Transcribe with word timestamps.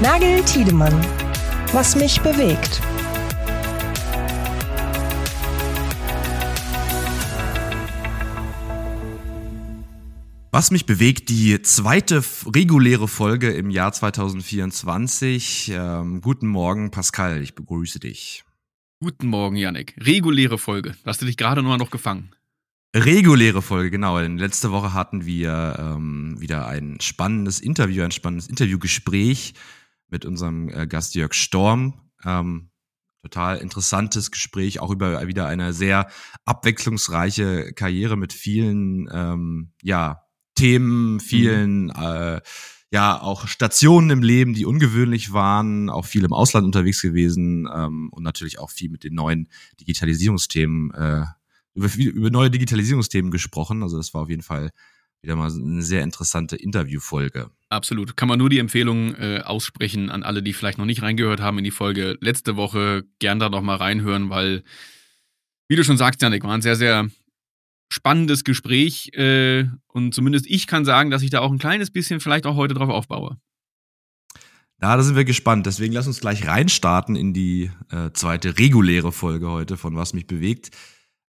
Nagel 0.00 0.44
Tiedemann. 0.44 0.94
Was 1.72 1.96
mich 1.96 2.20
bewegt. 2.20 2.80
Was 10.52 10.70
mich 10.70 10.86
bewegt, 10.86 11.30
die 11.30 11.60
zweite 11.62 12.22
reguläre 12.46 13.08
Folge 13.08 13.50
im 13.50 13.70
Jahr 13.70 13.92
2024. 13.92 15.72
Ähm, 15.74 16.20
guten 16.20 16.46
Morgen, 16.46 16.92
Pascal, 16.92 17.42
ich 17.42 17.56
begrüße 17.56 17.98
dich. 17.98 18.44
Guten 19.00 19.26
Morgen, 19.26 19.56
Yannick. 19.56 19.96
Reguläre 19.98 20.58
Folge. 20.58 20.94
Hast 21.04 21.22
du 21.22 21.26
dich 21.26 21.36
gerade 21.36 21.64
nur 21.64 21.76
noch 21.76 21.90
gefangen? 21.90 22.30
Reguläre 22.94 23.62
Folge, 23.62 23.90
genau. 23.90 24.20
Denn 24.20 24.38
letzte 24.38 24.70
Woche 24.70 24.94
hatten 24.94 25.26
wir 25.26 25.76
ähm, 25.76 26.36
wieder 26.38 26.68
ein 26.68 26.98
spannendes 27.00 27.58
Interview, 27.58 28.04
ein 28.04 28.12
spannendes 28.12 28.46
Interviewgespräch 28.46 29.54
mit 30.08 30.24
unserem 30.24 30.68
äh, 30.68 30.86
Gast 30.86 31.14
Jörg 31.14 31.34
Storm. 31.34 32.10
Ähm, 32.24 32.70
total 33.22 33.58
interessantes 33.58 34.30
Gespräch, 34.30 34.80
auch 34.80 34.90
über 34.90 35.26
wieder 35.26 35.46
eine 35.46 35.72
sehr 35.72 36.08
abwechslungsreiche 36.44 37.72
Karriere 37.74 38.16
mit 38.16 38.32
vielen 38.32 39.08
ähm, 39.12 39.72
ja, 39.82 40.22
Themen, 40.54 41.20
vielen 41.20 41.84
mhm. 41.86 41.92
äh, 41.96 42.40
ja 42.90 43.20
auch 43.20 43.46
Stationen 43.46 44.10
im 44.10 44.22
Leben, 44.22 44.54
die 44.54 44.64
ungewöhnlich 44.64 45.32
waren, 45.32 45.90
auch 45.90 46.06
viel 46.06 46.24
im 46.24 46.32
Ausland 46.32 46.64
unterwegs 46.64 47.02
gewesen 47.02 47.68
ähm, 47.72 48.08
und 48.10 48.22
natürlich 48.22 48.58
auch 48.58 48.70
viel 48.70 48.90
mit 48.90 49.04
den 49.04 49.14
neuen 49.14 49.48
Digitalisierungsthemen 49.80 50.92
äh, 50.94 51.24
über, 51.74 51.94
über 51.96 52.30
neue 52.30 52.50
Digitalisierungsthemen 52.50 53.30
gesprochen. 53.30 53.82
Also 53.82 53.98
das 53.98 54.14
war 54.14 54.22
auf 54.22 54.30
jeden 54.30 54.42
Fall 54.42 54.70
wieder 55.22 55.36
mal 55.36 55.50
eine 55.50 55.82
sehr 55.82 56.02
interessante 56.02 56.56
Interviewfolge. 56.56 57.50
Absolut. 57.70 58.16
Kann 58.16 58.28
man 58.28 58.38
nur 58.38 58.48
die 58.48 58.58
Empfehlung 58.58 59.14
äh, 59.16 59.40
aussprechen 59.44 60.10
an 60.10 60.22
alle, 60.22 60.42
die 60.42 60.52
vielleicht 60.52 60.78
noch 60.78 60.86
nicht 60.86 61.02
reingehört 61.02 61.40
haben 61.40 61.58
in 61.58 61.64
die 61.64 61.70
Folge 61.70 62.16
letzte 62.20 62.56
Woche. 62.56 63.04
Gern 63.18 63.38
da 63.38 63.48
noch 63.48 63.62
mal 63.62 63.76
reinhören, 63.76 64.30
weil, 64.30 64.62
wie 65.68 65.76
du 65.76 65.84
schon 65.84 65.98
sagst, 65.98 66.22
Janik, 66.22 66.44
war 66.44 66.54
ein 66.54 66.62
sehr, 66.62 66.76
sehr 66.76 67.10
spannendes 67.90 68.44
Gespräch. 68.44 69.12
Äh, 69.14 69.66
und 69.88 70.14
zumindest 70.14 70.46
ich 70.46 70.66
kann 70.66 70.84
sagen, 70.84 71.10
dass 71.10 71.22
ich 71.22 71.30
da 71.30 71.40
auch 71.40 71.52
ein 71.52 71.58
kleines 71.58 71.90
bisschen 71.90 72.20
vielleicht 72.20 72.46
auch 72.46 72.56
heute 72.56 72.74
drauf 72.74 72.88
aufbaue. 72.90 73.38
Ja, 74.80 74.96
da 74.96 75.02
sind 75.02 75.16
wir 75.16 75.24
gespannt. 75.24 75.66
Deswegen 75.66 75.92
lass 75.92 76.06
uns 76.06 76.20
gleich 76.20 76.46
reinstarten 76.46 77.16
in 77.16 77.34
die 77.34 77.70
äh, 77.90 78.12
zweite 78.12 78.58
reguläre 78.58 79.10
Folge 79.10 79.50
heute 79.50 79.76
von 79.76 79.96
Was 79.96 80.14
mich 80.14 80.28
bewegt. 80.28 80.70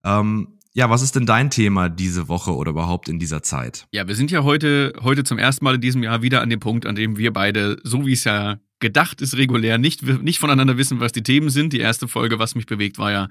Ähm, 0.04 0.59
ja, 0.72 0.88
was 0.88 1.02
ist 1.02 1.16
denn 1.16 1.26
dein 1.26 1.50
Thema 1.50 1.88
diese 1.88 2.28
Woche 2.28 2.54
oder 2.54 2.70
überhaupt 2.70 3.08
in 3.08 3.18
dieser 3.18 3.42
Zeit? 3.42 3.86
Ja, 3.92 4.06
wir 4.06 4.14
sind 4.14 4.30
ja 4.30 4.44
heute, 4.44 4.92
heute 5.02 5.24
zum 5.24 5.38
ersten 5.38 5.64
Mal 5.64 5.76
in 5.76 5.80
diesem 5.80 6.02
Jahr 6.02 6.22
wieder 6.22 6.42
an 6.42 6.50
dem 6.50 6.60
Punkt, 6.60 6.86
an 6.86 6.94
dem 6.94 7.18
wir 7.18 7.32
beide, 7.32 7.78
so 7.82 8.06
wie 8.06 8.12
es 8.12 8.24
ja 8.24 8.58
gedacht 8.78 9.20
ist, 9.20 9.36
regulär 9.36 9.78
nicht, 9.78 10.02
nicht 10.02 10.38
voneinander 10.38 10.78
wissen, 10.78 11.00
was 11.00 11.12
die 11.12 11.22
Themen 11.22 11.50
sind. 11.50 11.72
Die 11.72 11.80
erste 11.80 12.08
Folge, 12.08 12.38
was 12.38 12.54
mich 12.54 12.66
bewegt, 12.66 12.98
war 12.98 13.10
ja 13.10 13.28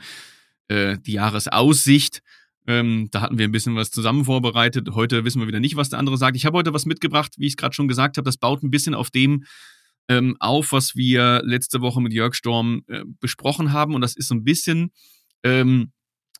äh, 0.67 0.97
die 0.99 1.13
Jahresaussicht. 1.13 2.21
Ähm, 2.67 3.07
da 3.11 3.21
hatten 3.21 3.37
wir 3.37 3.47
ein 3.47 3.51
bisschen 3.51 3.75
was 3.75 3.89
zusammen 3.89 4.25
vorbereitet. 4.25 4.89
Heute 4.93 5.23
wissen 5.23 5.39
wir 5.39 5.47
wieder 5.47 5.61
nicht, 5.61 5.75
was 5.75 5.89
der 5.89 5.97
andere 5.97 6.17
sagt. 6.17 6.35
Ich 6.35 6.45
habe 6.45 6.57
heute 6.57 6.73
was 6.73 6.85
mitgebracht, 6.85 7.33
wie 7.37 7.47
ich 7.47 7.53
es 7.53 7.57
gerade 7.57 7.73
schon 7.73 7.87
gesagt 7.87 8.17
habe. 8.17 8.25
Das 8.25 8.37
baut 8.37 8.63
ein 8.63 8.69
bisschen 8.69 8.93
auf 8.93 9.09
dem 9.09 9.45
ähm, 10.09 10.35
auf, 10.39 10.71
was 10.71 10.95
wir 10.95 11.41
letzte 11.45 11.81
Woche 11.81 12.01
mit 12.01 12.13
Jörg 12.13 12.35
Storm 12.35 12.81
äh, 12.87 13.03
besprochen 13.19 13.71
haben. 13.71 13.95
Und 13.95 14.01
das 14.01 14.15
ist 14.15 14.27
so 14.27 14.35
ein 14.35 14.43
bisschen 14.43 14.91
ähm, 15.43 15.91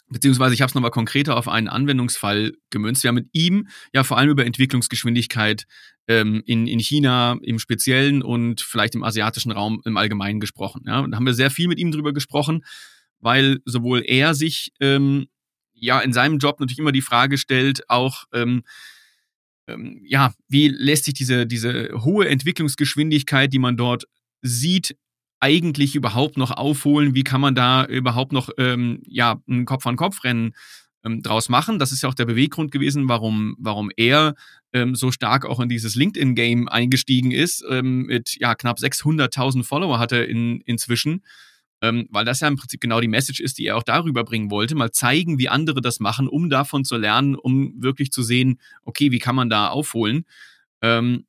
beziehungsweise 0.10 0.54
ich 0.54 0.62
habe 0.62 0.70
es 0.70 0.76
nochmal 0.76 0.92
konkreter 0.92 1.38
auf 1.38 1.48
einen 1.48 1.68
Anwendungsfall 1.68 2.54
gemünzt. 2.70 3.04
Wir 3.04 3.10
haben 3.10 3.16
mit 3.16 3.30
ihm 3.34 3.68
ja 3.94 4.04
vor 4.04 4.18
allem 4.18 4.30
über 4.30 4.46
Entwicklungsgeschwindigkeit 4.46 5.66
ähm, 6.08 6.44
in, 6.46 6.68
in 6.68 6.80
China 6.80 7.38
im 7.42 7.60
Speziellen 7.60 8.22
und 8.22 8.62
vielleicht 8.62 8.96
im 8.96 9.04
asiatischen 9.04 9.52
Raum 9.52 9.82
im 9.86 9.98
Allgemeinen 9.98 10.40
gesprochen. 10.40 10.84
Ja? 10.88 11.00
Und 11.00 11.12
da 11.12 11.18
haben 11.18 11.26
wir 11.26 11.34
sehr 11.34 11.52
viel 11.52 11.68
mit 11.68 11.80
ihm 11.80 11.92
drüber 11.92 12.14
gesprochen, 12.14 12.66
weil 13.20 13.60
sowohl 13.66 14.04
er 14.06 14.34
sich 14.34 14.72
ähm, 14.80 15.28
ja 15.74 16.00
in 16.00 16.14
seinem 16.14 16.40
Job 16.40 16.60
natürlich 16.60 16.80
immer 16.80 16.92
die 16.92 17.02
Frage 17.02 17.38
stellt, 17.38 17.90
auch 17.90 18.26
ähm, 18.34 18.64
ähm, 19.68 20.02
ja, 20.04 20.34
wie 20.48 20.68
lässt 20.68 21.06
sich 21.06 21.14
diese, 21.14 21.46
diese 21.46 21.90
hohe 22.04 22.28
Entwicklungsgeschwindigkeit, 22.28 23.54
die 23.54 23.60
man 23.60 23.78
dort 23.78 24.06
sieht, 24.42 24.96
eigentlich 25.40 25.96
überhaupt 25.96 26.38
noch 26.38 26.52
aufholen? 26.52 27.16
Wie 27.16 27.24
kann 27.24 27.42
man 27.42 27.56
da 27.56 27.86
überhaupt 27.86 28.32
noch 28.32 28.50
ähm, 28.58 29.02
ja, 29.08 29.42
ein 29.48 29.66
Kopf-an-Kopf-Rennen 29.66 30.54
ähm, 31.04 31.22
draus 31.22 31.50
machen? 31.50 31.80
Das 31.80 31.92
ist 31.92 32.04
ja 32.04 32.10
auch 32.10 32.14
der 32.14 32.26
Beweggrund 32.26 32.72
gewesen, 32.72 33.08
warum, 33.08 33.56
warum 33.60 33.90
er 33.96 34.36
ähm, 34.74 34.96
so 34.96 35.12
stark 35.12 35.46
auch 35.46 35.60
in 35.60 35.70
dieses 35.70 35.96
LinkedIn-Game 35.96 36.68
eingestiegen 36.68 37.32
ist. 37.32 37.64
Ähm, 37.70 38.04
mit 38.04 38.38
ja, 38.40 38.56
knapp 38.56 38.78
600.000 38.78 39.64
Follower 39.64 40.00
hat 40.00 40.12
er 40.12 40.28
in, 40.28 40.62
inzwischen. 40.62 41.24
Ähm, 41.82 42.08
weil 42.10 42.26
das 42.26 42.42
ja 42.42 42.50
im 42.50 42.58
Prinzip 42.58 42.82
genau 42.82 43.00
die 43.00 43.08
Message 43.08 43.40
ist, 43.40 43.58
die 43.58 43.68
er 43.68 43.78
auch 43.78 43.84
darüber 43.84 44.26
bringen 44.26 44.52
wollte. 44.52 44.76
Mal 44.76 44.92
zeigen, 44.92 45.40
wie 45.40 45.48
andere 45.48 45.80
das 45.80 46.02
machen, 46.02 46.28
um 46.28 46.50
davon 46.50 46.84
zu 46.84 46.98
lernen, 46.98 47.36
um 47.36 47.74
wirklich 47.82 48.12
zu 48.12 48.22
sehen, 48.22 48.60
okay, 48.84 49.12
wie 49.12 49.20
kann 49.20 49.36
man 49.36 49.50
da 49.50 49.70
aufholen. 49.70 50.26
Ähm, 50.82 51.26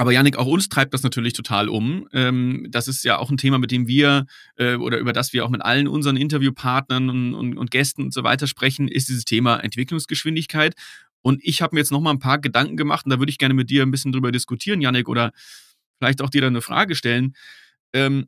aber 0.00 0.12
Janik, 0.12 0.36
auch 0.36 0.46
uns 0.46 0.70
treibt 0.70 0.94
das 0.94 1.02
natürlich 1.02 1.34
total 1.34 1.68
um. 1.68 2.08
Ähm, 2.14 2.66
das 2.70 2.88
ist 2.88 3.04
ja 3.04 3.18
auch 3.18 3.30
ein 3.30 3.36
Thema, 3.36 3.58
mit 3.58 3.70
dem 3.70 3.86
wir 3.86 4.24
äh, 4.56 4.76
oder 4.76 4.96
über 4.96 5.12
das 5.12 5.34
wir 5.34 5.44
auch 5.44 5.50
mit 5.50 5.60
allen 5.60 5.86
unseren 5.86 6.16
Interviewpartnern 6.16 7.10
und, 7.10 7.34
und, 7.34 7.58
und 7.58 7.70
Gästen 7.70 8.04
und 8.04 8.14
so 8.14 8.24
weiter 8.24 8.46
sprechen, 8.46 8.88
ist 8.88 9.10
dieses 9.10 9.26
Thema 9.26 9.58
Entwicklungsgeschwindigkeit. 9.58 10.74
Und 11.20 11.40
ich 11.42 11.60
habe 11.60 11.74
mir 11.74 11.80
jetzt 11.80 11.92
noch 11.92 12.00
mal 12.00 12.12
ein 12.12 12.18
paar 12.18 12.38
Gedanken 12.38 12.78
gemacht 12.78 13.04
und 13.04 13.10
da 13.10 13.18
würde 13.18 13.28
ich 13.28 13.36
gerne 13.36 13.52
mit 13.52 13.68
dir 13.68 13.82
ein 13.82 13.90
bisschen 13.90 14.10
drüber 14.10 14.32
diskutieren, 14.32 14.80
Janik, 14.80 15.06
oder 15.06 15.32
vielleicht 15.98 16.22
auch 16.22 16.30
dir 16.30 16.40
da 16.40 16.46
eine 16.46 16.62
Frage 16.62 16.94
stellen. 16.94 17.34
Ähm, 17.92 18.26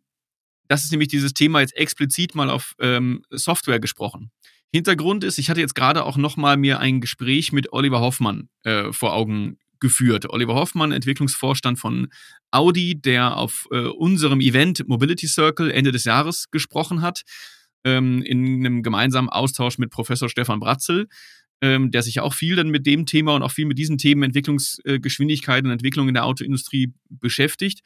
das 0.69 0.85
ist 0.85 0.91
nämlich 0.91 1.09
dieses 1.09 1.33
Thema 1.33 1.61
jetzt 1.61 1.75
explizit 1.75 2.35
mal 2.35 2.51
auf 2.51 2.75
ähm, 2.81 3.25
Software 3.31 3.81
gesprochen. 3.81 4.31
Hintergrund 4.75 5.25
ist, 5.25 5.39
ich 5.39 5.49
hatte 5.49 5.61
jetzt 5.61 5.75
gerade 5.75 6.05
auch 6.05 6.19
noch 6.19 6.37
mal 6.37 6.59
mir 6.59 6.81
ein 6.81 7.01
Gespräch 7.01 7.51
mit 7.51 7.73
Oliver 7.73 8.01
Hoffmann 8.01 8.51
äh, 8.65 8.93
vor 8.93 9.15
Augen 9.15 9.57
geführt. 9.83 10.31
Oliver 10.31 10.55
Hoffmann, 10.55 10.93
Entwicklungsvorstand 10.93 11.79
von 11.79 12.09
Audi, 12.51 12.99
der 12.99 13.37
auf 13.37 13.67
äh, 13.71 13.81
unserem 13.81 14.41
Event 14.41 14.89
Mobility 14.89 15.27
Circle 15.27 15.71
Ende 15.71 15.93
des 15.93 16.05
Jahres 16.05 16.51
gesprochen 16.51 17.03
hat, 17.03 17.23
ähm, 17.85 18.23
in 18.23 18.65
einem 18.65 18.83
gemeinsamen 18.83 19.29
Austausch 19.29 19.77
mit 19.77 19.91
Professor 19.91 20.31
Stefan 20.31 20.61
Bratzel, 20.61 21.09
ähm, 21.61 21.91
der 21.91 22.03
sich 22.03 22.21
auch 22.21 22.33
viel 22.33 22.57
dann 22.57 22.71
mit 22.71 22.87
dem 22.87 23.05
Thema 23.05 23.35
und 23.35 23.43
auch 23.43 23.51
viel 23.51 23.67
mit 23.67 23.77
diesen 23.77 23.99
Themen 23.99 24.23
Entwicklungsgeschwindigkeit 24.23 25.65
und 25.65 25.71
Entwicklung 25.71 26.09
in 26.09 26.15
der 26.15 26.25
Autoindustrie 26.25 26.95
beschäftigt. 27.11 27.81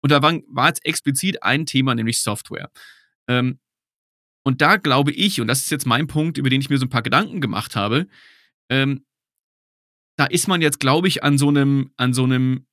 Und 0.00 0.10
da 0.10 0.22
war, 0.22 0.38
war 0.48 0.68
jetzt 0.68 0.84
explizit 0.84 1.42
ein 1.42 1.66
Thema, 1.66 1.94
nämlich 1.94 2.20
Software. 2.20 2.70
Ähm, 3.26 3.58
und 4.44 4.60
da 4.60 4.76
glaube 4.76 5.12
ich, 5.12 5.40
und 5.40 5.46
das 5.46 5.60
ist 5.60 5.70
jetzt 5.70 5.86
mein 5.86 6.06
Punkt, 6.06 6.36
über 6.36 6.50
den 6.50 6.60
ich 6.60 6.68
mir 6.68 6.78
so 6.78 6.84
ein 6.84 6.90
paar 6.90 7.02
Gedanken 7.02 7.40
gemacht 7.40 7.74
habe, 7.74 8.06
ähm, 8.68 9.04
da 10.16 10.26
ist 10.26 10.48
man 10.48 10.62
jetzt, 10.62 10.80
glaube 10.80 11.08
ich, 11.08 11.22
an 11.22 11.38
so 11.38 11.48
einem, 11.48 11.90
an 11.96 12.14
so 12.14 12.24
einem 12.24 12.66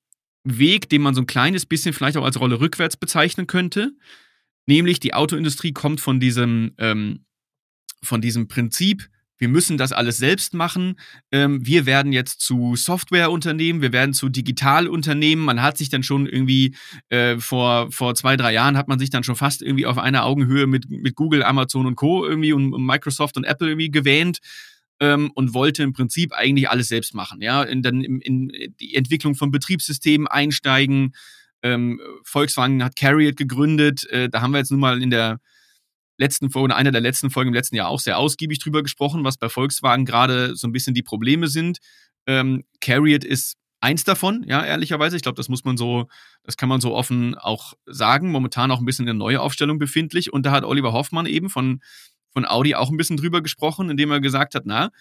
Weg, 0.43 0.89
den 0.89 1.01
man 1.01 1.15
so 1.15 1.21
ein 1.21 1.27
kleines 1.27 1.65
bisschen 1.65 1.93
vielleicht 1.93 2.17
auch 2.17 2.25
als 2.25 2.39
Rolle 2.39 2.59
rückwärts 2.59 2.97
bezeichnen 2.97 3.47
könnte. 3.47 3.93
Nämlich 4.65 4.99
die 4.99 5.13
Autoindustrie 5.13 5.73
kommt 5.73 6.01
von 6.01 6.19
diesem, 6.19 6.73
ähm, 6.77 7.25
von 8.03 8.21
diesem 8.21 8.47
Prinzip, 8.47 9.09
wir 9.41 9.49
müssen 9.49 9.79
das 9.79 9.91
alles 9.91 10.17
selbst 10.17 10.53
machen. 10.53 10.99
Ähm, 11.31 11.65
wir 11.65 11.87
werden 11.87 12.13
jetzt 12.13 12.41
zu 12.41 12.75
Softwareunternehmen, 12.75 13.81
wir 13.81 13.91
werden 13.91 14.13
zu 14.13 14.29
Digitalunternehmen. 14.29 15.43
Man 15.43 15.63
hat 15.63 15.79
sich 15.79 15.89
dann 15.89 16.03
schon 16.03 16.27
irgendwie 16.27 16.75
äh, 17.09 17.39
vor, 17.39 17.91
vor 17.91 18.13
zwei, 18.13 18.37
drei 18.37 18.53
Jahren 18.53 18.77
hat 18.77 18.87
man 18.87 18.99
sich 18.99 19.09
dann 19.09 19.23
schon 19.23 19.35
fast 19.35 19.63
irgendwie 19.63 19.87
auf 19.87 19.97
einer 19.97 20.25
Augenhöhe 20.25 20.67
mit, 20.67 20.91
mit 20.91 21.15
Google, 21.15 21.41
Amazon 21.41 21.87
und 21.87 21.95
Co. 21.95 22.23
irgendwie 22.23 22.53
und, 22.53 22.71
und 22.71 22.85
Microsoft 22.85 23.35
und 23.35 23.43
Apple 23.43 23.69
irgendwie 23.69 23.89
gewähnt 23.89 24.41
ähm, 25.01 25.31
und 25.33 25.53
wollte 25.53 25.83
im 25.83 25.91
Prinzip 25.91 26.31
eigentlich 26.31 26.69
alles 26.69 26.87
selbst 26.87 27.13
machen. 27.13 27.41
Ja, 27.41 27.63
in, 27.63 27.81
dann 27.81 28.01
in, 28.01 28.21
in 28.21 28.73
die 28.79 28.95
Entwicklung 28.95 29.35
von 29.35 29.51
Betriebssystemen 29.51 30.27
einsteigen. 30.27 31.13
Ähm, 31.63 31.99
Volkswagen 32.23 32.83
hat 32.83 32.95
Carriot 32.95 33.35
gegründet. 33.35 34.07
Äh, 34.09 34.29
da 34.29 34.41
haben 34.41 34.51
wir 34.51 34.59
jetzt 34.59 34.71
nun 34.71 34.79
mal 34.79 35.01
in 35.01 35.09
der 35.09 35.39
letzten 36.17 36.51
Folge, 36.51 36.75
einer 36.75 36.91
der 36.91 37.01
letzten 37.01 37.31
Folgen 37.31 37.49
im 37.49 37.53
letzten 37.55 37.75
Jahr 37.75 37.89
auch 37.89 37.99
sehr 37.99 38.19
ausgiebig 38.19 38.59
drüber 38.59 38.83
gesprochen, 38.83 39.23
was 39.23 39.37
bei 39.37 39.49
Volkswagen 39.49 40.05
gerade 40.05 40.55
so 40.55 40.67
ein 40.67 40.71
bisschen 40.71 40.93
die 40.93 41.03
Probleme 41.03 41.47
sind. 41.47 41.79
Ähm, 42.27 42.63
Carriot 42.79 43.23
ist 43.23 43.57
eins 43.79 44.03
davon, 44.03 44.43
ja, 44.47 44.63
ehrlicherweise. 44.63 45.15
Ich 45.15 45.23
glaube, 45.23 45.37
das 45.37 45.49
muss 45.49 45.63
man 45.63 45.77
so, 45.77 46.07
das 46.43 46.57
kann 46.57 46.69
man 46.69 46.79
so 46.79 46.93
offen 46.93 47.33
auch 47.33 47.73
sagen. 47.87 48.29
Momentan 48.29 48.69
auch 48.69 48.77
ein 48.77 48.85
bisschen 48.85 49.03
in 49.03 49.17
der 49.17 49.25
Neuaufstellung 49.25 49.79
befindlich. 49.79 50.31
Und 50.31 50.45
da 50.45 50.51
hat 50.51 50.63
Oliver 50.63 50.93
Hoffmann 50.93 51.25
eben 51.25 51.49
von 51.49 51.81
von 52.31 52.45
Audi 52.45 52.75
auch 52.75 52.89
ein 52.89 52.97
bisschen 52.97 53.17
drüber 53.17 53.41
gesprochen, 53.41 53.89
indem 53.89 54.11
er 54.11 54.21
gesagt 54.21 54.55
hat, 54.55 54.63
na, 54.65 54.91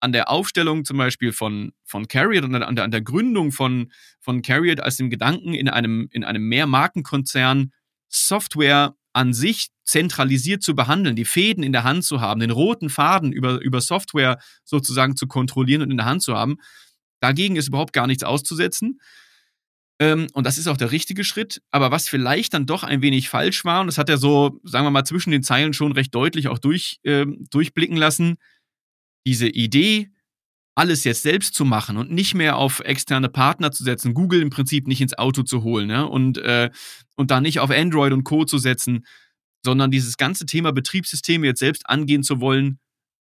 an 0.00 0.12
der 0.12 0.30
Aufstellung 0.30 0.84
zum 0.84 0.96
Beispiel 0.96 1.32
von, 1.32 1.72
von 1.84 2.08
Carriot 2.08 2.44
und 2.44 2.54
an 2.54 2.74
der, 2.74 2.84
an 2.84 2.90
der 2.90 3.02
Gründung 3.02 3.52
von, 3.52 3.92
von 4.18 4.42
Carriot 4.42 4.80
als 4.80 4.96
dem 4.96 5.10
Gedanken 5.10 5.52
in 5.52 5.68
einem, 5.68 6.08
in 6.10 6.24
einem 6.24 6.48
Mehrmarkenkonzern 6.48 7.72
Software 8.08 8.94
an 9.12 9.34
sich 9.34 9.68
zentralisiert 9.84 10.62
zu 10.62 10.74
behandeln, 10.74 11.16
die 11.16 11.24
Fäden 11.24 11.62
in 11.62 11.72
der 11.72 11.84
Hand 11.84 12.04
zu 12.04 12.20
haben, 12.20 12.40
den 12.40 12.50
roten 12.50 12.88
Faden 12.88 13.32
über, 13.32 13.60
über 13.60 13.80
Software 13.80 14.38
sozusagen 14.64 15.16
zu 15.16 15.26
kontrollieren 15.26 15.82
und 15.82 15.90
in 15.90 15.96
der 15.96 16.06
Hand 16.06 16.22
zu 16.22 16.34
haben, 16.34 16.56
dagegen 17.20 17.56
ist 17.56 17.68
überhaupt 17.68 17.92
gar 17.92 18.06
nichts 18.06 18.22
auszusetzen. 18.22 19.00
Ähm, 20.00 20.28
und 20.32 20.46
das 20.46 20.58
ist 20.58 20.66
auch 20.66 20.78
der 20.78 20.90
richtige 20.90 21.24
Schritt. 21.24 21.62
Aber 21.70 21.90
was 21.90 22.08
vielleicht 22.08 22.54
dann 22.54 22.66
doch 22.66 22.82
ein 22.82 23.02
wenig 23.02 23.28
falsch 23.28 23.64
war, 23.64 23.82
und 23.82 23.86
das 23.86 23.98
hat 23.98 24.08
er 24.08 24.16
so, 24.18 24.58
sagen 24.64 24.86
wir 24.86 24.90
mal, 24.90 25.04
zwischen 25.04 25.30
den 25.30 25.42
Zeilen 25.42 25.74
schon 25.74 25.92
recht 25.92 26.14
deutlich 26.14 26.48
auch 26.48 26.58
durch, 26.58 26.98
äh, 27.04 27.26
durchblicken 27.50 27.96
lassen, 27.96 28.36
diese 29.26 29.46
Idee, 29.46 30.10
alles 30.74 31.04
jetzt 31.04 31.22
selbst 31.22 31.54
zu 31.54 31.66
machen 31.66 31.98
und 31.98 32.10
nicht 32.10 32.34
mehr 32.34 32.56
auf 32.56 32.80
externe 32.80 33.28
Partner 33.28 33.70
zu 33.70 33.84
setzen, 33.84 34.14
Google 34.14 34.40
im 34.40 34.48
Prinzip 34.48 34.86
nicht 34.86 35.02
ins 35.02 35.18
Auto 35.18 35.42
zu 35.42 35.62
holen 35.62 35.90
ja, 35.90 36.02
und, 36.02 36.38
äh, 36.38 36.70
und 37.16 37.30
da 37.30 37.42
nicht 37.42 37.60
auf 37.60 37.70
Android 37.70 38.14
und 38.14 38.24
Co. 38.24 38.46
zu 38.46 38.56
setzen, 38.56 39.04
sondern 39.62 39.90
dieses 39.90 40.16
ganze 40.16 40.46
Thema 40.46 40.72
Betriebssysteme 40.72 41.46
jetzt 41.46 41.58
selbst 41.58 41.86
angehen 41.86 42.22
zu 42.22 42.40
wollen, 42.40 42.78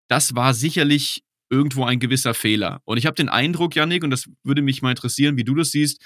das 0.08 0.36
war 0.36 0.54
sicherlich 0.54 1.24
irgendwo 1.50 1.84
ein 1.84 2.00
gewisser 2.00 2.34
Fehler. 2.34 2.82
Und 2.86 2.98
ich 2.98 3.06
habe 3.06 3.16
den 3.16 3.28
Eindruck, 3.28 3.76
Yannick, 3.76 4.06
und 4.06 4.12
das 4.12 4.30
würde 4.44 4.62
mich 4.62 4.82
mal 4.82 4.92
interessieren, 4.92 5.36
wie 5.36 5.44
du 5.44 5.56
das 5.56 5.72
siehst, 5.72 6.02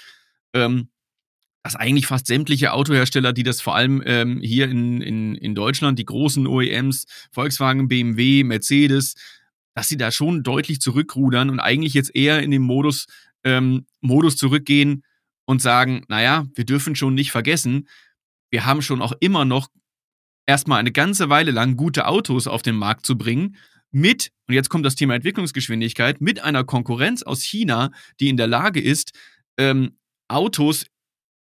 ähm, 0.54 0.88
dass 1.62 1.76
eigentlich 1.76 2.06
fast 2.06 2.26
sämtliche 2.26 2.72
Autohersteller, 2.72 3.32
die 3.32 3.42
das 3.42 3.60
vor 3.60 3.74
allem 3.74 4.02
ähm, 4.04 4.40
hier 4.40 4.68
in, 4.68 5.00
in, 5.00 5.34
in 5.34 5.54
Deutschland, 5.54 5.98
die 5.98 6.04
großen 6.04 6.46
OEMs, 6.46 7.06
Volkswagen, 7.32 7.88
BMW, 7.88 8.44
Mercedes, 8.44 9.14
dass 9.74 9.88
sie 9.88 9.96
da 9.96 10.10
schon 10.10 10.42
deutlich 10.42 10.80
zurückrudern 10.80 11.50
und 11.50 11.60
eigentlich 11.60 11.94
jetzt 11.94 12.14
eher 12.14 12.42
in 12.42 12.50
den 12.50 12.62
Modus, 12.62 13.06
ähm, 13.44 13.86
Modus 14.00 14.36
zurückgehen 14.36 15.04
und 15.46 15.62
sagen, 15.62 16.04
naja, 16.08 16.46
wir 16.54 16.64
dürfen 16.64 16.96
schon 16.96 17.14
nicht 17.14 17.32
vergessen, 17.32 17.88
wir 18.50 18.66
haben 18.66 18.82
schon 18.82 19.02
auch 19.02 19.12
immer 19.20 19.44
noch 19.44 19.68
erstmal 20.46 20.78
eine 20.78 20.92
ganze 20.92 21.30
Weile 21.30 21.50
lang 21.50 21.76
gute 21.76 22.06
Autos 22.06 22.46
auf 22.46 22.62
den 22.62 22.76
Markt 22.76 23.06
zu 23.06 23.16
bringen, 23.16 23.56
mit, 23.90 24.32
und 24.48 24.54
jetzt 24.54 24.70
kommt 24.70 24.84
das 24.84 24.96
Thema 24.96 25.14
Entwicklungsgeschwindigkeit, 25.14 26.20
mit 26.20 26.40
einer 26.40 26.64
Konkurrenz 26.64 27.22
aus 27.22 27.42
China, 27.42 27.92
die 28.18 28.28
in 28.28 28.36
der 28.36 28.48
Lage 28.48 28.80
ist, 28.80 29.12
ähm, 29.56 29.96
Autos 30.28 30.86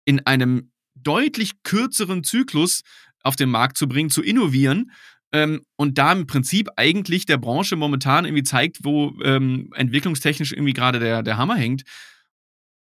in 0.05 0.25
einem 0.25 0.71
deutlich 0.95 1.63
kürzeren 1.63 2.23
Zyklus 2.23 2.81
auf 3.21 3.35
den 3.35 3.49
Markt 3.49 3.77
zu 3.77 3.87
bringen, 3.87 4.09
zu 4.09 4.21
innovieren 4.21 4.91
ähm, 5.33 5.61
und 5.75 5.97
da 5.97 6.13
im 6.13 6.27
Prinzip 6.27 6.69
eigentlich 6.77 7.25
der 7.25 7.37
Branche 7.37 7.75
momentan 7.75 8.25
irgendwie 8.25 8.43
zeigt, 8.43 8.79
wo 8.83 9.13
ähm, 9.23 9.71
entwicklungstechnisch 9.75 10.53
irgendwie 10.53 10.73
gerade 10.73 10.99
der, 10.99 11.23
der 11.23 11.37
Hammer 11.37 11.55
hängt. 11.55 11.83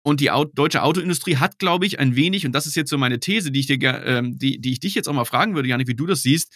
Und 0.01 0.21
die 0.21 0.31
Auto, 0.31 0.51
deutsche 0.53 0.83
Autoindustrie 0.83 1.37
hat, 1.37 1.59
glaube 1.59 1.85
ich, 1.85 1.99
ein 1.99 2.15
wenig, 2.15 2.45
und 2.45 2.53
das 2.53 2.67
ist 2.67 2.75
jetzt 2.75 2.89
so 2.89 2.97
meine 2.97 3.19
These, 3.19 3.51
die 3.51 3.59
ich, 3.59 3.67
dir, 3.67 3.79
ähm, 4.05 4.37
die, 4.37 4.61
die 4.61 4.71
ich 4.71 4.79
dich 4.79 4.95
jetzt 4.95 5.09
auch 5.09 5.13
mal 5.13 5.25
fragen 5.25 5.55
würde, 5.55 5.67
Janik, 5.67 5.87
wie 5.87 5.95
du 5.95 6.05
das 6.05 6.21
siehst. 6.21 6.55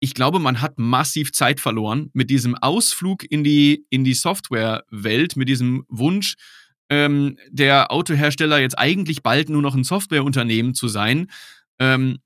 Ich 0.00 0.14
glaube, 0.14 0.38
man 0.38 0.60
hat 0.60 0.78
massiv 0.78 1.32
Zeit 1.32 1.60
verloren 1.60 2.10
mit 2.12 2.30
diesem 2.30 2.54
Ausflug 2.56 3.24
in 3.28 3.42
die, 3.42 3.86
in 3.90 4.04
die 4.04 4.14
Softwarewelt, 4.14 5.36
mit 5.36 5.48
diesem 5.48 5.84
Wunsch, 5.88 6.34
ähm, 6.90 7.38
der 7.50 7.90
Autohersteller 7.92 8.58
jetzt 8.58 8.78
eigentlich 8.78 9.22
bald 9.22 9.48
nur 9.50 9.62
noch 9.62 9.74
ein 9.74 9.84
Softwareunternehmen 9.84 10.74
zu 10.74 10.88
sein. 10.88 11.30
Ähm, 11.78 12.18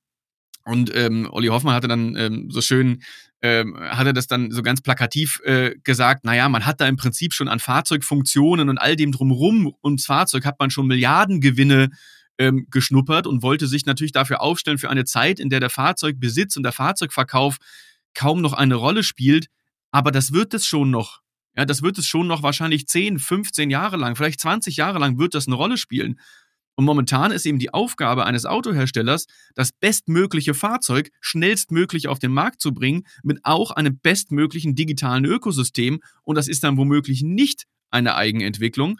und 0.65 0.95
ähm, 0.95 1.29
Olli 1.31 1.49
Hoffmann 1.49 1.75
hatte 1.75 1.89
dann 1.89 2.15
ähm, 2.17 2.51
so 2.51 2.61
schön, 2.61 3.03
ähm, 3.43 3.77
hatte 3.77 4.13
das 4.13 4.29
dann 4.29 4.53
so 4.53 4.63
ganz 4.63 4.81
plakativ 4.81 5.41
äh, 5.45 5.75
gesagt, 5.83 6.25
naja, 6.25 6.49
man 6.49 6.65
hat 6.65 6.81
da 6.81 6.87
im 6.87 6.97
Prinzip 6.97 7.35
schon 7.35 7.49
an 7.49 7.59
Fahrzeugfunktionen 7.59 8.69
und 8.69 8.79
all 8.79 8.95
dem 8.95 9.11
drumrum 9.11 9.75
ums 9.83 10.07
Fahrzeug 10.07 10.45
hat 10.45 10.61
man 10.61 10.71
schon 10.71 10.87
Milliardengewinne 10.87 11.91
ähm, 12.39 12.67
geschnuppert 12.71 13.27
und 13.27 13.43
wollte 13.43 13.67
sich 13.67 13.87
natürlich 13.87 14.13
dafür 14.13 14.41
aufstellen 14.41 14.79
für 14.79 14.91
eine 14.91 15.05
Zeit, 15.05 15.41
in 15.41 15.51
der 15.51 15.61
der 15.61 15.71
Fahrzeugbesitz 15.71 16.57
und 16.57 16.63
der 16.63 16.73
Fahrzeugverkauf 16.73 17.57
kaum 18.15 18.41
noch 18.41 18.53
eine 18.53 18.77
Rolle 18.77 19.03
spielt. 19.03 19.47
Aber 19.91 20.13
das 20.13 20.33
wird 20.33 20.55
es 20.55 20.65
schon 20.65 20.91
noch. 20.91 21.22
Ja, 21.57 21.65
das 21.65 21.83
wird 21.83 21.99
es 21.99 22.07
schon 22.07 22.27
noch 22.27 22.43
wahrscheinlich 22.43 22.87
10, 22.87 23.19
15 23.19 23.71
Jahre 23.71 23.97
lang, 23.97 24.17
vielleicht 24.17 24.41
20 24.41 24.77
Jahre 24.77 24.99
lang 24.99 25.19
wird 25.19 25.35
das 25.35 25.47
eine 25.47 25.57
Rolle 25.57 25.77
spielen. 25.77 26.19
Und 26.75 26.87
momentan 26.87 27.33
ist 27.33 27.45
eben 27.45 27.59
die 27.59 27.75
Aufgabe 27.75 28.25
eines 28.25 28.47
Autoherstellers, 28.47 29.27
das 29.55 29.73
bestmögliche 29.73 30.55
Fahrzeug 30.55 31.11
schnellstmöglich 31.21 32.09
auf 32.09 32.19
den 32.19 32.33
Markt 32.33 32.61
zu 32.63 32.73
bringen, 32.73 33.03
mit 33.23 33.41
auch 33.43 33.73
einem 33.73 33.99
bestmöglichen 33.99 34.75
digitalen 34.75 35.27
Ökosystem. 35.27 36.01
Und 36.23 36.37
das 36.37 36.49
ist 36.49 36.65
dann 36.65 36.79
womöglich 36.79 37.23
nicht 37.23 37.65
eine 37.91 38.15
Eigenentwicklung. 38.15 38.99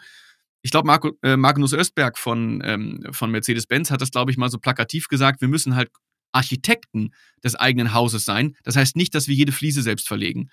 Ich 0.61 0.71
glaube, 0.71 1.15
äh, 1.23 1.35
Magnus 1.35 1.73
Östberg 1.73 2.17
von, 2.17 2.61
ähm, 2.63 3.03
von 3.11 3.31
Mercedes-Benz 3.31 3.89
hat 3.89 4.01
das, 4.01 4.11
glaube 4.11 4.31
ich, 4.31 4.37
mal 4.37 4.49
so 4.49 4.59
plakativ 4.59 5.07
gesagt. 5.07 5.41
Wir 5.41 5.47
müssen 5.47 5.75
halt 5.75 5.89
Architekten 6.31 7.11
des 7.43 7.55
eigenen 7.55 7.93
Hauses 7.93 8.23
sein. 8.23 8.55
Das 8.63 8.75
heißt 8.75 8.95
nicht, 8.95 9.15
dass 9.15 9.27
wir 9.27 9.35
jede 9.35 9.51
Fliese 9.51 9.81
selbst 9.81 10.07
verlegen. 10.07 10.49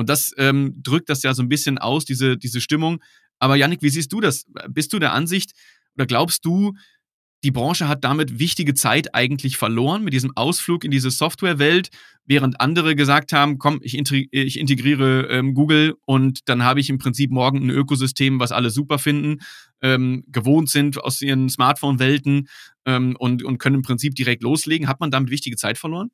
Und 0.00 0.08
das 0.08 0.32
ähm, 0.38 0.72
drückt 0.82 1.10
das 1.10 1.22
ja 1.22 1.34
so 1.34 1.42
ein 1.42 1.50
bisschen 1.50 1.76
aus, 1.76 2.06
diese, 2.06 2.38
diese 2.38 2.62
Stimmung. 2.62 3.02
Aber 3.38 3.56
Yannick, 3.56 3.82
wie 3.82 3.90
siehst 3.90 4.10
du 4.14 4.22
das? 4.22 4.46
Bist 4.70 4.94
du 4.94 4.98
der 4.98 5.12
Ansicht, 5.12 5.52
oder 5.94 6.06
glaubst 6.06 6.46
du, 6.46 6.72
die 7.44 7.50
Branche 7.50 7.86
hat 7.86 8.02
damit 8.02 8.38
wichtige 8.38 8.72
Zeit 8.72 9.14
eigentlich 9.14 9.58
verloren 9.58 10.02
mit 10.02 10.14
diesem 10.14 10.34
Ausflug 10.38 10.84
in 10.84 10.90
diese 10.90 11.10
Softwarewelt, 11.10 11.90
während 12.24 12.62
andere 12.62 12.96
gesagt 12.96 13.34
haben, 13.34 13.58
komm, 13.58 13.80
ich, 13.82 13.94
integriere 13.94 15.26
ähm, 15.28 15.52
Google 15.52 15.96
und 16.06 16.48
dann 16.48 16.64
habe 16.64 16.80
ich 16.80 16.88
im 16.88 16.96
Prinzip 16.96 17.30
morgen 17.30 17.58
ein 17.58 17.68
Ökosystem, 17.70 18.40
was 18.40 18.52
alle 18.52 18.70
super 18.70 18.98
finden, 18.98 19.40
ähm, 19.82 20.24
gewohnt 20.28 20.70
sind 20.70 20.96
aus 20.96 21.20
ihren 21.20 21.50
Smartphone-Welten 21.50 22.48
ähm, 22.86 23.16
und, 23.18 23.44
und 23.44 23.58
können 23.58 23.76
im 23.76 23.82
Prinzip 23.82 24.14
direkt 24.14 24.42
loslegen. 24.42 24.88
Hat 24.88 25.00
man 25.00 25.10
damit 25.10 25.28
wichtige 25.28 25.56
Zeit 25.56 25.76
verloren? 25.76 26.10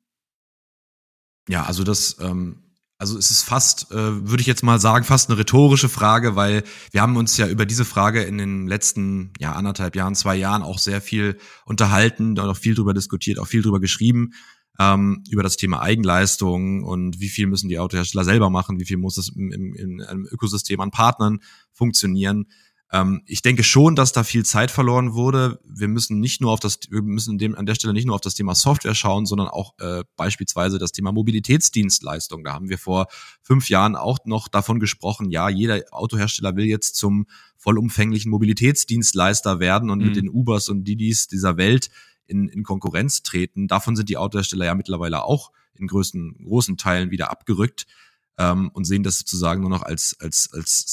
Ja, 1.47 1.63
also 1.63 1.85
das 1.85 2.17
ähm, 2.19 2.66
also 2.99 3.17
es 3.17 3.29
ist 3.29 3.43
fast, 3.43 3.91
äh, 3.91 3.95
würde 4.29 4.41
ich 4.41 4.47
jetzt 4.47 4.63
mal 4.63 4.79
sagen, 4.79 5.05
fast 5.05 5.29
eine 5.29 5.37
rhetorische 5.37 5.89
Frage, 5.89 6.35
weil 6.35 6.63
wir 6.91 7.01
haben 7.01 7.15
uns 7.15 7.37
ja 7.37 7.47
über 7.47 7.65
diese 7.65 7.85
Frage 7.85 8.23
in 8.23 8.37
den 8.37 8.67
letzten 8.67 9.33
ja, 9.39 9.53
anderthalb 9.53 9.95
Jahren, 9.95 10.15
zwei 10.15 10.35
Jahren 10.35 10.63
auch 10.63 10.79
sehr 10.79 10.99
viel 11.01 11.37
unterhalten 11.65 12.31
und 12.31 12.39
auch 12.39 12.57
viel 12.57 12.73
drüber 12.73 12.93
diskutiert, 12.93 13.37
auch 13.37 13.47
viel 13.47 13.61
drüber 13.61 13.79
geschrieben, 13.79 14.31
ähm, 14.79 15.23
über 15.29 15.43
das 15.43 15.57
Thema 15.57 15.81
Eigenleistung 15.81 16.83
und 16.83 17.19
wie 17.19 17.29
viel 17.29 17.45
müssen 17.45 17.69
die 17.69 17.77
Autohersteller 17.77 18.25
selber 18.25 18.49
machen, 18.49 18.79
wie 18.79 18.85
viel 18.85 18.97
muss 18.97 19.17
es 19.17 19.29
im, 19.29 19.51
im, 19.51 19.75
in 19.75 20.01
einem 20.01 20.25
Ökosystem 20.25 20.79
an 20.81 20.91
Partnern 20.91 21.39
funktionieren. 21.73 22.47
Ähm, 22.91 23.21
ich 23.25 23.41
denke 23.41 23.63
schon, 23.63 23.95
dass 23.95 24.13
da 24.13 24.23
viel 24.23 24.45
Zeit 24.45 24.71
verloren 24.71 25.13
wurde. 25.13 25.59
Wir 25.65 25.87
müssen 25.87 26.19
nicht 26.19 26.39
nur 26.39 26.51
auf 26.51 26.59
das, 26.59 26.79
wir 26.89 27.01
müssen 27.01 27.37
dem, 27.37 27.55
an 27.55 27.65
der 27.65 27.75
Stelle 27.75 27.93
nicht 27.93 28.05
nur 28.05 28.15
auf 28.15 28.21
das 28.21 28.35
Thema 28.35 28.55
Software 28.55 28.95
schauen, 28.95 29.25
sondern 29.25 29.49
auch 29.49 29.73
äh, 29.79 30.03
beispielsweise 30.15 30.77
das 30.77 30.93
Thema 30.93 31.11
Mobilitätsdienstleistung. 31.11 32.43
Da 32.43 32.53
haben 32.53 32.69
wir 32.69 32.77
vor 32.77 33.07
fünf 33.41 33.69
Jahren 33.69 33.95
auch 33.95 34.19
noch 34.25 34.47
davon 34.47 34.79
gesprochen, 34.79 35.29
ja, 35.29 35.49
jeder 35.49 35.81
Autohersteller 35.91 36.55
will 36.55 36.65
jetzt 36.65 36.95
zum 36.95 37.27
vollumfänglichen 37.57 38.31
Mobilitätsdienstleister 38.31 39.59
werden 39.59 39.89
und 39.89 39.99
mhm. 39.99 40.05
mit 40.05 40.15
den 40.15 40.29
Ubers 40.29 40.69
und 40.69 40.85
Didis 40.85 41.27
dieser 41.27 41.57
Welt 41.57 41.89
in, 42.25 42.47
in 42.47 42.63
Konkurrenz 42.63 43.23
treten. 43.23 43.67
Davon 43.67 43.95
sind 43.95 44.09
die 44.09 44.17
Autohersteller 44.17 44.65
ja 44.65 44.75
mittlerweile 44.75 45.23
auch 45.23 45.51
in 45.75 45.87
größten, 45.87 46.45
großen 46.45 46.77
Teilen 46.77 47.11
wieder 47.11 47.31
abgerückt 47.31 47.85
ähm, 48.37 48.69
und 48.73 48.85
sehen 48.85 49.03
das 49.03 49.19
sozusagen 49.19 49.61
nur 49.61 49.69
noch 49.69 49.83
als, 49.83 50.15
als, 50.19 50.49
als 50.53 50.85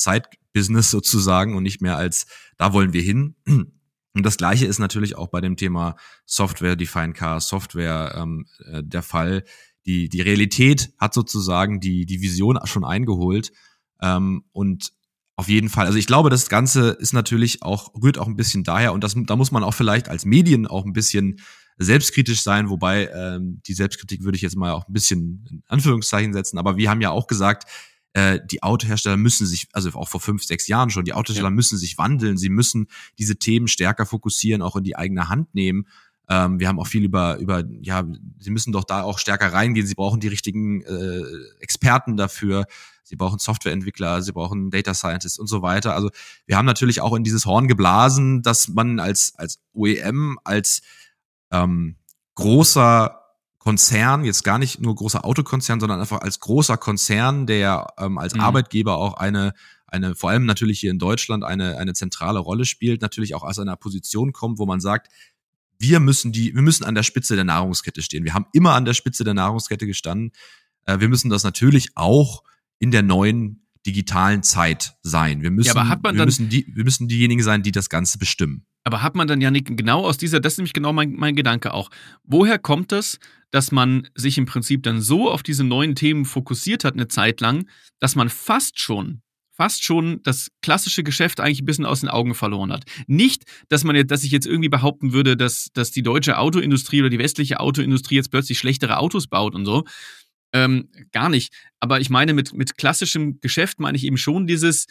Side-Business 0.55 0.91
sozusagen 0.91 1.57
und 1.57 1.63
nicht 1.63 1.83
mehr 1.83 1.97
als, 1.97 2.27
da 2.57 2.73
wollen 2.73 2.93
wir 2.93 3.03
hin. 3.03 3.35
Und 3.47 4.25
das 4.25 4.37
Gleiche 4.37 4.67
ist 4.67 4.79
natürlich 4.79 5.17
auch 5.17 5.29
bei 5.29 5.41
dem 5.41 5.57
Thema 5.57 5.97
Software, 6.25 6.77
Defined 6.77 7.17
Car, 7.17 7.41
Software 7.41 8.15
ähm, 8.17 8.47
äh, 8.71 8.83
der 8.85 9.03
Fall. 9.03 9.43
Die, 9.87 10.09
die 10.09 10.21
Realität 10.21 10.93
hat 10.99 11.13
sozusagen 11.13 11.81
die, 11.81 12.07
die 12.07 12.23
Vision 12.23 12.59
schon 12.65 12.85
eingeholt. 12.85 13.53
Ähm, 14.01 14.45
und 14.53 14.93
auf 15.37 15.49
jeden 15.49 15.69
Fall, 15.69 15.87
also 15.87 15.99
ich 15.99 16.07
glaube, 16.07 16.31
das 16.31 16.49
Ganze 16.49 16.91
ist 16.91 17.13
natürlich 17.13 17.65
auch, 17.65 17.93
rührt 18.01 18.19
auch 18.19 18.29
ein 18.29 18.37
bisschen 18.37 18.63
daher 18.63 18.93
und 18.93 19.03
das, 19.03 19.17
da 19.17 19.35
muss 19.35 19.51
man 19.51 19.65
auch 19.65 19.75
vielleicht 19.75 20.09
als 20.09 20.25
Medien 20.25 20.69
auch 20.69 20.85
ein 20.85 20.93
bisschen 20.93 21.41
selbstkritisch 21.77 22.45
sein, 22.45 22.71
wobei 22.71 23.09
ähm, 23.09 23.61
die 23.67 23.75
Selbstkritik 23.75 24.23
würde 24.23 24.37
ich 24.37 24.43
jetzt 24.43 24.55
mal 24.55 24.71
auch 24.71 24.87
ein 24.87 24.93
bisschen 24.93 25.45
in 25.51 25.63
Anführungszeichen 25.67 26.33
setzen, 26.33 26.57
aber 26.57 26.77
wir 26.77 26.89
haben 26.89 27.01
ja 27.01 27.11
auch 27.11 27.27
gesagt, 27.27 27.69
äh, 28.15 28.39
die 28.45 28.63
Autohersteller 28.63 29.17
müssen 29.17 29.47
sich, 29.47 29.67
also 29.73 29.91
auch 29.91 30.09
vor 30.09 30.21
fünf, 30.21 30.45
sechs 30.45 30.69
Jahren 30.69 30.91
schon, 30.91 31.05
die 31.05 31.13
Autohersteller 31.13 31.49
ja. 31.49 31.55
müssen 31.55 31.77
sich 31.77 31.99
wandeln, 31.99 32.39
sie 32.39 32.49
müssen 32.49 32.87
diese 33.19 33.37
Themen 33.37 33.69
stärker 33.69 34.07
fokussieren, 34.07 34.63
auch 34.63 34.77
in 34.77 34.85
die 34.85 34.97
eigene 34.97 35.29
Hand 35.29 35.53
nehmen. 35.55 35.87
Ähm, 36.29 36.61
wir 36.61 36.69
haben 36.69 36.79
auch 36.79 36.87
viel 36.87 37.05
über, 37.05 37.39
über, 37.39 37.65
ja, 37.81 38.05
sie 38.39 38.51
müssen 38.51 38.73
doch 38.73 38.85
da 38.85 39.03
auch 39.03 39.19
stärker 39.19 39.53
reingehen, 39.53 39.87
sie 39.87 39.97
brauchen 39.97 40.21
die 40.21 40.29
richtigen 40.29 40.83
äh, 40.83 41.23
Experten 41.59 42.17
dafür, 42.17 42.67
sie 43.03 43.17
brauchen 43.17 43.41
Softwareentwickler, 43.41 44.23
sie 44.23 44.33
brauchen 44.33 44.71
Data 44.71 44.95
Scientists 44.95 45.39
und 45.39 45.49
so 45.49 45.61
weiter. 45.61 45.95
Also 45.95 46.11
wir 46.47 46.57
haben 46.57 46.67
natürlich 46.67 47.01
auch 47.01 47.15
in 47.15 47.25
dieses 47.25 47.47
Horn 47.47 47.67
geblasen, 47.67 48.43
dass 48.43 48.69
man 48.69 49.01
als, 49.01 49.35
als 49.37 49.59
OEM, 49.73 50.39
als 50.45 50.83
ähm, 51.51 51.97
großer 52.37 53.24
Konzern, 53.65 54.25
jetzt 54.25 54.45
gar 54.45 54.59
nicht 54.59 54.81
nur 54.81 54.95
großer 54.95 55.25
Autokonzern, 55.25 55.81
sondern 55.81 55.99
einfach 55.99 56.21
als 56.21 56.39
großer 56.39 56.77
Konzern, 56.77 57.47
der 57.47 57.87
ähm, 57.99 58.19
als 58.19 58.35
mhm. 58.35 58.41
Arbeitgeber 58.41 58.99
auch 58.99 59.15
eine, 59.15 59.55
eine, 59.87 60.15
vor 60.15 60.31
allem 60.31 60.45
natürlich 60.45 60.81
hier 60.81 60.91
in 60.91 60.99
Deutschland, 60.99 61.45
eine, 61.45 61.79
eine 61.79 61.95
zentrale 61.95 62.41
Rolle 62.41 62.67
spielt, 62.67 63.01
natürlich 63.01 63.35
auch 63.35 63.43
aus 63.43 63.59
einer 63.59 63.77
Position 63.77 64.33
kommt, 64.33 64.59
wo 64.59 64.67
man 64.67 64.81
sagt, 64.81 65.09
wir 65.79 65.99
müssen 65.99 66.31
die, 66.31 66.55
wir 66.55 66.63
müssen 66.63 66.85
an 66.85 66.95
der 66.95 67.03
Spitze 67.03 67.37
der 67.37 67.45
Nahrungskette 67.45 68.03
stehen. 68.03 68.25
Wir 68.25 68.35
haben 68.35 68.47
immer 68.53 68.75
an 68.75 68.85
der 68.85 68.95
Spitze 68.95 69.25
der 69.25 69.35
Nahrungskette 69.35 69.87
gestanden. 69.87 70.33
Äh, 70.85 71.01
wir 71.01 71.09
müssen 71.09 71.31
das 71.31 71.43
natürlich 71.43 71.91
auch 71.95 72.43
in 72.79 72.91
der 72.91 73.03
neuen 73.03 73.65
digitalen 73.87 74.43
Zeit 74.43 74.95
sein. 75.03 75.43
Wir 75.43 75.51
müssen, 75.51 75.77
ja, 75.77 75.99
wir 76.03 76.25
müssen 76.25 76.49
die, 76.49 76.67
wir 76.75 76.85
müssen 76.85 77.09
diejenigen 77.09 77.43
sein, 77.43 77.63
die 77.63 77.73
das 77.73 77.89
Ganze 77.89 78.19
bestimmen. 78.19 78.67
Aber 78.83 79.03
hat 79.03 79.15
man 79.15 79.27
dann 79.27 79.41
ja 79.41 79.51
nicht 79.51 79.77
genau 79.77 80.05
aus 80.05 80.19
dieser, 80.19 80.41
das 80.41 80.55
ist 80.55 80.59
nämlich 80.59 80.75
genau 80.75 80.93
mein, 80.93 81.13
mein 81.13 81.35
Gedanke 81.35 81.73
auch. 81.73 81.91
Woher 82.23 82.59
kommt 82.59 82.93
das, 82.93 83.19
dass 83.55 83.71
man 83.71 84.09
sich 84.17 84.37
im 84.37 84.47
Prinzip 84.47 84.83
dann 84.83 85.01
so 85.01 85.31
auf 85.31 85.45
diese 85.45 85.63
neuen 85.63 85.95
Themen 85.95 86.25
fokussiert 86.25 86.83
hat 86.83 86.95
eine 86.95 87.07
Zeit 87.07 87.41
lang, 87.41 87.69
dass 88.01 88.17
man 88.17 88.29
fast 88.29 88.81
schon 88.81 89.23
fast 89.57 89.85
schon 89.85 90.21
das 90.25 90.51
klassische 90.63 91.05
Geschäft 91.05 91.39
eigentlich 91.39 91.63
ein 91.63 91.65
bisschen 91.65 91.87
aus 91.87 92.01
den 92.01 92.09
Augen 92.09 92.35
verloren 92.35 92.73
hat. 92.73 92.87
Nicht, 93.07 93.45
dass 93.69 93.85
man 93.85 93.95
jetzt, 93.95 94.11
dass 94.11 94.25
ich 94.25 94.33
jetzt 94.33 94.49
irgendwie 94.49 94.69
behaupten 94.69 95.13
würde, 95.13 95.37
dass, 95.37 95.69
dass 95.75 95.93
die 95.93 96.03
deutsche 96.03 96.39
Autoindustrie 96.39 96.99
oder 97.03 97.09
die 97.09 97.21
westliche 97.21 97.61
Autoindustrie 97.61 98.17
jetzt 98.17 98.33
plötzlich 98.33 98.59
schlechtere 98.59 98.99
Autos 98.99 99.29
baut 99.29 99.55
und 99.55 99.65
so. 99.65 99.85
Ähm, 100.53 100.89
gar 101.13 101.29
nicht. 101.29 101.55
Aber 101.79 102.01
ich 102.01 102.11
meine, 102.11 102.35
mit, 102.35 102.53
mit 102.53 102.77
klassischem 102.77 103.39
Geschäft 103.41 103.79
meine 103.79 103.97
ich 103.97 104.03
eben 104.03 104.17
schon 104.17 104.49
dieses, 104.49 104.87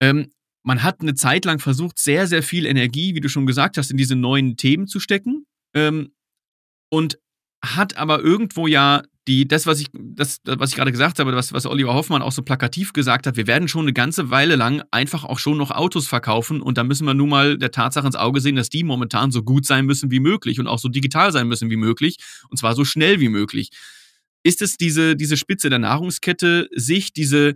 ähm, 0.00 0.32
man 0.64 0.82
hat 0.82 1.00
eine 1.00 1.14
Zeit 1.14 1.44
lang 1.44 1.60
versucht, 1.60 2.00
sehr, 2.00 2.26
sehr 2.26 2.42
viel 2.42 2.66
Energie, 2.66 3.14
wie 3.14 3.20
du 3.20 3.28
schon 3.28 3.46
gesagt 3.46 3.78
hast, 3.78 3.92
in 3.92 3.96
diese 3.96 4.16
neuen 4.16 4.56
Themen 4.56 4.88
zu 4.88 4.98
stecken. 4.98 5.46
Ähm, 5.74 6.12
und 6.88 7.20
hat 7.62 7.96
aber 7.96 8.20
irgendwo 8.20 8.66
ja 8.66 9.02
die, 9.28 9.46
das, 9.46 9.66
was 9.66 9.80
ich, 9.80 9.88
das, 9.92 10.40
was 10.44 10.70
ich 10.70 10.76
gerade 10.76 10.90
gesagt 10.90 11.18
habe, 11.18 11.34
was, 11.34 11.52
was 11.52 11.66
Oliver 11.66 11.94
Hoffmann 11.94 12.22
auch 12.22 12.32
so 12.32 12.42
plakativ 12.42 12.92
gesagt 12.92 13.26
hat, 13.26 13.36
wir 13.36 13.46
werden 13.46 13.68
schon 13.68 13.82
eine 13.82 13.92
ganze 13.92 14.30
Weile 14.30 14.56
lang 14.56 14.82
einfach 14.90 15.24
auch 15.24 15.38
schon 15.38 15.58
noch 15.58 15.70
Autos 15.70 16.08
verkaufen 16.08 16.60
und 16.60 16.78
da 16.78 16.84
müssen 16.84 17.06
wir 17.06 17.14
nun 17.14 17.28
mal 17.28 17.58
der 17.58 17.70
Tatsache 17.70 18.06
ins 18.06 18.16
Auge 18.16 18.40
sehen, 18.40 18.56
dass 18.56 18.70
die 18.70 18.82
momentan 18.82 19.30
so 19.30 19.42
gut 19.42 19.66
sein 19.66 19.86
müssen 19.86 20.10
wie 20.10 20.20
möglich 20.20 20.58
und 20.58 20.66
auch 20.66 20.78
so 20.78 20.88
digital 20.88 21.32
sein 21.32 21.48
müssen 21.48 21.70
wie 21.70 21.76
möglich 21.76 22.16
und 22.48 22.56
zwar 22.56 22.74
so 22.74 22.84
schnell 22.84 23.20
wie 23.20 23.28
möglich. 23.28 23.70
Ist 24.42 24.62
es 24.62 24.78
diese, 24.78 25.16
diese 25.16 25.36
Spitze 25.36 25.68
der 25.68 25.78
Nahrungskette, 25.78 26.68
sich 26.74 27.12
diese, 27.12 27.54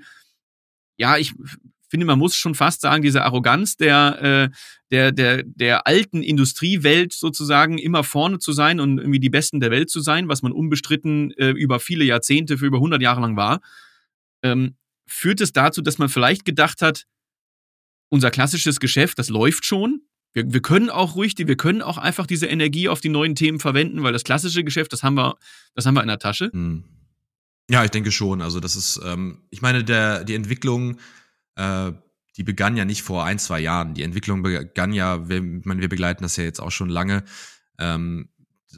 ja, 0.98 1.16
ich 1.16 1.34
finde, 1.94 2.06
man 2.06 2.18
muss 2.18 2.34
schon 2.34 2.56
fast 2.56 2.80
sagen, 2.80 3.04
diese 3.04 3.22
Arroganz 3.22 3.76
der, 3.76 4.20
äh, 4.20 4.56
der, 4.90 5.12
der, 5.12 5.44
der 5.44 5.86
alten 5.86 6.24
Industriewelt 6.24 7.12
sozusagen 7.12 7.78
immer 7.78 8.02
vorne 8.02 8.40
zu 8.40 8.52
sein 8.52 8.80
und 8.80 8.98
irgendwie 8.98 9.20
die 9.20 9.30
Besten 9.30 9.60
der 9.60 9.70
Welt 9.70 9.90
zu 9.90 10.00
sein, 10.00 10.26
was 10.26 10.42
man 10.42 10.50
unbestritten 10.50 11.30
äh, 11.38 11.50
über 11.50 11.78
viele 11.78 12.02
Jahrzehnte, 12.02 12.58
für 12.58 12.66
über 12.66 12.78
100 12.78 13.00
Jahre 13.00 13.20
lang 13.20 13.36
war, 13.36 13.60
ähm, 14.42 14.74
führt 15.06 15.40
es 15.40 15.52
dazu, 15.52 15.82
dass 15.82 15.98
man 15.98 16.08
vielleicht 16.08 16.44
gedacht 16.44 16.82
hat, 16.82 17.04
unser 18.08 18.32
klassisches 18.32 18.80
Geschäft, 18.80 19.20
das 19.20 19.28
läuft 19.28 19.64
schon. 19.64 20.00
Wir, 20.32 20.52
wir 20.52 20.62
können 20.62 20.90
auch 20.90 21.14
ruhig, 21.14 21.34
wir 21.38 21.56
können 21.56 21.80
auch 21.80 21.98
einfach 21.98 22.26
diese 22.26 22.46
Energie 22.46 22.88
auf 22.88 23.00
die 23.00 23.08
neuen 23.08 23.36
Themen 23.36 23.60
verwenden, 23.60 24.02
weil 24.02 24.12
das 24.12 24.24
klassische 24.24 24.64
Geschäft, 24.64 24.92
das 24.92 25.04
haben 25.04 25.14
wir, 25.14 25.36
das 25.76 25.86
haben 25.86 25.94
wir 25.94 26.02
in 26.02 26.08
der 26.08 26.18
Tasche. 26.18 26.50
Hm. 26.52 26.82
Ja, 27.70 27.84
ich 27.84 27.92
denke 27.92 28.10
schon. 28.10 28.42
Also 28.42 28.58
das 28.58 28.74
ist, 28.74 29.00
ähm, 29.04 29.42
ich 29.50 29.62
meine, 29.62 29.84
der, 29.84 30.24
die 30.24 30.34
Entwicklung 30.34 30.98
äh, 31.56 31.92
die 32.36 32.42
begann 32.42 32.76
ja 32.76 32.84
nicht 32.84 33.02
vor 33.02 33.24
ein, 33.24 33.38
zwei 33.38 33.60
Jahren. 33.60 33.94
Die 33.94 34.02
Entwicklung 34.02 34.42
begann 34.42 34.92
ja, 34.92 35.28
wir, 35.28 35.40
meine, 35.42 35.80
wir 35.80 35.88
begleiten 35.88 36.22
das 36.22 36.36
ja 36.36 36.44
jetzt 36.44 36.60
auch 36.60 36.72
schon 36.72 36.88
lange, 36.88 37.24
ähm, 37.78 38.28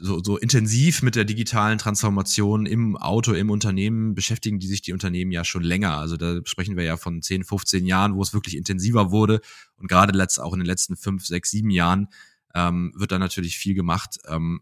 so, 0.01 0.23
so 0.23 0.37
intensiv 0.37 1.01
mit 1.01 1.15
der 1.15 1.25
digitalen 1.25 1.77
Transformation 1.77 2.65
im 2.65 2.97
Auto, 2.97 3.33
im 3.33 3.49
Unternehmen 3.49 4.13
beschäftigen 4.13 4.59
die 4.59 4.67
sich 4.67 4.81
die 4.81 4.93
Unternehmen 4.93 5.31
ja 5.31 5.43
schon 5.43 5.63
länger. 5.63 5.97
Also 5.97 6.17
da 6.17 6.39
sprechen 6.43 6.77
wir 6.77 6.83
ja 6.83 6.97
von 6.97 7.21
10, 7.21 7.43
15 7.43 7.85
Jahren, 7.85 8.15
wo 8.15 8.21
es 8.21 8.33
wirklich 8.33 8.55
intensiver 8.55 9.11
wurde. 9.11 9.41
Und 9.75 9.87
gerade 9.87 10.17
letzt, 10.17 10.39
auch 10.39 10.53
in 10.53 10.59
den 10.59 10.67
letzten 10.67 10.95
fünf, 10.95 11.25
sechs, 11.25 11.51
sieben 11.51 11.69
Jahren 11.69 12.09
ähm, 12.53 12.93
wird 12.95 13.11
da 13.11 13.19
natürlich 13.19 13.57
viel 13.57 13.73
gemacht. 13.73 14.19
Ähm, 14.27 14.61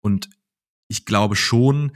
und 0.00 0.28
ich 0.88 1.04
glaube 1.04 1.36
schon, 1.36 1.92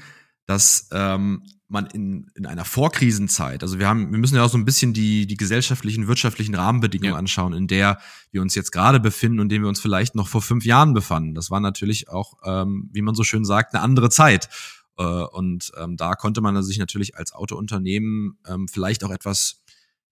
dass 0.46 0.88
ähm, 0.92 1.42
man 1.68 1.86
in, 1.86 2.30
in 2.34 2.46
einer 2.46 2.64
Vorkrisenzeit, 2.64 3.62
also 3.62 3.78
wir 3.78 3.88
haben, 3.88 4.12
wir 4.12 4.18
müssen 4.18 4.36
ja 4.36 4.44
auch 4.44 4.50
so 4.50 4.58
ein 4.58 4.64
bisschen 4.64 4.92
die, 4.92 5.26
die 5.26 5.36
gesellschaftlichen, 5.36 6.06
wirtschaftlichen 6.06 6.54
Rahmenbedingungen 6.54 7.14
ja. 7.14 7.18
anschauen, 7.18 7.52
in 7.54 7.66
der 7.66 7.98
wir 8.30 8.40
uns 8.40 8.54
jetzt 8.54 8.70
gerade 8.70 9.00
befinden 9.00 9.40
und 9.40 9.46
in 9.46 9.48
denen 9.48 9.64
wir 9.64 9.68
uns 9.68 9.80
vielleicht 9.80 10.14
noch 10.14 10.28
vor 10.28 10.42
fünf 10.42 10.64
Jahren 10.64 10.94
befanden. 10.94 11.34
Das 11.34 11.50
war 11.50 11.60
natürlich 11.60 12.08
auch, 12.08 12.34
ähm, 12.44 12.88
wie 12.92 13.02
man 13.02 13.14
so 13.14 13.24
schön 13.24 13.44
sagt, 13.44 13.74
eine 13.74 13.82
andere 13.82 14.10
Zeit. 14.10 14.48
Äh, 14.96 15.02
und 15.02 15.72
ähm, 15.76 15.96
da 15.96 16.14
konnte 16.14 16.40
man 16.40 16.62
sich 16.62 16.78
natürlich 16.78 17.16
als 17.16 17.32
Autounternehmen 17.32 18.38
ähm, 18.46 18.68
vielleicht 18.68 19.02
auch 19.02 19.10
etwas, 19.10 19.62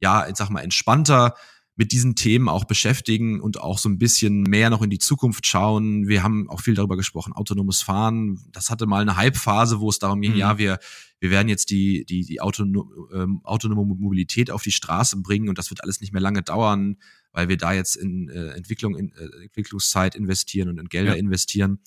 ja, 0.00 0.28
ich 0.28 0.37
sag 0.37 0.50
mal, 0.50 0.61
entspannter 0.61 1.34
mit 1.76 1.90
diesen 1.90 2.14
Themen 2.14 2.49
auch 2.49 2.64
beschäftigen 2.64 3.40
und 3.40 3.61
auch 3.61 3.78
so 3.78 3.88
ein 3.88 3.99
bisschen 3.99 4.42
mehr 4.42 4.70
noch 4.70 4.82
in 4.82 4.90
die 4.90 4.99
Zukunft 4.99 5.46
schauen. 5.46 6.06
Wir 6.06 6.23
haben 6.23 6.49
auch 6.49 6.61
viel 6.61 6.75
darüber 6.75 6.96
gesprochen, 6.96 7.32
autonomes 7.32 7.82
Fahren. 7.82 8.38
Das 8.52 8.70
hatte 8.70 8.87
mal 8.87 9.02
eine 9.02 9.16
Hype-Phase, 9.16 9.80
wo 9.80 9.88
es 9.88 9.99
darum 9.99 10.20
ging, 10.20 10.32
mhm. 10.32 10.38
ja, 10.38 10.58
wir, 10.58 10.78
wir 11.25 11.31
werden 11.31 11.49
jetzt 11.49 11.71
die, 11.71 12.04
die, 12.04 12.21
die 12.21 12.43
autonom, 12.43 13.09
ähm, 13.14 13.40
autonome 13.45 13.95
Mobilität 13.95 14.50
auf 14.50 14.62
die 14.62 14.73
Straße 14.73 15.23
bringen 15.23 15.49
und 15.49 15.57
das 15.57 15.71
wird 15.71 15.83
alles 15.83 16.02
nicht 16.02 16.12
mehr 16.12 16.21
lange 16.21 16.43
dauern, 16.43 16.99
weil 17.33 17.49
wir 17.49 17.57
da 17.57 17.73
jetzt 17.73 17.97
in 17.97 18.28
äh, 18.28 18.49
Entwicklung, 18.49 18.95
in 18.95 19.11
äh, 19.12 19.45
Entwicklungszeit 19.45 20.16
investieren 20.16 20.69
und 20.69 20.78
in 20.78 20.90
Gelder 20.90 21.12
ja. 21.12 21.19
investieren. 21.19 21.78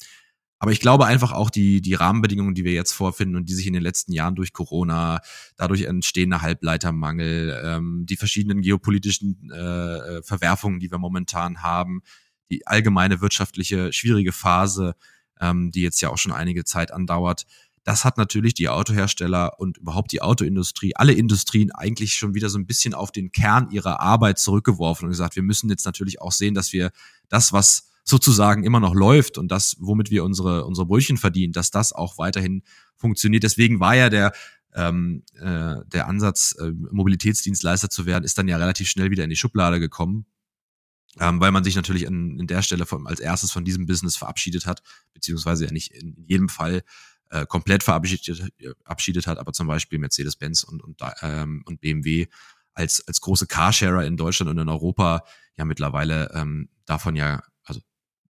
Aber 0.58 0.72
ich 0.72 0.79
glaube 0.79 1.06
einfach 1.06 1.34
auch 1.34 1.51
die, 1.51 1.82
die 1.82 1.94
Rahmenbedingungen, 1.94 2.56
die 2.56 2.63
wir 2.63 2.72
jetzt 2.72 2.94
vorfinden 2.94 3.36
und 3.36 3.48
die 3.48 3.53
sich 3.53 3.67
in 3.67 3.74
den 3.74 3.84
letzten 3.84 4.12
Jahren 4.12 4.34
durch 4.34 4.53
Corona, 4.53 5.22
dadurch 5.56 5.84
entstehender 5.84 6.41
Halbleitermangel, 6.41 7.62
ähm, 7.63 8.08
die 8.10 8.17
verschiedenen 8.17 8.63
geopolitischen 8.63 9.51
äh, 9.51 10.24
Verwerfungen, 10.24 10.79
die 10.79 10.89
wir 10.89 10.98
momentan 10.98 11.62
haben, 11.62 12.01
die 12.50 12.65
allgemeine 12.65 13.22
wirtschaftliche 13.22 13.94
schwierige 13.94 14.32
Phase, 14.32 14.96
ähm, 15.39 15.70
die 15.70 15.82
jetzt 15.82 16.01
ja 16.01 16.10
auch 16.10 16.17
schon 16.17 16.32
einige 16.32 16.63
Zeit 16.63 16.91
andauert, 16.91 17.46
das 17.88 18.03
hat 18.03 18.17
natürlich 18.17 18.53
die 18.53 18.67
Autohersteller 18.67 19.62
und 19.62 19.77
überhaupt 19.77 20.12
die 20.12 20.22
Autoindustrie, 20.22 20.94
alle 20.98 21.13
Industrien 21.13 21.72
eigentlich 21.72 22.15
schon 22.15 22.34
wieder 22.34 22.50
so 22.50 22.60
ein 22.60 22.65
bisschen 22.65 22.94
auf 22.94 23.13
den 23.13 23.32
Kern 23.32 23.70
ihrer 23.72 24.01
Arbeit 24.01 24.39
zurückgeworfen 24.39 25.06
und 25.06 25.12
gesagt, 25.12 25.38
wir 25.38 25.44
müssen 25.44 25.70
jetzt 25.70 25.86
natürlich 25.86 26.20
auch 26.20 26.34
sehen, 26.34 26.53
dass 26.53 26.74
wir 26.74 26.91
das, 27.29 27.53
was 27.53 27.88
sozusagen 28.03 28.65
immer 28.65 28.82
noch 28.82 28.94
läuft 28.94 29.38
und 29.38 29.50
das, 29.50 29.77
womit 29.79 30.12
wir 30.12 30.25
unsere, 30.25 30.65
unsere 30.65 30.86
Brötchen 30.86 31.15
verdienen, 31.15 31.53
dass 31.53 31.72
das 31.72 31.94
auch 31.94 32.17
weiterhin 32.17 32.62
funktioniert. 32.98 33.44
Deswegen 33.44 33.79
war 33.79 33.96
ja 33.96 34.10
der, 34.10 34.34
ähm, 34.75 35.24
äh, 35.39 35.75
der 35.86 36.08
Ansatz, 36.10 36.58
äh, 36.60 36.72
Mobilitätsdienstleister 36.91 37.89
zu 37.89 38.06
werden, 38.06 38.25
ist 38.25 38.38
dann 38.38 38.50
ja 38.50 38.58
relativ 38.58 38.89
schnell 38.89 39.12
wieder 39.12 39.24
in 39.24 39.29
die 39.29 39.38
Schublade 39.38 39.79
gekommen, 39.79 40.25
ähm, 41.22 41.39
weil 41.39 41.53
man 41.53 41.63
sich 41.63 41.77
natürlich 41.77 42.06
an, 42.06 42.36
an 42.38 42.48
der 42.48 42.63
Stelle 42.63 42.86
von, 42.86 43.08
als 43.08 43.22
erstes 43.22 43.53
von 43.53 43.63
diesem 43.63 43.86
Business 43.86 44.17
verabschiedet 44.17 44.65
hat, 44.65 44.84
beziehungsweise 45.13 45.67
ja 45.67 45.72
nicht 45.72 45.94
in 45.94 46.25
jedem 46.27 46.50
Fall 46.50 46.84
äh, 47.29 47.46
komplett 47.46 47.84
verabschiedet, 47.84 48.51
verabschiedet 48.84 49.27
hat, 49.27 49.38
aber 49.38 49.53
zum 49.53 49.67
Beispiel 49.67 50.00
Mercedes-Benz 50.00 50.63
und, 50.63 50.84
und, 50.84 51.01
ähm, 51.22 51.63
und 51.65 51.81
BMW 51.81 52.27
als, 52.74 53.07
als 53.07 53.22
große 53.22 53.48
Carsharer 53.48 54.05
in 54.05 54.17
Deutschland 54.17 54.50
und 54.51 54.57
in 54.57 54.69
Europa 54.69 55.24
ja 55.57 55.65
mittlerweile 55.65 56.31
ähm, 56.34 56.69
davon 56.86 57.15
ja 57.15 57.41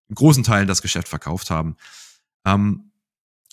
in 0.09 0.15
großen 0.15 0.43
Teilen 0.43 0.67
das 0.67 0.81
Geschäft 0.81 1.07
verkauft 1.07 1.49
haben. 1.49 1.75
Ähm, 2.45 2.91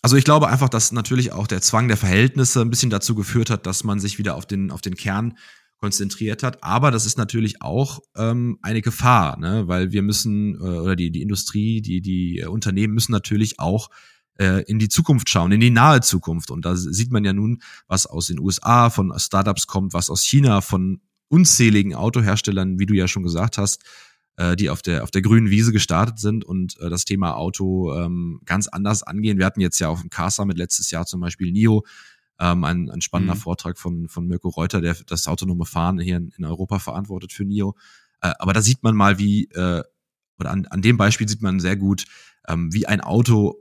also 0.03 0.17
ich 0.17 0.25
glaube 0.25 0.49
einfach, 0.49 0.69
dass 0.69 0.93
natürlich 0.93 1.33
auch 1.33 1.47
der 1.47 1.63
Zwang 1.63 1.89
der 1.89 1.97
Verhältnisse 1.97 2.61
ein 2.61 2.71
bisschen 2.71 2.91
dazu 2.91 3.15
geführt 3.15 3.51
hat, 3.51 3.67
dass 3.67 3.85
man 3.85 4.01
sich 4.01 4.19
wieder 4.19 4.35
auf 4.37 4.47
den, 4.47 4.71
auf 4.71 4.83
den 4.83 4.97
Kern 4.97 5.39
konzentriert 5.79 6.43
hat. 6.43 6.63
Aber 6.63 6.91
das 6.91 7.07
ist 7.07 7.19
natürlich 7.19 7.63
auch 7.63 8.01
ähm, 8.17 8.59
eine 8.63 8.83
Gefahr, 8.83 9.39
ne? 9.39 9.67
weil 9.67 9.93
wir 9.93 10.03
müssen, 10.03 10.55
äh, 10.57 10.59
oder 10.59 10.97
die, 10.97 11.11
die 11.11 11.23
Industrie, 11.23 11.81
die, 11.81 12.01
die 12.01 12.45
Unternehmen 12.45 12.95
müssen 12.95 13.13
natürlich 13.13 13.59
auch 13.59 13.91
äh, 14.39 14.63
in 14.65 14.79
die 14.79 14.89
Zukunft 14.89 15.29
schauen, 15.29 15.53
in 15.53 15.61
die 15.61 15.71
nahe 15.71 16.01
Zukunft. 16.01 16.51
Und 16.51 16.65
da 16.65 16.77
sieht 16.77 17.13
man 17.13 17.25
ja 17.25 17.33
nun, 17.33 17.63
was 17.87 18.07
aus 18.07 18.27
den 18.27 18.41
USA 18.41 18.91
von 18.91 19.13
Startups 19.19 19.67
kommt, 19.67 19.93
was 19.93 20.11
aus 20.11 20.23
China 20.23 20.61
von 20.61 21.01
unzähligen 21.29 21.95
Autoherstellern, 21.95 22.79
wie 22.79 22.87
du 22.87 22.95
ja 22.95 23.09
schon 23.09 23.23
gesagt 23.23 23.59
hast, 23.59 23.83
äh, 24.37 24.57
die 24.57 24.71
auf 24.71 24.83
der, 24.83 25.03
auf 25.03 25.11
der 25.11 25.23
grünen 25.23 25.51
Wiese 25.51 25.73
gestartet 25.73 26.19
sind 26.19 26.45
und 26.45 26.79
äh, 26.81 26.91
das 26.91 27.05
Thema 27.05 27.37
Auto 27.37 27.95
ähm, 27.95 28.41
ganz 28.45 28.69
anders 28.69 29.03
angehen. 29.03 29.39
Wir 29.39 29.47
hatten 29.47 29.61
jetzt 29.61 29.79
ja 29.79 29.89
auf 29.89 30.01
dem 30.01 30.11
Car 30.11 30.31
Summit 30.31 30.59
letztes 30.59 30.91
Jahr 30.91 31.07
zum 31.07 31.21
Beispiel 31.21 31.53
NIO, 31.53 31.85
ähm, 32.41 32.65
ein, 32.65 32.91
ein 32.91 33.01
spannender 33.01 33.35
mhm. 33.35 33.41
Vortrag 33.41 33.79
von, 33.79 34.09
von 34.09 34.27
Mirko 34.27 34.49
Reuter, 34.49 34.81
der 34.81 34.97
das 35.07 35.29
autonome 35.29 35.67
Fahren 35.67 35.99
hier 35.99 36.17
in, 36.17 36.33
in 36.37 36.45
Europa 36.45 36.79
verantwortet 36.79 37.33
für 37.33 37.45
NIO. 37.45 37.77
Äh, 38.21 38.33
aber 38.39 38.53
da 38.53 38.63
sieht 38.63 38.83
man 38.83 38.97
mal, 38.97 39.19
wie, 39.19 39.45
äh, 39.53 39.83
oder 40.39 40.51
an, 40.51 40.67
an 40.67 40.83
dem 40.83 40.97
Beispiel 40.97 41.29
sieht 41.29 41.43
man 41.43 41.61
sehr 41.61 41.77
gut, 41.77 42.05
ähm, 42.49 42.73
wie 42.73 42.87
ein 42.87 43.01
Auto 43.01 43.57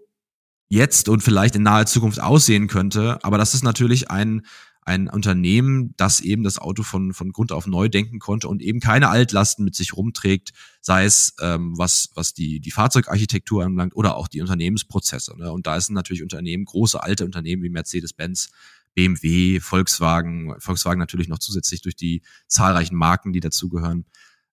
jetzt 0.74 1.08
und 1.08 1.22
vielleicht 1.22 1.56
in 1.56 1.63
naher 1.63 1.86
Zukunft 1.86 2.20
aussehen 2.20 2.68
könnte. 2.68 3.24
Aber 3.24 3.38
das 3.38 3.53
ist 3.53 3.63
natürlich 3.63 4.10
ein, 4.10 4.42
ein 4.82 5.08
Unternehmen, 5.08 5.94
das 5.98 6.20
eben 6.20 6.44
das 6.44 6.58
Auto 6.58 6.84
von, 6.84 7.13
von 7.13 7.32
Grund 7.32 7.51
auf 7.51 7.68
neu 7.68 7.89
denken 7.89 8.20
konnte 8.20 8.48
und 8.48 8.62
eben 8.62 8.80
keine 8.80 9.10
Altlasten 9.10 9.63
mit 9.63 9.75
sich 9.75 9.94
rumträgt, 9.94 10.51
sei 10.82 11.06
es 11.06 11.36
ähm, 11.39 11.77
was, 11.77 12.10
was 12.15 12.34
die, 12.34 12.60
die 12.60 12.72
Fahrzeugarchitektur 12.72 13.63
anbelangt 13.63 13.96
oder 13.96 14.18
auch 14.18 14.27
die 14.27 14.42
Unternehmensprozesse. 14.42 15.38
Ne? 15.38 15.51
Und 15.51 15.68
da 15.68 15.80
sind 15.80 15.94
natürlich 15.94 16.24
Unternehmen, 16.24 16.65
große 16.65 17.01
alte 17.01 17.24
Unternehmen 17.24 17.62
wie 17.63 17.70
Mercedes-Benz, 17.70 18.50
BMW, 18.96 19.60
Volkswagen, 19.60 20.56
Volkswagen 20.60 21.00
natürlich 21.00 21.27
noch 21.27 21.39
zusätzlich 21.39 21.82
durch 21.82 21.96
die 21.96 22.22
zahlreichen 22.48 22.96
Marken, 22.96 23.32
die 23.32 23.39
dazugehören, 23.39 24.06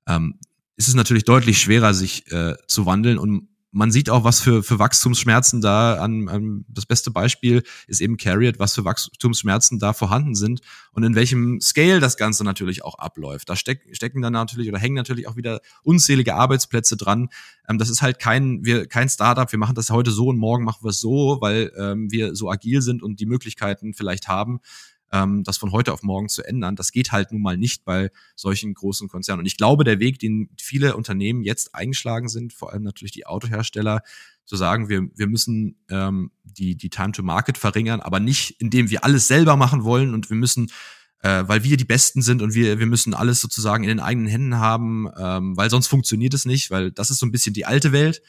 ähm, 0.06 0.38
ist 0.76 0.88
es 0.88 0.94
natürlich 0.94 1.24
deutlich 1.24 1.60
schwerer, 1.60 1.92
sich 1.92 2.30
äh, 2.32 2.54
zu 2.66 2.86
wandeln 2.86 3.18
und 3.18 3.49
man 3.72 3.92
sieht 3.92 4.10
auch, 4.10 4.24
was 4.24 4.40
für, 4.40 4.62
für 4.62 4.78
Wachstumsschmerzen 4.78 5.60
da 5.60 5.94
an, 5.94 6.28
an 6.28 6.64
das 6.68 6.86
beste 6.86 7.10
Beispiel 7.10 7.62
ist 7.86 8.00
eben 8.00 8.16
Carriot, 8.16 8.58
was 8.58 8.74
für 8.74 8.84
Wachstumsschmerzen 8.84 9.78
da 9.78 9.92
vorhanden 9.92 10.34
sind 10.34 10.60
und 10.92 11.04
in 11.04 11.14
welchem 11.14 11.60
Scale 11.60 12.00
das 12.00 12.16
Ganze 12.16 12.42
natürlich 12.42 12.84
auch 12.84 12.96
abläuft. 12.96 13.48
Da 13.48 13.56
steck, 13.56 13.82
stecken 13.92 14.22
dann 14.22 14.32
natürlich 14.32 14.68
oder 14.68 14.78
hängen 14.78 14.96
natürlich 14.96 15.28
auch 15.28 15.36
wieder 15.36 15.60
unzählige 15.82 16.34
Arbeitsplätze 16.34 16.96
dran. 16.96 17.28
Ähm, 17.68 17.78
das 17.78 17.90
ist 17.90 18.02
halt 18.02 18.18
kein, 18.18 18.64
wir, 18.64 18.86
kein 18.86 19.08
Startup, 19.08 19.50
wir 19.50 19.58
machen 19.58 19.76
das 19.76 19.90
heute 19.90 20.10
so 20.10 20.26
und 20.26 20.38
morgen 20.38 20.64
machen 20.64 20.82
wir 20.82 20.90
es 20.90 21.00
so, 21.00 21.38
weil 21.40 21.72
ähm, 21.76 22.10
wir 22.10 22.34
so 22.34 22.50
agil 22.50 22.82
sind 22.82 23.02
und 23.02 23.20
die 23.20 23.26
Möglichkeiten 23.26 23.94
vielleicht 23.94 24.26
haben, 24.26 24.60
ähm, 25.12 25.44
das 25.44 25.56
von 25.56 25.72
heute 25.72 25.92
auf 25.92 26.02
morgen 26.02 26.28
zu 26.28 26.42
ändern. 26.42 26.76
Das 26.76 26.92
geht 26.92 27.12
halt 27.12 27.32
nun 27.32 27.42
mal 27.42 27.56
nicht 27.56 27.84
bei 27.84 28.10
solchen 28.36 28.74
großen 28.74 29.08
Konzernen. 29.08 29.40
Und 29.40 29.46
ich 29.46 29.56
glaube, 29.56 29.84
der 29.84 30.00
Weg, 30.00 30.18
den 30.18 30.50
viele 30.58 30.96
Unternehmen 30.96 31.42
jetzt 31.42 31.74
eingeschlagen 31.74 32.28
sind, 32.28 32.52
vor 32.52 32.72
allem 32.72 32.82
natürlich 32.82 33.12
die 33.12 33.26
Autohersteller, 33.26 34.02
zu 34.44 34.56
sagen, 34.56 34.88
wir, 34.88 35.08
wir 35.14 35.28
müssen 35.28 35.76
ähm, 35.90 36.32
die, 36.42 36.76
die 36.76 36.90
Time 36.90 37.12
to 37.12 37.22
Market 37.22 37.56
verringern, 37.56 38.00
aber 38.00 38.18
nicht, 38.18 38.60
indem 38.60 38.90
wir 38.90 39.04
alles 39.04 39.28
selber 39.28 39.56
machen 39.56 39.84
wollen 39.84 40.12
und 40.12 40.28
wir 40.28 40.36
müssen 40.36 40.72
äh, 41.22 41.44
weil 41.46 41.64
wir 41.64 41.76
die 41.76 41.84
Besten 41.84 42.22
sind 42.22 42.42
und 42.42 42.54
wir, 42.54 42.78
wir 42.78 42.86
müssen 42.86 43.14
alles 43.14 43.40
sozusagen 43.40 43.84
in 43.84 43.88
den 43.88 44.00
eigenen 44.00 44.26
Händen 44.26 44.56
haben, 44.56 45.06
ähm, 45.18 45.56
weil 45.56 45.70
sonst 45.70 45.86
funktioniert 45.86 46.34
es 46.34 46.46
nicht, 46.46 46.70
weil 46.70 46.92
das 46.92 47.10
ist 47.10 47.18
so 47.18 47.26
ein 47.26 47.32
bisschen 47.32 47.52
die 47.52 47.66
alte 47.66 47.92
Welt. 47.92 48.22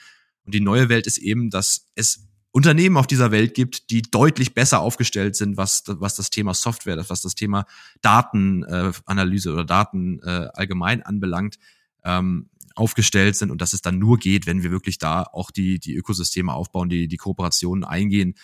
Und 0.45 0.53
die 0.53 0.59
neue 0.59 0.89
Welt 0.89 1.07
ist 1.07 1.17
eben, 1.17 1.50
dass 1.50 1.88
es 1.95 2.27
Unternehmen 2.51 2.98
auf 2.98 3.08
dieser 3.08 3.31
Welt 3.31 3.53
gibt, 3.53 3.89
die 3.89 4.01
deutlich 4.01 4.53
besser 4.53 4.81
aufgestellt 4.81 5.36
sind, 5.36 5.58
was, 5.58 5.84
was 5.88 6.15
das 6.15 6.29
Thema 6.29 6.53
Software, 6.53 7.03
was 7.10 7.22
das 7.22 7.36
Thema 7.36 7.65
Datenanalyse 8.01 9.50
äh, 9.50 9.53
oder 9.53 9.65
Daten 9.65 10.20
äh, 10.20 10.50
allgemein 10.53 11.01
anbelangt, 11.01 11.58
ähm, 12.03 12.50
aufgestellt 12.75 13.36
sind 13.36 13.51
und 13.51 13.62
dass 13.62 13.74
es 13.74 13.81
dann 13.81 14.00
nur 14.00 14.17
geht, 14.17 14.48
wenn 14.48 14.63
wir 14.63 14.72
wirklich 14.72 14.98
da 14.98 15.24
auch 15.24 15.51
die, 15.51 15.79
die 15.79 15.96
Ökosysteme 15.96 16.53
aufbauen, 16.53 16.89
die, 16.89 17.08
die 17.08 17.17
Kooperationen 17.17 17.84
eingehen. 17.84 18.36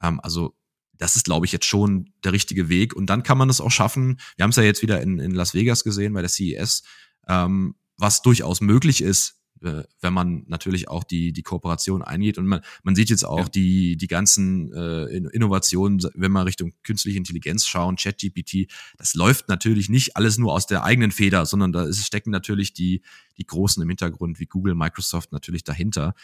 Ähm, 0.00 0.20
also 0.20 0.54
das 0.98 1.16
ist, 1.16 1.24
glaube 1.24 1.46
ich, 1.46 1.52
jetzt 1.52 1.66
schon 1.66 2.12
der 2.24 2.32
richtige 2.32 2.68
Weg. 2.68 2.94
Und 2.94 3.06
dann 3.06 3.22
kann 3.22 3.38
man 3.38 3.50
es 3.50 3.60
auch 3.60 3.70
schaffen. 3.70 4.18
Wir 4.36 4.44
haben 4.44 4.50
es 4.50 4.56
ja 4.56 4.62
jetzt 4.62 4.82
wieder 4.82 5.00
in, 5.02 5.18
in 5.18 5.32
Las 5.32 5.54
Vegas 5.54 5.84
gesehen 5.84 6.12
bei 6.14 6.22
der 6.22 6.30
CES, 6.30 6.84
ähm, 7.28 7.74
was 7.98 8.22
durchaus 8.22 8.60
möglich 8.60 9.02
ist, 9.02 9.40
äh, 9.62 9.82
wenn 10.00 10.12
man 10.12 10.44
natürlich 10.46 10.88
auch 10.88 11.04
die, 11.04 11.32
die 11.32 11.42
Kooperation 11.42 12.02
eingeht. 12.02 12.38
Und 12.38 12.46
man, 12.46 12.60
man 12.82 12.94
sieht 12.94 13.10
jetzt 13.10 13.24
auch 13.24 13.38
ja. 13.40 13.48
die, 13.48 13.96
die 13.96 14.06
ganzen 14.06 14.72
äh, 14.72 15.04
Innovationen, 15.06 16.00
wenn 16.14 16.32
wir 16.32 16.44
Richtung 16.44 16.72
künstliche 16.82 17.18
Intelligenz 17.18 17.66
schauen, 17.66 17.96
ChatGPT, 17.96 18.70
das 18.98 19.14
läuft 19.14 19.48
natürlich 19.48 19.88
nicht 19.88 20.16
alles 20.16 20.38
nur 20.38 20.52
aus 20.52 20.66
der 20.66 20.84
eigenen 20.84 21.10
Feder, 21.10 21.46
sondern 21.46 21.72
da 21.72 21.84
ist, 21.84 22.04
stecken 22.04 22.30
natürlich 22.30 22.72
die, 22.72 23.02
die 23.38 23.46
Großen 23.46 23.82
im 23.82 23.88
Hintergrund, 23.88 24.40
wie 24.40 24.46
Google, 24.46 24.74
Microsoft 24.74 25.32
natürlich 25.32 25.64
dahinter. 25.64 26.14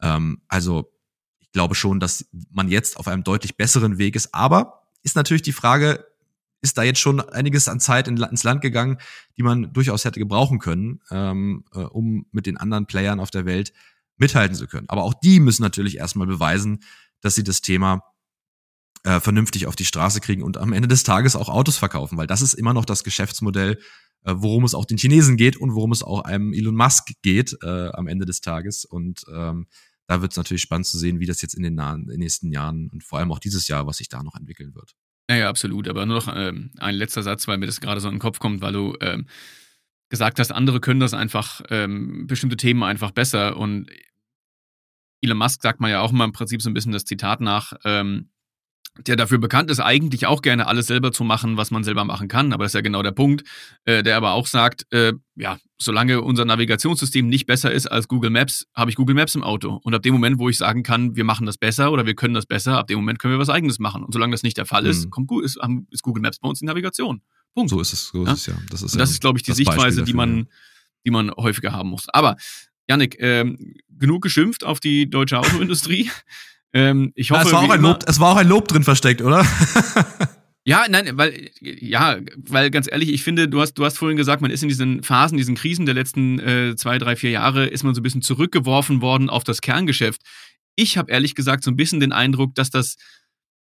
Ähm, 0.00 0.42
also 0.48 0.92
ich 1.40 1.50
glaube 1.52 1.74
schon, 1.74 2.00
dass 2.00 2.26
man 2.50 2.68
jetzt 2.68 2.96
auf 2.96 3.08
einem 3.08 3.24
deutlich 3.24 3.56
besseren 3.56 3.98
Weg 3.98 4.16
ist. 4.16 4.34
Aber 4.34 4.88
ist 5.02 5.16
natürlich 5.16 5.42
die 5.42 5.52
Frage, 5.52 6.06
ist 6.62 6.78
da 6.78 6.82
jetzt 6.82 7.00
schon 7.00 7.20
einiges 7.20 7.68
an 7.68 7.80
Zeit 7.80 8.08
in, 8.08 8.16
ins 8.16 8.44
Land 8.44 8.62
gegangen, 8.62 8.98
die 9.36 9.42
man 9.42 9.72
durchaus 9.72 10.04
hätte 10.04 10.20
gebrauchen 10.20 10.58
können, 10.58 11.00
ähm, 11.10 11.64
äh, 11.74 11.80
um 11.80 12.26
mit 12.30 12.46
den 12.46 12.56
anderen 12.56 12.86
Playern 12.86 13.20
auf 13.20 13.30
der 13.30 13.44
Welt 13.44 13.72
mithalten 14.16 14.56
zu 14.56 14.66
können. 14.68 14.88
Aber 14.88 15.02
auch 15.02 15.14
die 15.14 15.40
müssen 15.40 15.62
natürlich 15.62 15.98
erstmal 15.98 16.26
beweisen, 16.26 16.80
dass 17.20 17.34
sie 17.34 17.44
das 17.44 17.60
Thema 17.60 18.02
äh, 19.04 19.20
vernünftig 19.20 19.66
auf 19.66 19.76
die 19.76 19.84
Straße 19.84 20.20
kriegen 20.20 20.42
und 20.42 20.56
am 20.56 20.72
Ende 20.72 20.88
des 20.88 21.02
Tages 21.02 21.34
auch 21.34 21.48
Autos 21.48 21.76
verkaufen, 21.76 22.16
weil 22.16 22.28
das 22.28 22.40
ist 22.40 22.54
immer 22.54 22.72
noch 22.72 22.84
das 22.84 23.02
Geschäftsmodell, 23.02 23.78
äh, 24.24 24.34
worum 24.36 24.64
es 24.64 24.74
auch 24.74 24.84
den 24.84 24.98
Chinesen 24.98 25.36
geht 25.36 25.56
und 25.56 25.74
worum 25.74 25.90
es 25.90 26.04
auch 26.04 26.20
einem 26.20 26.52
Elon 26.52 26.76
Musk 26.76 27.10
geht 27.22 27.56
äh, 27.62 27.88
am 27.88 28.06
Ende 28.06 28.24
des 28.24 28.40
Tages. 28.40 28.84
Und 28.84 29.24
ähm, 29.34 29.66
da 30.06 30.22
wird 30.22 30.32
es 30.32 30.36
natürlich 30.36 30.62
spannend 30.62 30.86
zu 30.86 30.98
sehen, 30.98 31.18
wie 31.18 31.26
das 31.26 31.42
jetzt 31.42 31.54
in 31.54 31.64
den, 31.64 31.74
nahen, 31.74 32.02
in 32.02 32.08
den 32.10 32.20
nächsten 32.20 32.52
Jahren 32.52 32.88
und 32.90 33.02
vor 33.02 33.18
allem 33.18 33.32
auch 33.32 33.40
dieses 33.40 33.66
Jahr, 33.66 33.86
was 33.86 33.96
sich 33.96 34.08
da 34.08 34.22
noch 34.22 34.36
entwickeln 34.36 34.74
wird. 34.74 34.94
Ja, 35.30 35.36
ja, 35.36 35.48
absolut. 35.48 35.88
Aber 35.88 36.04
nur 36.06 36.16
noch 36.16 36.34
ähm, 36.34 36.70
ein 36.78 36.94
letzter 36.94 37.22
Satz, 37.22 37.46
weil 37.48 37.58
mir 37.58 37.66
das 37.66 37.80
gerade 37.80 38.00
so 38.00 38.08
in 38.08 38.14
den 38.14 38.20
Kopf 38.20 38.38
kommt, 38.38 38.60
weil 38.60 38.72
du 38.72 38.96
ähm, 39.00 39.26
gesagt 40.10 40.38
hast, 40.38 40.52
andere 40.52 40.80
können 40.80 41.00
das 41.00 41.14
einfach, 41.14 41.62
ähm, 41.70 42.26
bestimmte 42.26 42.56
Themen 42.56 42.82
einfach 42.82 43.12
besser. 43.12 43.56
Und 43.56 43.88
Elon 45.22 45.38
Musk 45.38 45.62
sagt 45.62 45.80
man 45.80 45.90
ja 45.90 46.00
auch 46.00 46.12
immer 46.12 46.24
im 46.24 46.32
Prinzip 46.32 46.60
so 46.60 46.68
ein 46.68 46.74
bisschen 46.74 46.92
das 46.92 47.04
Zitat 47.04 47.40
nach, 47.40 47.72
ähm, 47.84 48.30
der 48.98 49.16
dafür 49.16 49.38
bekannt 49.38 49.70
ist, 49.70 49.80
eigentlich 49.80 50.26
auch 50.26 50.42
gerne 50.42 50.66
alles 50.66 50.86
selber 50.86 51.12
zu 51.12 51.24
machen, 51.24 51.56
was 51.56 51.70
man 51.70 51.82
selber 51.82 52.04
machen 52.04 52.28
kann. 52.28 52.52
Aber 52.52 52.64
das 52.64 52.70
ist 52.70 52.74
ja 52.74 52.82
genau 52.82 53.02
der 53.02 53.12
Punkt, 53.12 53.42
äh, 53.84 54.02
der 54.02 54.16
aber 54.16 54.32
auch 54.32 54.46
sagt, 54.46 54.86
äh, 54.92 55.14
ja, 55.34 55.58
solange 55.78 56.20
unser 56.20 56.44
Navigationssystem 56.44 57.26
nicht 57.26 57.46
besser 57.46 57.72
ist 57.72 57.86
als 57.86 58.06
Google 58.06 58.30
Maps, 58.30 58.66
habe 58.74 58.90
ich 58.90 58.96
Google 58.96 59.14
Maps 59.14 59.34
im 59.34 59.42
Auto. 59.42 59.80
Und 59.82 59.94
ab 59.94 60.02
dem 60.02 60.12
Moment, 60.12 60.38
wo 60.38 60.48
ich 60.48 60.58
sagen 60.58 60.82
kann, 60.82 61.16
wir 61.16 61.24
machen 61.24 61.46
das 61.46 61.56
besser 61.56 61.90
oder 61.90 62.04
wir 62.04 62.14
können 62.14 62.34
das 62.34 62.44
besser, 62.44 62.78
ab 62.78 62.86
dem 62.86 62.98
Moment 62.98 63.18
können 63.18 63.32
wir 63.32 63.38
was 63.38 63.48
Eigenes 63.48 63.78
machen. 63.78 64.04
Und 64.04 64.12
solange 64.12 64.32
das 64.32 64.42
nicht 64.42 64.58
der 64.58 64.66
Fall 64.66 64.84
ist, 64.84 65.06
mhm. 65.06 65.10
kommt, 65.10 65.30
ist, 65.42 65.58
ist, 65.90 66.02
Google 66.02 66.22
Maps 66.22 66.38
bei 66.38 66.48
uns 66.48 66.58
die 66.58 66.66
Navigation. 66.66 67.22
Punkt. 67.54 67.70
So 67.70 67.80
ist 67.80 67.92
es, 67.94 68.08
so 68.08 68.22
ist 68.24 68.28
ja? 68.28 68.34
es 68.34 68.46
ja. 68.46 68.54
Das 68.70 68.82
ist, 68.82 68.98
das 68.98 69.10
ist, 69.10 69.20
glaube 69.20 69.38
ich, 69.38 69.42
die 69.42 69.52
Sichtweise, 69.52 70.02
die 70.02 70.14
man, 70.14 70.48
die 71.06 71.10
man 71.10 71.30
häufiger 71.30 71.72
haben 71.72 71.88
muss. 71.88 72.08
Aber 72.10 72.36
Janik, 72.88 73.16
ähm, 73.20 73.74
genug 73.88 74.22
geschimpft 74.22 74.64
auf 74.64 74.80
die 74.80 75.08
deutsche 75.08 75.38
Autoindustrie. 75.38 76.10
Ähm, 76.74 77.12
ich 77.14 77.30
hoffe, 77.30 77.42
ja, 77.42 77.46
es, 77.46 77.52
war 77.52 77.62
auch 77.62 77.70
ein 77.70 77.80
Lob, 77.80 78.04
es 78.06 78.20
war 78.20 78.32
auch 78.32 78.36
ein 78.36 78.48
Lob 78.48 78.68
drin 78.68 78.84
versteckt, 78.84 79.22
oder? 79.22 79.44
Ja, 80.64 80.84
nein, 80.88 81.18
weil, 81.18 81.50
ja, 81.60 82.18
weil 82.36 82.70
ganz 82.70 82.88
ehrlich, 82.90 83.08
ich 83.08 83.24
finde, 83.24 83.48
du 83.48 83.60
hast, 83.60 83.74
du 83.74 83.84
hast 83.84 83.98
vorhin 83.98 84.16
gesagt, 84.16 84.42
man 84.42 84.52
ist 84.52 84.62
in 84.62 84.68
diesen 84.68 85.02
Phasen, 85.02 85.36
diesen 85.36 85.56
Krisen 85.56 85.86
der 85.86 85.94
letzten 85.94 86.38
äh, 86.38 86.76
zwei, 86.76 86.98
drei, 86.98 87.16
vier 87.16 87.30
Jahre, 87.30 87.66
ist 87.66 87.82
man 87.82 87.96
so 87.96 88.00
ein 88.00 88.04
bisschen 88.04 88.22
zurückgeworfen 88.22 89.02
worden 89.02 89.28
auf 89.28 89.42
das 89.42 89.60
Kerngeschäft. 89.60 90.22
Ich 90.76 90.96
habe 90.96 91.10
ehrlich 91.10 91.34
gesagt 91.34 91.64
so 91.64 91.70
ein 91.72 91.76
bisschen 91.76 91.98
den 91.98 92.12
Eindruck, 92.12 92.54
dass 92.54 92.70
das, 92.70 92.96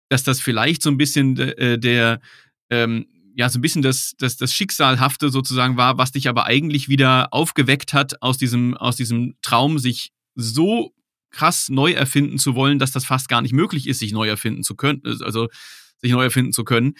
dass 0.10 0.24
das 0.24 0.39
vielleicht 0.39 0.84
so 0.84 0.92
ein 0.92 0.98
bisschen 0.98 1.36
äh, 1.39 1.80
der, 1.80 2.22
ähm, 2.70 3.08
ja, 3.36 3.50
so 3.50 3.58
ein 3.58 3.63
bisschen 3.63 3.82
das, 3.82 4.13
das, 4.20 4.38
das 4.38 4.54
Schicksalhafte 4.54 5.30
sozusagen 5.30 5.78
war, 5.78 5.98
was 5.98 6.12
dich 6.12 6.30
aber 6.30 6.46
eigentlich 6.46 6.89
wieder 6.89 7.34
aufgeweckt 7.34 7.94
hat 7.94 8.22
aus 8.22 8.38
diesem, 8.38 8.78
aus 8.78 8.98
diesem 8.98 9.34
Traum, 9.42 9.80
sich 9.80 10.12
so 10.36 10.94
krass 11.34 11.67
neu 11.69 11.91
erfinden 11.91 12.38
zu 12.38 12.56
wollen, 12.56 12.80
dass 12.80 12.91
das 12.91 13.06
fast 13.06 13.28
gar 13.28 13.41
nicht 13.41 13.54
möglich 13.54 13.88
ist, 13.88 14.00
sich 14.00 14.13
neu 14.13 14.30
erfinden 14.30 14.63
zu 14.63 14.76
können, 14.76 15.02
also 15.22 15.50
sich 15.98 16.12
neu 16.12 16.24
erfinden 16.24 16.54
zu 16.54 16.63
können. 16.63 16.93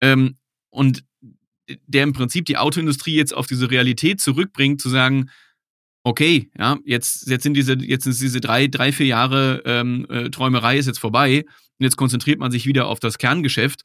Ähm, 0.00 0.36
und 0.70 1.04
der 1.86 2.04
im 2.04 2.12
Prinzip 2.12 2.46
die 2.46 2.56
Autoindustrie 2.56 3.14
jetzt 3.14 3.34
auf 3.34 3.46
diese 3.46 3.70
Realität 3.70 4.20
zurückbringt, 4.20 4.80
zu 4.80 4.88
sagen, 4.88 5.30
okay, 6.02 6.50
ja, 6.58 6.78
jetzt, 6.84 7.28
jetzt 7.28 7.42
sind 7.42 7.54
diese, 7.54 7.74
jetzt 7.74 8.04
sind 8.04 8.18
diese 8.18 8.40
drei, 8.40 8.66
drei, 8.66 8.92
vier 8.92 9.06
Jahre 9.06 9.62
ähm, 9.66 10.06
äh, 10.08 10.30
Träumerei 10.30 10.78
ist 10.78 10.86
jetzt 10.86 10.98
vorbei 10.98 11.44
und 11.78 11.84
jetzt 11.84 11.96
konzentriert 11.96 12.38
man 12.38 12.50
sich 12.50 12.66
wieder 12.66 12.86
auf 12.86 13.00
das 13.00 13.18
Kerngeschäft 13.18 13.82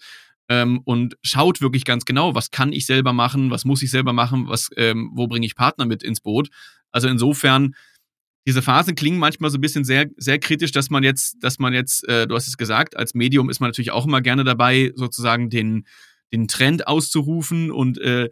ähm, 0.47 0.81
und 0.85 1.17
schaut 1.23 1.61
wirklich 1.61 1.85
ganz 1.85 2.05
genau, 2.05 2.35
was 2.35 2.51
kann 2.51 2.71
ich 2.71 2.85
selber 2.85 3.13
machen, 3.13 3.51
was 3.51 3.65
muss 3.65 3.81
ich 3.81 3.91
selber 3.91 4.13
machen, 4.13 4.47
was, 4.47 4.69
ähm, 4.77 5.11
wo 5.13 5.27
bringe 5.27 5.45
ich 5.45 5.55
Partner 5.55 5.85
mit 5.85 6.03
ins 6.03 6.21
Boot. 6.21 6.49
Also 6.91 7.07
insofern 7.07 7.75
diese 8.47 8.61
Phasen 8.61 8.95
klingen 8.95 9.17
manchmal 9.17 9.49
so 9.49 9.57
ein 9.57 9.61
bisschen 9.61 9.83
sehr, 9.83 10.07
sehr 10.17 10.39
kritisch, 10.39 10.71
dass 10.71 10.89
man 10.89 11.03
jetzt, 11.03 11.37
dass 11.41 11.57
man 11.57 11.73
jetzt, 11.73 12.07
äh, 12.07 12.27
du 12.27 12.35
hast 12.35 12.47
es 12.47 12.57
gesagt, 12.57 12.95
als 12.95 13.15
Medium 13.15 13.49
ist 13.49 13.59
man 13.59 13.69
natürlich 13.69 13.91
auch 13.91 14.05
immer 14.05 14.21
gerne 14.21 14.43
dabei, 14.43 14.91
sozusagen 14.95 15.49
den, 15.49 15.87
den 16.31 16.47
Trend 16.47 16.87
auszurufen 16.87 17.71
und 17.71 17.97
äh, 17.97 18.29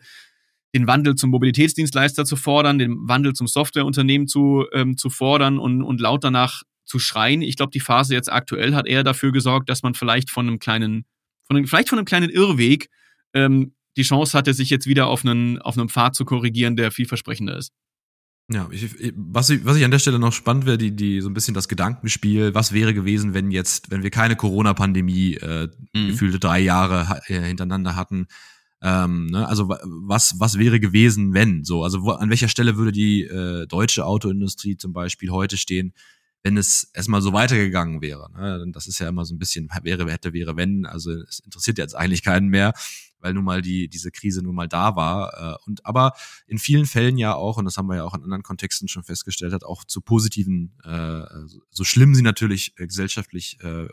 den 0.76 0.88
Wandel 0.88 1.16
zum 1.16 1.32
Mobilitätsdienstleister 1.32 2.26
zu 2.26 2.36
fordern, 2.36 2.80
den 2.80 3.08
Wandel 3.08 3.34
zum 3.34 3.48
Softwareunternehmen 3.48 4.28
zu, 4.28 4.66
ähm, 4.72 4.98
zu 4.98 5.10
fordern 5.10 5.58
und, 5.58 5.82
und 5.82 6.00
laut 6.00 6.24
danach 6.24 6.64
zu 6.86 7.00
schreien. 7.00 7.42
Ich 7.42 7.58
glaube, 7.58 7.72
die 7.72 7.80
Phase 7.80 8.14
jetzt 8.14 8.32
aktuell 8.32 8.76
hat 8.76 8.88
eher 8.88 9.04
dafür 9.04 9.32
gesorgt, 9.32 9.70
dass 9.70 9.84
man 9.84 9.94
vielleicht 9.94 10.30
von 10.30 10.48
einem 10.48 10.60
kleinen, 10.60 11.06
von 11.44 11.58
einem, 11.58 11.68
vielleicht 11.68 11.90
von 11.90 11.98
einem 11.98 12.06
kleinen 12.06 12.30
Irrweg 12.30 12.90
ähm, 13.34 13.74
die 13.98 14.04
Chance 14.04 14.38
hatte, 14.38 14.54
sich 14.54 14.70
jetzt 14.70 14.88
wieder 14.88 15.08
auf 15.08 15.26
einen, 15.26 15.60
auf 15.62 15.78
einem 15.78 15.90
Pfad 15.90 16.16
zu 16.16 16.26
korrigieren, 16.26 16.76
der 16.76 16.92
vielversprechender 16.92 17.58
ist. 17.58 17.72
Ja, 18.50 18.68
ich, 18.72 19.14
was, 19.16 19.50
ich, 19.50 19.64
was 19.64 19.78
ich 19.78 19.86
an 19.86 19.92
der 19.92 20.00
Stelle 20.00 20.20
noch 20.20 20.34
spannend 20.34 20.66
wäre, 20.66 20.78
die, 20.78 20.96
die 20.96 21.22
so 21.22 21.30
ein 21.30 21.34
bisschen 21.34 21.54
das 21.54 21.70
Gedankenspiel, 21.70 22.54
was 22.54 22.74
wäre 22.74 22.94
gewesen, 22.94 23.34
wenn 23.34 23.52
jetzt, 23.52 23.90
wenn 23.90 24.04
wir 24.04 24.10
keine 24.10 24.36
Corona-Pandemie 24.36 25.36
äh, 25.36 25.70
mhm. 25.94 26.08
gefühlte 26.08 26.40
drei 26.40 26.60
Jahre 26.60 27.22
äh, 27.28 27.40
hintereinander 27.40 27.96
hatten. 27.96 28.28
Ähm, 28.82 29.28
ne? 29.28 29.48
Also 29.48 29.70
was, 29.70 30.36
was 30.40 30.60
wäre 30.60 30.82
gewesen, 30.82 31.34
wenn? 31.34 31.64
So, 31.64 31.86
also 31.86 32.04
wo, 32.04 32.12
an 32.12 32.30
welcher 32.30 32.50
Stelle 32.50 32.76
würde 32.76 32.92
die 32.92 33.24
äh, 33.24 33.66
deutsche 33.66 34.06
Autoindustrie 34.06 34.76
zum 34.76 34.92
Beispiel 34.92 35.30
heute 35.30 35.56
stehen, 35.56 35.94
wenn 36.44 36.58
es 36.58 36.92
erstmal 36.94 37.22
so 37.22 37.32
weitergegangen 37.32 38.02
wäre? 38.02 38.30
Ne? 38.34 38.66
Das 38.74 38.88
ist 38.88 39.00
ja 39.00 39.08
immer 39.08 39.24
so 39.24 39.34
ein 39.34 39.40
bisschen 39.40 39.70
wäre, 39.84 40.12
hätte, 40.12 40.34
wäre, 40.34 40.58
wenn. 40.58 40.86
Also 40.86 41.12
es 41.12 41.40
interessiert 41.40 41.78
jetzt 41.78 41.96
eigentlich 41.96 42.24
keinen 42.24 42.50
mehr 42.50 42.74
weil 43.24 43.34
nun 43.34 43.46
mal 43.46 43.62
die, 43.62 43.88
diese 43.88 44.12
Krise 44.12 44.44
nun 44.44 44.54
mal 44.54 44.68
da 44.68 44.96
war. 44.96 45.56
Äh, 45.56 45.70
und 45.70 45.86
aber 45.86 46.14
in 46.46 46.60
vielen 46.60 46.86
Fällen 46.86 47.18
ja 47.18 47.34
auch, 47.34 47.58
und 47.58 47.66
das 47.66 47.78
haben 47.78 47.88
wir 47.88 47.96
ja 47.96 48.04
auch 48.04 48.14
in 48.14 48.24
anderen 48.24 48.44
Kontexten 48.44 48.88
schon 48.88 49.04
festgestellt 49.04 49.54
hat, 49.54 49.64
auch 49.64 49.84
zu 49.86 50.02
positiven, 50.02 50.78
äh, 50.84 51.24
so 51.72 51.84
schlimm 51.84 52.14
sie 52.14 52.22
natürlich 52.22 52.74
äh, 52.78 52.86
gesellschaftlich 52.86 53.58
äh, 53.62 53.88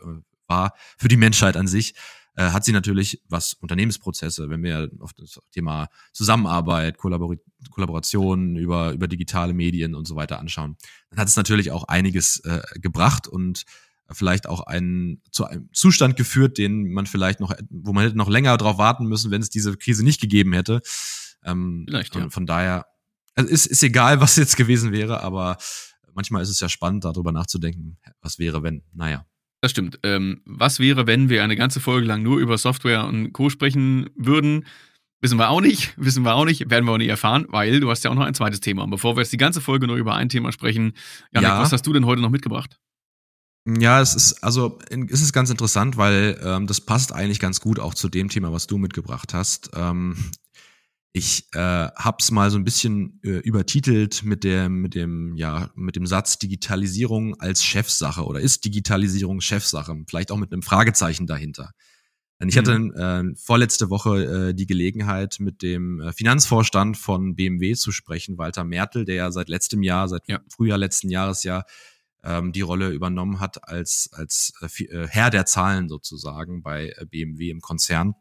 war 0.47 0.73
für 0.97 1.07
die 1.07 1.17
Menschheit 1.17 1.55
an 1.55 1.67
sich, 1.67 1.95
äh, 2.35 2.51
hat 2.51 2.63
sie 2.65 2.71
natürlich, 2.71 3.21
was 3.29 3.53
Unternehmensprozesse, 3.53 4.49
wenn 4.49 4.63
wir 4.63 4.89
auf 4.99 5.13
das 5.13 5.39
Thema 5.51 5.87
Zusammenarbeit, 6.13 6.97
Kollabor 6.97 7.35
Kollaboration 7.71 8.55
über, 8.55 8.91
über 8.91 9.07
digitale 9.07 9.53
Medien 9.53 9.95
und 9.95 10.07
so 10.07 10.15
weiter 10.15 10.39
anschauen, 10.39 10.77
dann 11.09 11.19
hat 11.19 11.27
es 11.27 11.35
natürlich 11.35 11.71
auch 11.71 11.85
einiges 11.85 12.39
äh, 12.39 12.61
gebracht 12.79 13.27
und 13.27 13.65
vielleicht 14.09 14.47
auch 14.47 14.61
einen 14.61 15.21
zu 15.31 15.45
einem 15.45 15.69
Zustand 15.73 16.15
geführt, 16.15 16.57
den 16.57 16.91
man 16.91 17.05
vielleicht 17.05 17.39
noch, 17.39 17.53
wo 17.69 17.93
man 17.93 18.03
hätte 18.03 18.17
noch 18.17 18.29
länger 18.29 18.57
darauf 18.57 18.77
warten 18.77 19.05
müssen, 19.05 19.31
wenn 19.31 19.41
es 19.41 19.49
diese 19.49 19.75
Krise 19.77 20.03
nicht 20.03 20.21
gegeben 20.21 20.53
hätte. 20.53 20.81
Ähm, 21.43 21.85
vielleicht, 21.87 22.15
ja. 22.15 22.29
Von 22.29 22.45
daher, 22.45 22.85
also 23.35 23.49
ist, 23.49 23.65
ist 23.65 23.83
egal, 23.83 24.21
was 24.21 24.35
jetzt 24.35 24.57
gewesen 24.57 24.91
wäre, 24.91 25.21
aber 25.23 25.57
manchmal 26.13 26.43
ist 26.43 26.49
es 26.49 26.59
ja 26.59 26.69
spannend, 26.69 27.05
darüber 27.05 27.31
nachzudenken, 27.31 27.97
was 28.21 28.39
wäre, 28.39 28.63
wenn. 28.63 28.83
Naja. 28.93 29.25
Das 29.61 29.71
stimmt. 29.71 29.99
Ähm, 30.03 30.41
was 30.45 30.79
wäre, 30.79 31.05
wenn 31.05 31.29
wir 31.29 31.43
eine 31.43 31.55
ganze 31.55 31.79
Folge 31.79 32.07
lang 32.07 32.23
nur 32.23 32.39
über 32.39 32.57
Software 32.57 33.05
und 33.05 33.31
Co. 33.31 33.49
sprechen 33.49 34.09
würden? 34.15 34.65
Wissen 35.21 35.37
wir 35.37 35.49
auch 35.49 35.61
nicht, 35.61 35.93
wissen 35.97 36.23
wir 36.23 36.33
auch 36.33 36.45
nicht, 36.45 36.69
werden 36.71 36.85
wir 36.85 36.93
auch 36.93 36.97
nicht 36.97 37.09
erfahren, 37.09 37.45
weil 37.49 37.79
du 37.79 37.89
hast 37.91 38.03
ja 38.03 38.09
auch 38.09 38.15
noch 38.15 38.25
ein 38.25 38.33
zweites 38.33 38.59
Thema. 38.59 38.83
Und 38.83 38.89
bevor 38.89 39.15
wir 39.15 39.21
jetzt 39.21 39.31
die 39.31 39.37
ganze 39.37 39.61
Folge 39.61 39.85
nur 39.85 39.97
über 39.97 40.15
ein 40.15 40.29
Thema 40.29 40.51
sprechen, 40.51 40.93
Janik, 41.31 41.49
ja. 41.49 41.59
was 41.59 41.71
hast 41.71 41.85
du 41.85 41.93
denn 41.93 42.07
heute 42.07 42.21
noch 42.21 42.31
mitgebracht? 42.31 42.79
Ja, 43.65 44.01
es 44.01 44.15
ist 44.15 44.43
also 44.43 44.79
es 44.89 45.21
ist 45.21 45.33
ganz 45.33 45.51
interessant, 45.51 45.95
weil 45.95 46.39
ähm, 46.43 46.65
das 46.65 46.81
passt 46.81 47.13
eigentlich 47.13 47.39
ganz 47.39 47.59
gut 47.59 47.79
auch 47.79 47.93
zu 47.93 48.09
dem 48.09 48.29
Thema, 48.29 48.51
was 48.51 48.65
du 48.65 48.77
mitgebracht 48.79 49.33
hast. 49.35 49.69
Ähm, 49.75 50.31
ich 51.13 51.47
äh, 51.53 51.89
hab's 51.95 52.31
mal 52.31 52.49
so 52.49 52.57
ein 52.57 52.63
bisschen 52.63 53.19
äh, 53.23 53.37
übertitelt 53.39 54.23
mit 54.23 54.43
dem 54.43 54.81
mit 54.81 54.95
dem 54.95 55.35
ja 55.35 55.69
mit 55.75 55.95
dem 55.95 56.07
Satz 56.07 56.39
Digitalisierung 56.39 57.39
als 57.39 57.63
Chefsache 57.63 58.25
oder 58.25 58.39
ist 58.39 58.65
Digitalisierung 58.65 59.41
Chefsache? 59.41 59.95
Vielleicht 60.07 60.31
auch 60.31 60.37
mit 60.37 60.51
einem 60.51 60.63
Fragezeichen 60.63 61.27
dahinter. 61.27 61.71
Denn 62.39 62.49
ich 62.49 62.57
hatte 62.57 62.79
mhm. 62.79 62.95
äh, 62.95 63.35
vorletzte 63.35 63.91
Woche 63.91 64.49
äh, 64.49 64.53
die 64.55 64.65
Gelegenheit, 64.65 65.37
mit 65.39 65.61
dem 65.61 65.99
äh, 66.01 66.11
Finanzvorstand 66.11 66.97
von 66.97 67.35
BMW 67.35 67.75
zu 67.75 67.91
sprechen, 67.91 68.39
Walter 68.39 68.63
Mertel, 68.63 69.05
der 69.05 69.15
ja 69.15 69.31
seit 69.31 69.47
letztem 69.47 69.83
Jahr, 69.83 70.07
seit 70.07 70.27
ja. 70.27 70.39
Frühjahr 70.49 70.79
letzten 70.79 71.11
Jahres 71.11 71.43
ja 71.43 71.65
ähm, 72.23 72.51
die 72.51 72.61
Rolle 72.61 72.89
übernommen 72.89 73.39
hat 73.39 73.67
als, 73.67 74.09
als 74.13 74.53
äh, 74.61 74.83
äh 74.83 75.07
Herr 75.07 75.29
der 75.29 75.45
Zahlen 75.45 75.89
sozusagen 75.89 76.61
bei 76.61 76.93
äh, 76.97 77.05
BMW 77.05 77.49
im 77.49 77.61
Konzern. 77.61 78.15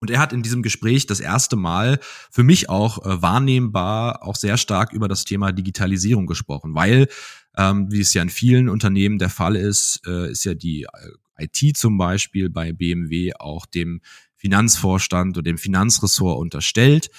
Und 0.00 0.10
er 0.10 0.18
hat 0.18 0.32
in 0.34 0.42
diesem 0.42 0.62
Gespräch 0.62 1.06
das 1.06 1.20
erste 1.20 1.56
Mal 1.56 1.98
für 2.30 2.42
mich 2.42 2.68
auch 2.68 3.04
äh, 3.04 3.22
wahrnehmbar 3.22 4.22
auch 4.22 4.36
sehr 4.36 4.58
stark 4.58 4.92
über 4.92 5.08
das 5.08 5.24
Thema 5.24 5.52
Digitalisierung 5.52 6.26
gesprochen, 6.26 6.74
weil, 6.74 7.08
ähm, 7.56 7.90
wie 7.90 8.00
es 8.00 8.12
ja 8.12 8.22
in 8.22 8.28
vielen 8.28 8.68
Unternehmen 8.68 9.18
der 9.18 9.30
Fall 9.30 9.56
ist, 9.56 10.02
äh, 10.06 10.30
ist 10.30 10.44
ja 10.44 10.54
die 10.54 10.82
äh, 10.82 11.44
IT 11.44 11.76
zum 11.76 11.96
Beispiel 11.96 12.50
bei 12.50 12.72
BMW 12.72 13.32
auch 13.38 13.64
dem 13.64 14.00
Finanzvorstand 14.36 15.38
oder 15.38 15.44
dem 15.44 15.58
Finanzressort 15.58 16.38
unterstellt 16.38 17.10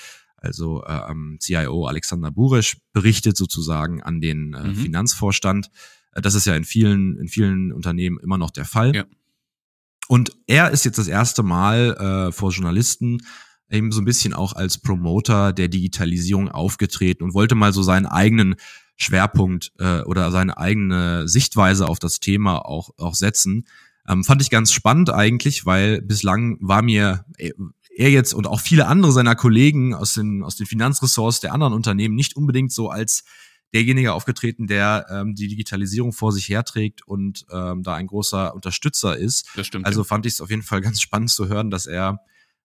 also 0.45 0.83
äh, 0.85 1.37
CIO 1.39 1.87
Alexander 1.87 2.31
Buresch 2.31 2.77
berichtet 2.93 3.35
sozusagen 3.35 4.01
an 4.01 4.21
den 4.21 4.53
äh, 4.53 4.67
mhm. 4.67 4.75
Finanzvorstand. 4.75 5.69
Das 6.15 6.33
ist 6.33 6.45
ja 6.45 6.55
in 6.55 6.63
vielen, 6.63 7.17
in 7.17 7.27
vielen 7.27 7.71
Unternehmen 7.71 8.19
immer 8.19 8.37
noch 8.37 8.51
der 8.51 8.65
Fall. 8.65 8.95
Ja. 8.95 9.05
Und 10.07 10.31
er 10.47 10.71
ist 10.71 10.85
jetzt 10.85 10.97
das 10.97 11.07
erste 11.07 11.43
Mal 11.43 12.27
äh, 12.29 12.31
vor 12.31 12.51
Journalisten 12.51 13.21
eben 13.69 13.91
so 13.91 14.01
ein 14.01 14.05
bisschen 14.05 14.33
auch 14.33 14.53
als 14.53 14.77
Promoter 14.77 15.51
der 15.53 15.67
Digitalisierung 15.67 16.49
aufgetreten 16.49 17.23
und 17.23 17.33
wollte 17.33 17.55
mal 17.55 17.73
so 17.73 17.83
seinen 17.83 18.05
eigenen 18.05 18.55
Schwerpunkt 18.95 19.73
äh, 19.79 20.01
oder 20.01 20.31
seine 20.31 20.57
eigene 20.57 21.27
Sichtweise 21.27 21.87
auf 21.87 21.99
das 21.99 22.19
Thema 22.19 22.59
auch, 22.59 22.91
auch 22.97 23.15
setzen. 23.15 23.67
Ähm, 24.07 24.23
fand 24.23 24.41
ich 24.41 24.49
ganz 24.49 24.71
spannend 24.71 25.09
eigentlich, 25.09 25.65
weil 25.65 26.01
bislang 26.01 26.57
war 26.61 26.81
mir, 26.81 27.25
äh, 27.37 27.51
er 27.97 28.11
jetzt 28.11 28.33
und 28.33 28.45
auch 28.45 28.59
viele 28.59 28.87
andere 28.87 29.11
seiner 29.11 29.35
Kollegen 29.35 29.93
aus 29.93 30.13
den, 30.13 30.43
aus 30.43 30.57
den 30.57 30.67
Finanzressorts 30.67 31.39
der 31.39 31.53
anderen 31.53 31.73
Unternehmen 31.73 32.15
nicht 32.15 32.35
unbedingt 32.35 32.71
so 32.71 32.89
als 32.89 33.23
derjenige 33.75 34.13
aufgetreten, 34.13 34.65
der 34.65 35.05
ähm, 35.09 35.35
die 35.35 35.47
Digitalisierung 35.47 36.13
vor 36.13 36.31
sich 36.31 36.49
herträgt 36.49 37.07
und 37.07 37.45
ähm, 37.51 37.83
da 37.83 37.93
ein 37.93 38.07
großer 38.07 38.55
Unterstützer 38.55 39.17
ist. 39.17 39.47
Das 39.55 39.67
stimmt. 39.67 39.85
Also 39.85 40.03
fand 40.03 40.25
ich 40.25 40.33
es 40.33 40.41
auf 40.41 40.49
jeden 40.49 40.63
Fall 40.63 40.81
ganz 40.87 41.01
spannend 41.01 41.29
zu 41.29 41.47
hören, 41.47 41.69
dass 41.69 41.85
er 41.85 42.21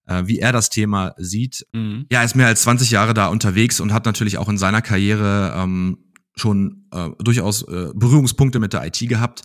äh, 0.06 0.22
wie 0.26 0.38
er 0.38 0.52
das 0.52 0.70
Thema 0.70 1.14
sieht. 1.18 1.66
Mhm. 1.72 2.06
Ja, 2.10 2.22
ist 2.22 2.36
mehr 2.36 2.46
als 2.46 2.62
20 2.62 2.90
Jahre 2.90 3.12
da 3.12 3.26
unterwegs 3.26 3.80
und 3.80 3.92
hat 3.92 4.06
natürlich 4.06 4.38
auch 4.38 4.48
in 4.48 4.56
seiner 4.58 4.82
Karriere 4.82 5.52
ähm, 5.56 5.98
schon 6.36 6.86
äh, 6.92 7.10
durchaus 7.18 7.62
äh, 7.62 7.90
Berührungspunkte 7.94 8.60
mit 8.60 8.72
der 8.72 8.86
IT 8.86 8.98
gehabt. 9.00 9.42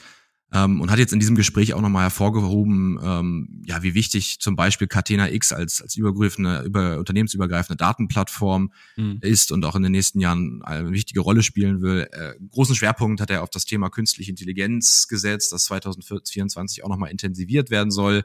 Ähm, 0.54 0.80
und 0.80 0.92
hat 0.92 1.00
jetzt 1.00 1.12
in 1.12 1.20
diesem 1.20 1.36
Gespräch 1.36 1.74
auch 1.74 1.82
nochmal 1.82 2.04
hervorgehoben, 2.04 3.00
ähm, 3.04 3.64
ja, 3.66 3.82
wie 3.82 3.96
wichtig 3.96 4.40
zum 4.40 4.56
Beispiel 4.56 4.88
Catena 4.88 5.30
X 5.32 5.52
als, 5.52 5.82
als 5.82 5.96
übergreifende, 5.96 6.62
über, 6.62 7.00
unternehmensübergreifende 7.00 7.78
Datenplattform 7.78 8.72
mhm. 8.96 9.18
ist 9.22 9.52
und 9.52 9.66
auch 9.66 9.76
in 9.76 9.84
den 9.84 9.92
nächsten 9.92 10.20
Jahren 10.20 10.62
eine 10.64 10.92
wichtige 10.92 11.22
Rolle 11.22 11.42
spielen 11.42 11.82
will. 11.82 12.08
Äh, 12.12 12.34
großen 12.52 12.76
Schwerpunkt 12.76 13.22
hat 13.22 13.32
er 13.32 13.42
auf 13.42 13.50
das 13.50 13.66
Thema 13.66 13.90
künstliche 13.90 14.30
Intelligenz 14.30 15.08
gesetzt, 15.08 15.52
das 15.52 15.66
2024 15.66 16.84
auch 16.84 16.90
nochmal 16.90 17.10
intensiviert 17.12 17.72
werden 17.72 17.92
soll. 17.92 18.24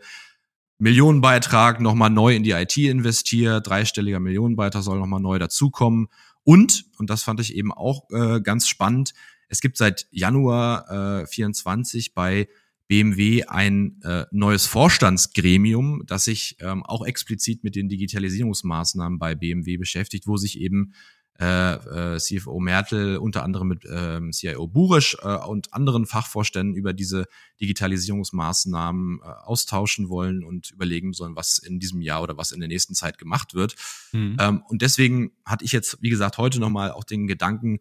Millionenbeitrag 0.79 1.81
nochmal 1.81 2.11
neu 2.11 2.35
in 2.35 2.43
die 2.43 2.53
IT 2.53 2.77
investiert, 2.77 3.67
dreistelliger 3.67 4.21
Millionenbeitrag 4.21 4.83
soll 4.83 4.99
nochmal 4.99 5.21
neu 5.21 5.39
dazukommen. 5.39 6.09
Und, 6.43 6.85
und 6.97 7.11
das 7.11 7.23
fand 7.23 7.41
ich 7.41 7.55
eben 7.55 7.73
auch 7.73 8.09
äh, 8.11 8.41
ganz 8.41 8.67
spannend, 8.67 9.13
es 9.51 9.61
gibt 9.61 9.77
seit 9.77 10.07
Januar 10.11 11.23
äh, 11.23 11.27
24 11.27 12.15
bei 12.15 12.49
BMW 12.87 13.45
ein 13.45 14.01
äh, 14.03 14.25
neues 14.31 14.67
Vorstandsgremium, 14.67 16.05
das 16.07 16.25
sich 16.25 16.57
ähm, 16.61 16.83
auch 16.83 17.05
explizit 17.05 17.63
mit 17.63 17.77
den 17.77 17.89
Digitalisierungsmaßnahmen 17.89 19.19
bei 19.19 19.35
BMW 19.35 19.77
beschäftigt, 19.77 20.27
wo 20.27 20.37
sich 20.37 20.59
eben 20.61 20.95
äh, 21.41 22.15
äh, 22.15 22.19
CFO 22.19 22.61
Mertel 22.61 23.17
unter 23.17 23.45
anderem 23.45 23.69
mit 23.69 23.85
äh, 23.87 24.21
CIO 24.31 24.67
Burisch 24.67 25.17
äh, 25.23 25.37
und 25.37 25.73
anderen 25.73 26.05
Fachvorständen 26.05 26.75
über 26.75 26.93
diese 26.93 27.27
Digitalisierungsmaßnahmen 27.61 29.21
äh, 29.23 29.25
austauschen 29.25 30.11
wollen 30.11 30.45
und 30.45 30.71
überlegen 30.71 31.13
sollen, 31.13 31.37
was 31.37 31.59
in 31.59 31.81
diesem 31.81 32.03
Jahr 32.03 32.23
oder 32.23 32.37
was 32.37 32.53
in 32.53 32.61
der 32.61 32.69
nächsten 32.69 32.95
Zeit 32.95 33.19
gemacht 33.19 33.55
wird. 33.55 33.75
Mhm. 34.13 34.37
Ähm, 34.39 34.63
und 34.69 34.83
deswegen 34.83 35.33
hatte 35.47 35.65
ich 35.65 35.73
jetzt, 35.73 35.97
wie 36.03 36.11
gesagt, 36.11 36.37
heute 36.37 36.61
nochmal 36.61 36.93
auch 36.93 37.05
den 37.05 37.27
Gedanken, 37.27 37.79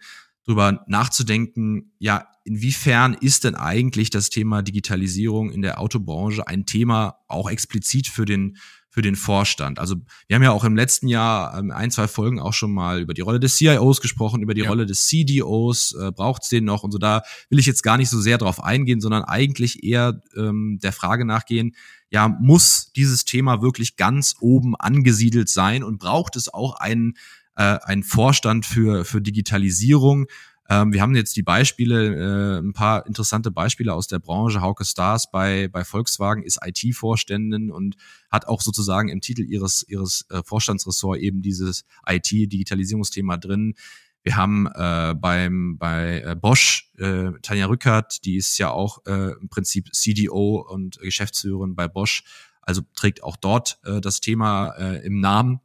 drüber 0.50 0.84
nachzudenken, 0.88 1.92
ja, 2.00 2.28
inwiefern 2.44 3.14
ist 3.14 3.44
denn 3.44 3.54
eigentlich 3.56 4.10
das 4.10 4.32
Thema 4.32 4.64
Digitalisierung 4.64 5.52
in 5.52 5.62
der 5.62 5.80
Autobranche 5.80 6.48
ein 6.48 6.66
Thema 6.66 7.20
auch 7.28 7.50
explizit 7.50 8.08
für 8.08 8.26
den 8.26 8.58
für 8.92 9.04
den 9.04 9.16
Vorstand. 9.16 9.78
Also 9.78 9.98
wir 10.28 10.36
haben 10.36 10.42
ja 10.42 10.52
auch 10.52 10.64
im 10.64 10.76
letzten 10.76 11.08
Jahr 11.08 11.56
ähm, 11.56 11.70
ein, 11.70 11.92
zwei 11.92 12.08
Folgen 12.08 12.40
auch 12.40 12.54
schon 12.54 12.72
mal 12.72 13.00
über 13.00 13.14
die 13.14 13.22
Rolle 13.22 13.40
des 13.40 13.56
CIOs 13.56 14.02
gesprochen, 14.02 14.42
über 14.42 14.56
die 14.56 14.64
ja. 14.64 14.68
Rolle 14.68 14.88
des 14.88 15.06
CDOs, 15.06 15.94
äh, 15.94 16.12
braucht 16.12 16.42
es 16.42 16.50
den 16.50 16.66
noch 16.66 16.82
und 16.82 16.92
so. 16.92 16.98
Da 16.98 17.22
will 17.50 17.60
ich 17.60 17.68
jetzt 17.68 17.84
gar 17.84 17.98
nicht 17.98 18.10
so 18.10 18.20
sehr 18.20 18.40
drauf 18.40 18.64
eingehen, 18.64 19.00
sondern 19.00 19.24
eigentlich 19.24 19.84
eher 19.84 20.20
ähm, 20.36 20.80
der 20.82 20.92
Frage 20.92 21.24
nachgehen, 21.24 21.76
ja, 22.10 22.28
muss 22.28 22.92
dieses 22.96 23.26
Thema 23.26 23.62
wirklich 23.62 23.96
ganz 23.96 24.36
oben 24.40 24.76
angesiedelt 24.76 25.50
sein 25.50 25.84
und 25.84 26.00
braucht 26.00 26.36
es 26.36 26.52
auch 26.52 26.74
einen 26.74 27.14
äh, 27.60 27.78
ein 27.84 28.04
Vorstand 28.04 28.66
für, 28.66 29.04
für 29.04 29.22
Digitalisierung. 29.22 30.28
Ähm, 30.70 30.94
wir 30.94 31.02
haben 31.02 31.14
jetzt 31.14 31.36
die 31.36 31.44
Beispiele, 31.44 32.16
äh, 32.16 32.60
ein 32.60 32.72
paar 32.72 33.06
interessante 33.06 33.52
Beispiele 33.52 33.94
aus 33.94 34.08
der 34.08 34.20
Branche. 34.20 34.62
Hauke 34.62 34.86
Stars 34.86 35.30
bei, 35.30 35.68
bei 35.68 35.84
Volkswagen 35.84 36.42
ist 36.42 36.60
IT-Vorständin 36.64 37.70
und 37.70 37.98
hat 38.32 38.48
auch 38.48 38.62
sozusagen 38.62 39.10
im 39.10 39.20
Titel 39.20 39.42
ihres, 39.42 39.84
ihres 39.90 40.26
äh, 40.30 40.42
Vorstandsressort 40.42 41.20
eben 41.20 41.42
dieses 41.42 41.84
IT-Digitalisierungsthema 42.08 43.36
drin. 43.36 43.74
Wir 44.24 44.38
haben 44.38 44.68
äh, 44.68 45.16
beim 45.16 45.78
bei 45.78 46.22
äh, 46.22 46.36
Bosch 46.36 46.92
äh, 46.98 47.32
Tanja 47.42 47.66
Rückert, 47.66 48.24
die 48.24 48.38
ist 48.38 48.58
ja 48.58 48.70
auch 48.70 49.06
äh, 49.06 49.34
im 49.34 49.50
Prinzip 49.50 49.94
CDO 49.94 50.66
und 50.70 51.00
Geschäftsführerin 51.00 51.76
bei 51.76 51.90
Bosch, 51.90 52.24
also 52.62 52.84
trägt 52.96 53.22
auch 53.22 53.36
dort 53.36 53.80
äh, 53.84 54.00
das 54.00 54.22
Thema 54.22 54.70
äh, 54.78 55.06
im 55.06 55.20
Namen. 55.20 55.60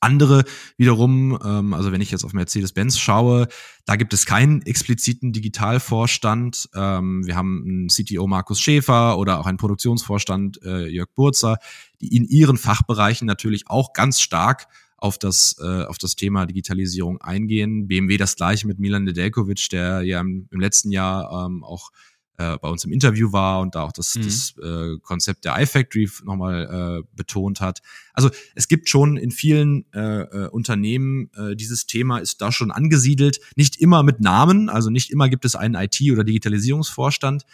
Andere 0.00 0.44
wiederum, 0.76 1.38
ähm, 1.44 1.74
also 1.74 1.92
wenn 1.92 2.00
ich 2.00 2.10
jetzt 2.10 2.24
auf 2.24 2.32
Mercedes-Benz 2.32 2.98
schaue, 2.98 3.48
da 3.84 3.96
gibt 3.96 4.14
es 4.14 4.26
keinen 4.26 4.62
expliziten 4.62 5.32
Digitalvorstand. 5.32 6.68
Ähm, 6.74 7.26
wir 7.26 7.36
haben 7.36 7.64
einen 7.64 7.88
CTO 7.88 8.26
Markus 8.26 8.60
Schäfer 8.60 9.18
oder 9.18 9.40
auch 9.40 9.46
einen 9.46 9.58
Produktionsvorstand 9.58 10.62
äh, 10.62 10.86
Jörg 10.86 11.08
Burzer, 11.14 11.58
die 12.00 12.14
in 12.16 12.24
ihren 12.24 12.56
Fachbereichen 12.56 13.26
natürlich 13.26 13.64
auch 13.68 13.92
ganz 13.92 14.20
stark 14.20 14.68
auf 14.98 15.16
das, 15.16 15.56
äh, 15.60 15.84
auf 15.84 15.98
das 15.98 16.16
Thema 16.16 16.46
Digitalisierung 16.46 17.20
eingehen. 17.20 17.86
BMW 17.86 18.16
das 18.16 18.36
gleiche 18.36 18.66
mit 18.66 18.78
Milan 18.78 19.04
Nedeljkovic, 19.04 19.68
der 19.70 20.02
ja 20.02 20.20
im, 20.20 20.48
im 20.50 20.60
letzten 20.60 20.90
Jahr 20.90 21.46
ähm, 21.46 21.64
auch 21.64 21.90
äh, 22.38 22.56
bei 22.58 22.68
uns 22.68 22.84
im 22.84 22.92
Interview 22.92 23.32
war 23.32 23.60
und 23.60 23.74
da 23.74 23.82
auch 23.82 23.92
das, 23.92 24.14
mhm. 24.14 24.22
das 24.22 24.54
äh, 24.62 24.98
Konzept 25.02 25.44
der 25.44 25.60
iFactory 25.60 26.08
nochmal 26.24 27.02
äh, 27.02 27.08
betont 27.14 27.60
hat. 27.60 27.80
Also 28.14 28.30
es 28.54 28.68
gibt 28.68 28.88
schon 28.88 29.16
in 29.16 29.30
vielen 29.30 29.84
äh, 29.92 30.22
äh, 30.22 30.48
Unternehmen 30.48 31.30
äh, 31.34 31.56
dieses 31.56 31.86
Thema 31.86 32.18
ist 32.18 32.40
da 32.40 32.52
schon 32.52 32.70
angesiedelt, 32.70 33.40
nicht 33.56 33.76
immer 33.76 34.02
mit 34.02 34.20
Namen, 34.20 34.68
also 34.68 34.88
nicht 34.88 35.10
immer 35.10 35.28
gibt 35.28 35.44
es 35.44 35.56
einen 35.56 35.74
IT- 35.74 36.12
oder 36.12 36.24
Digitalisierungsvorstand. 36.24 37.44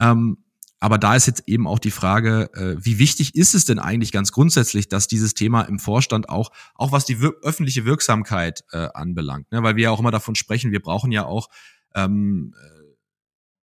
Ähm, 0.00 0.38
aber 0.80 0.98
da 0.98 1.14
ist 1.14 1.26
jetzt 1.26 1.44
eben 1.46 1.66
auch 1.66 1.78
die 1.78 1.92
Frage, 1.92 2.50
äh, 2.52 2.76
wie 2.84 2.98
wichtig 2.98 3.34
ist 3.36 3.54
es 3.54 3.64
denn 3.64 3.78
eigentlich 3.78 4.12
ganz 4.12 4.32
grundsätzlich, 4.32 4.88
dass 4.88 5.08
dieses 5.08 5.32
Thema 5.32 5.62
im 5.62 5.78
Vorstand 5.78 6.28
auch, 6.28 6.50
auch 6.74 6.92
was 6.92 7.06
die 7.06 7.22
wir 7.22 7.34
öffentliche 7.42 7.86
Wirksamkeit 7.86 8.64
äh, 8.72 8.88
anbelangt, 8.92 9.50
ne? 9.50 9.62
weil 9.62 9.76
wir 9.76 9.84
ja 9.84 9.90
auch 9.90 10.00
immer 10.00 10.10
davon 10.10 10.34
sprechen, 10.34 10.72
wir 10.72 10.82
brauchen 10.82 11.10
ja 11.10 11.24
auch 11.24 11.48
ähm, 11.94 12.52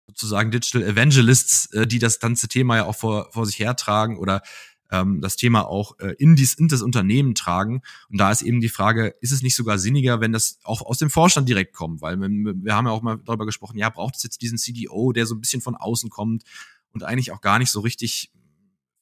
sozusagen 0.09 0.51
Digital 0.51 0.83
Evangelists, 0.83 1.67
äh, 1.73 1.87
die 1.87 1.99
das 1.99 2.19
ganze 2.19 2.49
Thema 2.49 2.77
ja 2.77 2.85
auch 2.87 2.97
vor, 2.97 3.31
vor 3.31 3.47
sich 3.47 3.59
hertragen 3.59 4.19
oder 4.19 4.43
ähm, 4.91 5.21
das 5.21 5.37
Thema 5.37 5.67
auch 5.67 5.99
äh, 6.01 6.15
in, 6.19 6.35
dies, 6.35 6.55
in 6.55 6.69
das 6.69 6.83
Unternehmen 6.83 7.35
tragen. 7.35 7.83
Und 8.09 8.19
da 8.19 8.31
ist 8.31 8.43
eben 8.43 8.61
die 8.61 8.71
Frage, 8.71 9.15
ist 9.21 9.33
es 9.33 9.43
nicht 9.43 9.55
sogar 9.55 9.79
sinniger, 9.79 10.21
wenn 10.21 10.33
das 10.33 10.59
auch 10.65 10.83
aus 10.83 10.99
dem 10.99 11.11
Vorstand 11.11 11.49
direkt 11.49 11.75
kommt? 11.75 12.01
Weil 12.01 12.17
wir, 12.17 12.29
wir 12.29 12.75
haben 12.75 12.87
ja 12.87 12.93
auch 12.93 13.03
mal 13.03 13.19
darüber 13.25 13.47
gesprochen, 13.47 13.77
ja, 13.77 13.91
braucht 13.91 14.17
es 14.17 14.23
jetzt 14.23 14.41
diesen 14.43 14.59
CDO, 14.59 15.13
der 15.13 15.27
so 15.27 15.35
ein 15.35 15.41
bisschen 15.41 15.61
von 15.61 15.77
außen 15.77 16.11
kommt 16.11 16.45
und 16.93 17.05
eigentlich 17.05 17.33
auch 17.33 17.41
gar 17.41 17.59
nicht 17.59 17.71
so 17.71 17.81
richtig 17.81 18.33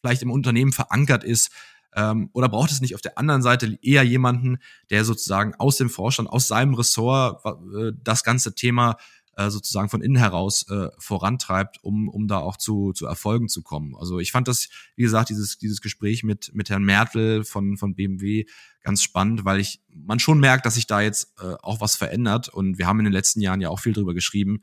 vielleicht 0.01 0.23
im 0.23 0.31
Unternehmen 0.31 0.73
verankert 0.73 1.23
ist? 1.23 1.51
Ähm, 1.95 2.31
oder 2.33 2.49
braucht 2.49 2.73
es 2.73 2.81
nicht 2.81 2.95
auf 2.95 3.01
der 3.01 3.17
anderen 3.17 3.43
Seite 3.43 3.79
eher 3.81 4.03
jemanden, 4.03 4.59
der 4.91 5.05
sozusagen 5.05 5.55
aus 5.55 5.77
dem 5.77 5.89
Vorstand, 5.89 6.29
aus 6.29 6.49
seinem 6.49 6.75
Ressort 6.75 7.45
äh, 7.47 7.93
das 8.03 8.25
ganze 8.25 8.55
Thema 8.55 8.97
äh, 9.37 9.51
sozusagen 9.51 9.89
von 9.89 10.03
innen 10.03 10.17
heraus 10.17 10.67
äh, 10.71 10.89
vorantreibt, 10.99 11.85
um, 11.85 12.09
um 12.09 12.27
da 12.27 12.39
auch 12.39 12.57
zu, 12.57 12.93
zu 12.93 13.07
Erfolgen 13.07 13.49
zu 13.49 13.63
kommen. 13.63 13.95
Also 13.95 14.19
ich 14.19 14.33
fand 14.33 14.49
das, 14.49 14.69
wie 14.97 15.03
gesagt, 15.03 15.29
dieses, 15.29 15.59
dieses 15.59 15.83
Gespräch 15.83 16.25
mit, 16.25 16.55
mit 16.55 16.71
Herrn 16.71 16.85
Mertel 16.85 17.45
von, 17.45 17.77
von 17.77 17.95
BMW 17.95 18.47
ganz 18.83 19.03
spannend, 19.03 19.45
weil 19.45 19.61
ich 19.61 19.83
man 19.95 20.19
schon 20.19 20.41
merkt, 20.41 20.65
dass 20.65 20.75
sich 20.75 20.87
da 20.87 21.01
jetzt 21.01 21.35
äh, 21.39 21.55
auch 21.63 21.81
was 21.81 21.97
verändert. 21.97 22.49
Und 22.49 22.79
wir 22.79 22.87
haben 22.87 22.99
in 22.99 23.05
den 23.05 23.13
letzten 23.13 23.41
Jahren 23.41 23.61
ja 23.61 23.69
auch 23.69 23.81
viel 23.81 23.93
drüber 23.93 24.15
geschrieben, 24.15 24.61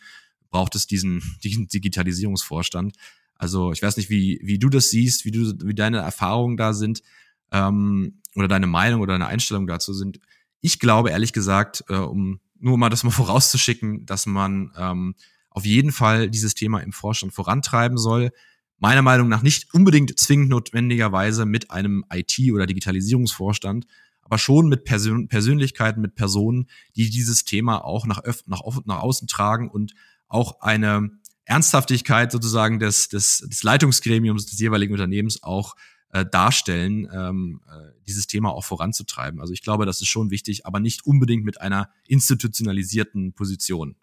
braucht 0.49 0.75
es 0.75 0.87
diesen, 0.87 1.21
diesen 1.43 1.67
Digitalisierungsvorstand. 1.67 2.95
Also 3.35 3.71
ich 3.73 3.83
weiß 3.83 3.97
nicht, 3.97 4.09
wie, 4.09 4.39
wie 4.41 4.57
du 4.57 4.69
das 4.69 4.89
siehst, 4.89 5.25
wie 5.25 5.31
du, 5.31 5.53
wie 5.63 5.75
deine 5.75 5.97
Erfahrungen 5.97 6.57
da 6.57 6.73
sind 6.73 7.03
ähm, 7.51 8.21
oder 8.35 8.47
deine 8.47 8.67
Meinung 8.67 9.01
oder 9.01 9.13
deine 9.13 9.27
Einstellung 9.27 9.67
dazu 9.67 9.93
sind. 9.93 10.19
Ich 10.61 10.79
glaube 10.79 11.11
ehrlich 11.11 11.33
gesagt, 11.33 11.83
äh, 11.89 11.95
um 11.95 12.39
nur 12.63 12.77
mal 12.77 12.89
das 12.89 13.03
mal 13.03 13.11
vorauszuschicken, 13.11 14.05
dass 14.05 14.25
man 14.25 14.71
ähm, 14.77 15.15
auf 15.49 15.65
jeden 15.65 15.91
Fall 15.91 16.29
dieses 16.29 16.55
Thema 16.55 16.79
im 16.79 16.93
Vorstand 16.93 17.33
vorantreiben 17.33 17.97
soll. 17.97 18.31
Meiner 18.79 19.01
Meinung 19.01 19.29
nach 19.29 19.43
nicht 19.43 19.73
unbedingt 19.73 20.17
zwingend 20.17 20.49
notwendigerweise 20.49 21.45
mit 21.45 21.71
einem 21.71 22.03
IT- 22.11 22.51
oder 22.51 22.65
Digitalisierungsvorstand, 22.65 23.85
aber 24.21 24.37
schon 24.37 24.67
mit 24.67 24.83
Persön 24.83 25.27
Persönlichkeiten, 25.27 26.01
mit 26.01 26.15
Personen, 26.15 26.67
die 26.95 27.09
dieses 27.09 27.45
Thema 27.45 27.85
auch 27.85 28.05
nach, 28.05 28.21
nach, 28.47 28.61
nach 28.85 28.99
außen 28.99 29.27
tragen 29.27 29.69
und 29.69 29.93
auch 30.27 30.61
eine 30.61 31.11
Ernsthaftigkeit 31.45 32.31
sozusagen 32.31 32.79
des, 32.79 33.09
des, 33.09 33.45
des 33.47 33.63
Leitungsgremiums 33.63 34.45
des 34.45 34.59
jeweiligen 34.59 34.93
Unternehmens 34.93 35.43
auch 35.43 35.75
äh, 36.13 36.25
darstellen, 36.25 37.09
ähm, 37.11 37.61
äh, 37.67 37.91
dieses 38.05 38.27
Thema 38.27 38.51
auch 38.51 38.63
voranzutreiben. 38.63 39.41
Also 39.41 39.51
ich 39.51 39.63
glaube, 39.63 39.87
das 39.87 39.99
ist 39.99 40.09
schon 40.09 40.29
wichtig, 40.29 40.65
aber 40.65 40.79
nicht 40.79 41.07
unbedingt 41.07 41.43
mit 41.43 41.59
einer 41.59 41.89
institutionalisierten 42.07 43.33
Position. 43.33 43.95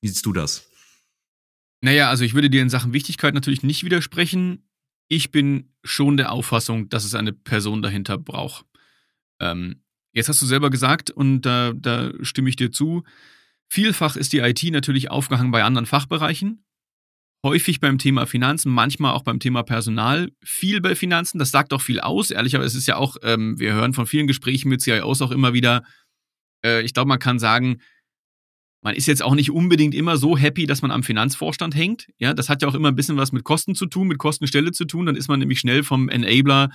Wie 0.00 0.08
siehst 0.08 0.26
du 0.26 0.32
das? 0.32 0.68
Naja, 1.80 2.10
also 2.10 2.24
ich 2.24 2.34
würde 2.34 2.50
dir 2.50 2.62
in 2.62 2.68
Sachen 2.68 2.92
Wichtigkeit 2.92 3.32
natürlich 3.32 3.62
nicht 3.62 3.84
widersprechen. 3.84 4.68
Ich 5.06 5.30
bin 5.30 5.72
schon 5.84 6.16
der 6.16 6.32
Auffassung, 6.32 6.88
dass 6.88 7.04
es 7.04 7.14
eine 7.14 7.32
Person 7.32 7.80
dahinter 7.80 8.18
braucht. 8.18 8.66
Ähm, 9.38 9.82
jetzt 10.12 10.28
hast 10.28 10.42
du 10.42 10.46
selber 10.46 10.68
gesagt, 10.68 11.10
und 11.10 11.42
da, 11.42 11.72
da 11.74 12.12
stimme 12.22 12.48
ich 12.48 12.56
dir 12.56 12.72
zu, 12.72 13.04
vielfach 13.68 14.16
ist 14.16 14.32
die 14.32 14.38
IT 14.38 14.64
natürlich 14.64 15.12
aufgehangen 15.12 15.52
bei 15.52 15.62
anderen 15.62 15.86
Fachbereichen 15.86 16.64
häufig 17.42 17.80
beim 17.80 17.98
Thema 17.98 18.26
Finanzen, 18.26 18.70
manchmal 18.70 19.12
auch 19.12 19.22
beim 19.22 19.40
Thema 19.40 19.62
Personal, 19.62 20.30
viel 20.44 20.80
bei 20.80 20.94
Finanzen. 20.94 21.38
Das 21.38 21.50
sagt 21.50 21.72
auch 21.72 21.82
viel 21.82 22.00
aus, 22.00 22.30
ehrlich, 22.30 22.54
aber 22.54 22.64
es 22.64 22.74
ist 22.74 22.86
ja 22.86 22.96
auch, 22.96 23.16
ähm, 23.22 23.58
wir 23.58 23.72
hören 23.72 23.94
von 23.94 24.06
vielen 24.06 24.26
Gesprächen 24.26 24.68
mit 24.68 24.80
CIOs 24.80 25.22
auch 25.22 25.32
immer 25.32 25.52
wieder, 25.52 25.82
äh, 26.64 26.82
ich 26.82 26.94
glaube, 26.94 27.08
man 27.08 27.18
kann 27.18 27.38
sagen, 27.38 27.80
man 28.82 28.94
ist 28.94 29.06
jetzt 29.06 29.22
auch 29.22 29.34
nicht 29.34 29.50
unbedingt 29.50 29.94
immer 29.94 30.16
so 30.16 30.36
happy, 30.36 30.66
dass 30.66 30.82
man 30.82 30.90
am 30.90 31.02
Finanzvorstand 31.04 31.74
hängt. 31.76 32.08
Ja, 32.18 32.34
das 32.34 32.48
hat 32.48 32.62
ja 32.62 32.68
auch 32.68 32.74
immer 32.74 32.88
ein 32.88 32.96
bisschen 32.96 33.16
was 33.16 33.30
mit 33.32 33.44
Kosten 33.44 33.74
zu 33.74 33.86
tun, 33.86 34.08
mit 34.08 34.18
Kostenstelle 34.18 34.72
zu 34.72 34.84
tun. 34.84 35.06
Dann 35.06 35.14
ist 35.14 35.28
man 35.28 35.38
nämlich 35.38 35.60
schnell 35.60 35.84
vom 35.84 36.08
Enabler 36.08 36.70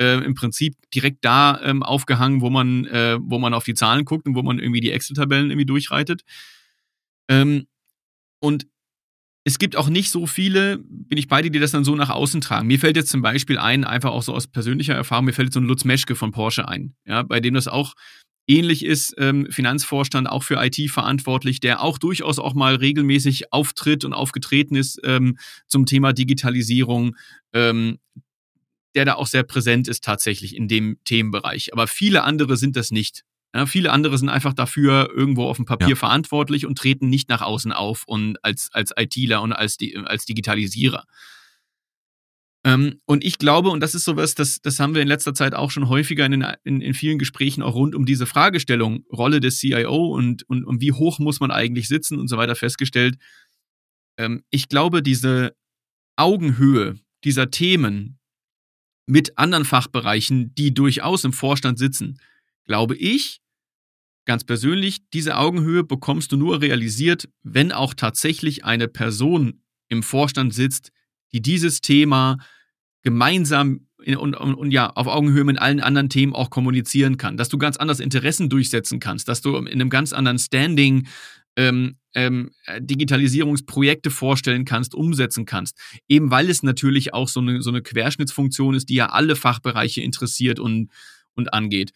äh, 0.00 0.24
im 0.24 0.34
Prinzip 0.34 0.74
direkt 0.92 1.24
da 1.24 1.60
ähm, 1.62 1.84
aufgehangen, 1.84 2.40
wo 2.40 2.50
man, 2.50 2.86
äh, 2.86 3.18
wo 3.20 3.38
man 3.38 3.54
auf 3.54 3.64
die 3.64 3.74
Zahlen 3.74 4.04
guckt 4.04 4.26
und 4.26 4.34
wo 4.34 4.42
man 4.42 4.58
irgendwie 4.58 4.80
die 4.80 4.90
Excel-Tabellen 4.90 5.50
irgendwie 5.50 5.66
durchreitet. 5.66 6.24
Ähm, 7.28 7.66
und 8.40 8.66
es 9.44 9.58
gibt 9.58 9.76
auch 9.76 9.90
nicht 9.90 10.10
so 10.10 10.26
viele, 10.26 10.78
bin 10.78 11.18
ich 11.18 11.28
bei 11.28 11.42
dir, 11.42 11.50
die 11.50 11.58
das 11.58 11.70
dann 11.70 11.84
so 11.84 11.94
nach 11.94 12.08
außen 12.08 12.40
tragen. 12.40 12.66
Mir 12.66 12.78
fällt 12.78 12.96
jetzt 12.96 13.10
zum 13.10 13.20
Beispiel 13.20 13.58
ein, 13.58 13.84
einfach 13.84 14.10
auch 14.10 14.22
so 14.22 14.34
aus 14.34 14.46
persönlicher 14.46 14.94
Erfahrung, 14.94 15.26
mir 15.26 15.34
fällt 15.34 15.48
jetzt 15.48 15.54
so 15.54 15.60
ein 15.60 15.66
Lutz 15.66 15.84
Meschke 15.84 16.16
von 16.16 16.32
Porsche 16.32 16.66
ein, 16.66 16.94
ja, 17.04 17.22
bei 17.22 17.40
dem 17.40 17.52
das 17.52 17.68
auch 17.68 17.94
ähnlich 18.46 18.84
ist, 18.84 19.14
ähm, 19.18 19.46
Finanzvorstand, 19.50 20.28
auch 20.28 20.42
für 20.42 20.62
IT 20.62 20.90
verantwortlich, 20.90 21.60
der 21.60 21.82
auch 21.82 21.98
durchaus 21.98 22.38
auch 22.38 22.54
mal 22.54 22.74
regelmäßig 22.74 23.52
auftritt 23.52 24.04
und 24.04 24.12
aufgetreten 24.12 24.76
ist 24.76 25.00
ähm, 25.04 25.38
zum 25.66 25.86
Thema 25.86 26.12
Digitalisierung, 26.12 27.16
ähm, 27.52 27.98
der 28.94 29.04
da 29.04 29.14
auch 29.14 29.26
sehr 29.26 29.42
präsent 29.42 29.88
ist 29.88 30.04
tatsächlich 30.04 30.56
in 30.56 30.68
dem 30.68 30.98
Themenbereich. 31.04 31.72
Aber 31.72 31.86
viele 31.86 32.22
andere 32.22 32.56
sind 32.56 32.76
das 32.76 32.90
nicht. 32.90 33.24
Ja, 33.54 33.66
viele 33.66 33.92
andere 33.92 34.18
sind 34.18 34.28
einfach 34.28 34.52
dafür 34.52 35.10
irgendwo 35.14 35.44
auf 35.44 35.56
dem 35.56 35.64
Papier 35.64 35.90
ja. 35.90 35.94
verantwortlich 35.94 36.66
und 36.66 36.76
treten 36.76 37.08
nicht 37.08 37.28
nach 37.28 37.40
außen 37.40 37.70
auf 37.70 38.02
und 38.04 38.44
als, 38.44 38.68
als 38.72 38.92
ITler 38.96 39.42
und 39.42 39.52
als, 39.52 39.78
als 40.06 40.24
Digitalisierer. 40.26 41.04
Ähm, 42.64 43.00
und 43.04 43.22
ich 43.22 43.38
glaube, 43.38 43.68
und 43.68 43.78
das 43.78 43.94
ist 43.94 44.04
sowas, 44.04 44.34
das, 44.34 44.60
das 44.60 44.80
haben 44.80 44.94
wir 44.96 45.02
in 45.02 45.08
letzter 45.08 45.34
Zeit 45.34 45.54
auch 45.54 45.70
schon 45.70 45.88
häufiger 45.88 46.26
in, 46.26 46.32
den, 46.32 46.46
in, 46.64 46.80
in 46.80 46.94
vielen 46.94 47.18
Gesprächen 47.18 47.62
auch 47.62 47.76
rund 47.76 47.94
um 47.94 48.06
diese 48.06 48.26
Fragestellung, 48.26 49.04
Rolle 49.12 49.38
des 49.38 49.58
CIO 49.58 50.08
und, 50.08 50.42
und, 50.48 50.64
und 50.64 50.80
wie 50.80 50.92
hoch 50.92 51.20
muss 51.20 51.38
man 51.38 51.52
eigentlich 51.52 51.86
sitzen 51.86 52.18
und 52.18 52.26
so 52.26 52.36
weiter 52.36 52.56
festgestellt. 52.56 53.18
Ähm, 54.18 54.42
ich 54.50 54.68
glaube, 54.68 55.00
diese 55.00 55.54
Augenhöhe 56.16 56.98
dieser 57.22 57.50
Themen 57.50 58.18
mit 59.06 59.38
anderen 59.38 59.64
Fachbereichen, 59.64 60.54
die 60.56 60.74
durchaus 60.74 61.22
im 61.22 61.32
Vorstand 61.32 61.78
sitzen, 61.78 62.18
glaube 62.64 62.96
ich, 62.96 63.42
Ganz 64.26 64.44
persönlich, 64.44 65.08
diese 65.12 65.36
Augenhöhe 65.36 65.84
bekommst 65.84 66.32
du 66.32 66.36
nur 66.36 66.62
realisiert, 66.62 67.28
wenn 67.42 67.72
auch 67.72 67.92
tatsächlich 67.92 68.64
eine 68.64 68.88
Person 68.88 69.60
im 69.88 70.02
Vorstand 70.02 70.54
sitzt, 70.54 70.92
die 71.32 71.42
dieses 71.42 71.80
Thema 71.80 72.38
gemeinsam 73.02 73.86
in, 74.02 74.16
und, 74.16 74.34
und, 74.34 74.54
und, 74.54 74.70
ja, 74.70 74.90
auf 74.90 75.06
Augenhöhe 75.06 75.44
mit 75.44 75.58
allen 75.58 75.80
anderen 75.80 76.08
Themen 76.08 76.34
auch 76.34 76.50
kommunizieren 76.50 77.16
kann, 77.16 77.36
dass 77.36 77.48
du 77.48 77.58
ganz 77.58 77.76
anders 77.76 78.00
Interessen 78.00 78.48
durchsetzen 78.48 78.98
kannst, 79.00 79.28
dass 79.28 79.42
du 79.42 79.56
in 79.56 79.66
einem 79.68 79.90
ganz 79.90 80.12
anderen 80.12 80.38
Standing 80.38 81.06
ähm, 81.56 81.96
ähm, 82.14 82.50
Digitalisierungsprojekte 82.78 84.10
vorstellen 84.10 84.64
kannst, 84.64 84.94
umsetzen 84.94 85.44
kannst. 85.44 85.78
Eben 86.08 86.30
weil 86.30 86.48
es 86.48 86.62
natürlich 86.62 87.12
auch 87.12 87.28
so 87.28 87.40
eine, 87.40 87.62
so 87.62 87.70
eine 87.70 87.82
Querschnittsfunktion 87.82 88.74
ist, 88.74 88.88
die 88.88 88.94
ja 88.94 89.10
alle 89.10 89.36
Fachbereiche 89.36 90.00
interessiert 90.00 90.58
und, 90.58 90.90
und 91.34 91.52
angeht. 91.52 91.92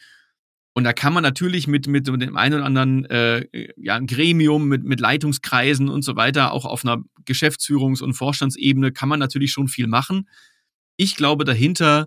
Und 0.75 0.85
da 0.85 0.93
kann 0.93 1.13
man 1.13 1.23
natürlich 1.23 1.67
mit, 1.67 1.89
mit, 1.89 2.09
mit 2.09 2.23
dem 2.23 2.37
einen 2.37 2.55
oder 2.55 2.65
anderen 2.65 3.05
äh, 3.07 3.47
ja, 3.77 3.99
Gremium, 3.99 4.69
mit, 4.69 4.85
mit 4.85 5.01
Leitungskreisen 5.01 5.89
und 5.89 6.03
so 6.03 6.15
weiter, 6.15 6.53
auch 6.53 6.65
auf 6.65 6.85
einer 6.85 7.03
Geschäftsführungs- 7.25 8.03
und 8.03 8.15
Vorstandsebene, 8.15 8.93
kann 8.93 9.09
man 9.09 9.19
natürlich 9.19 9.51
schon 9.51 9.69
viel 9.69 9.89
machen. 9.89 10.29
Ich 10.97 11.17
glaube, 11.17 11.45
dahinter 11.45 12.07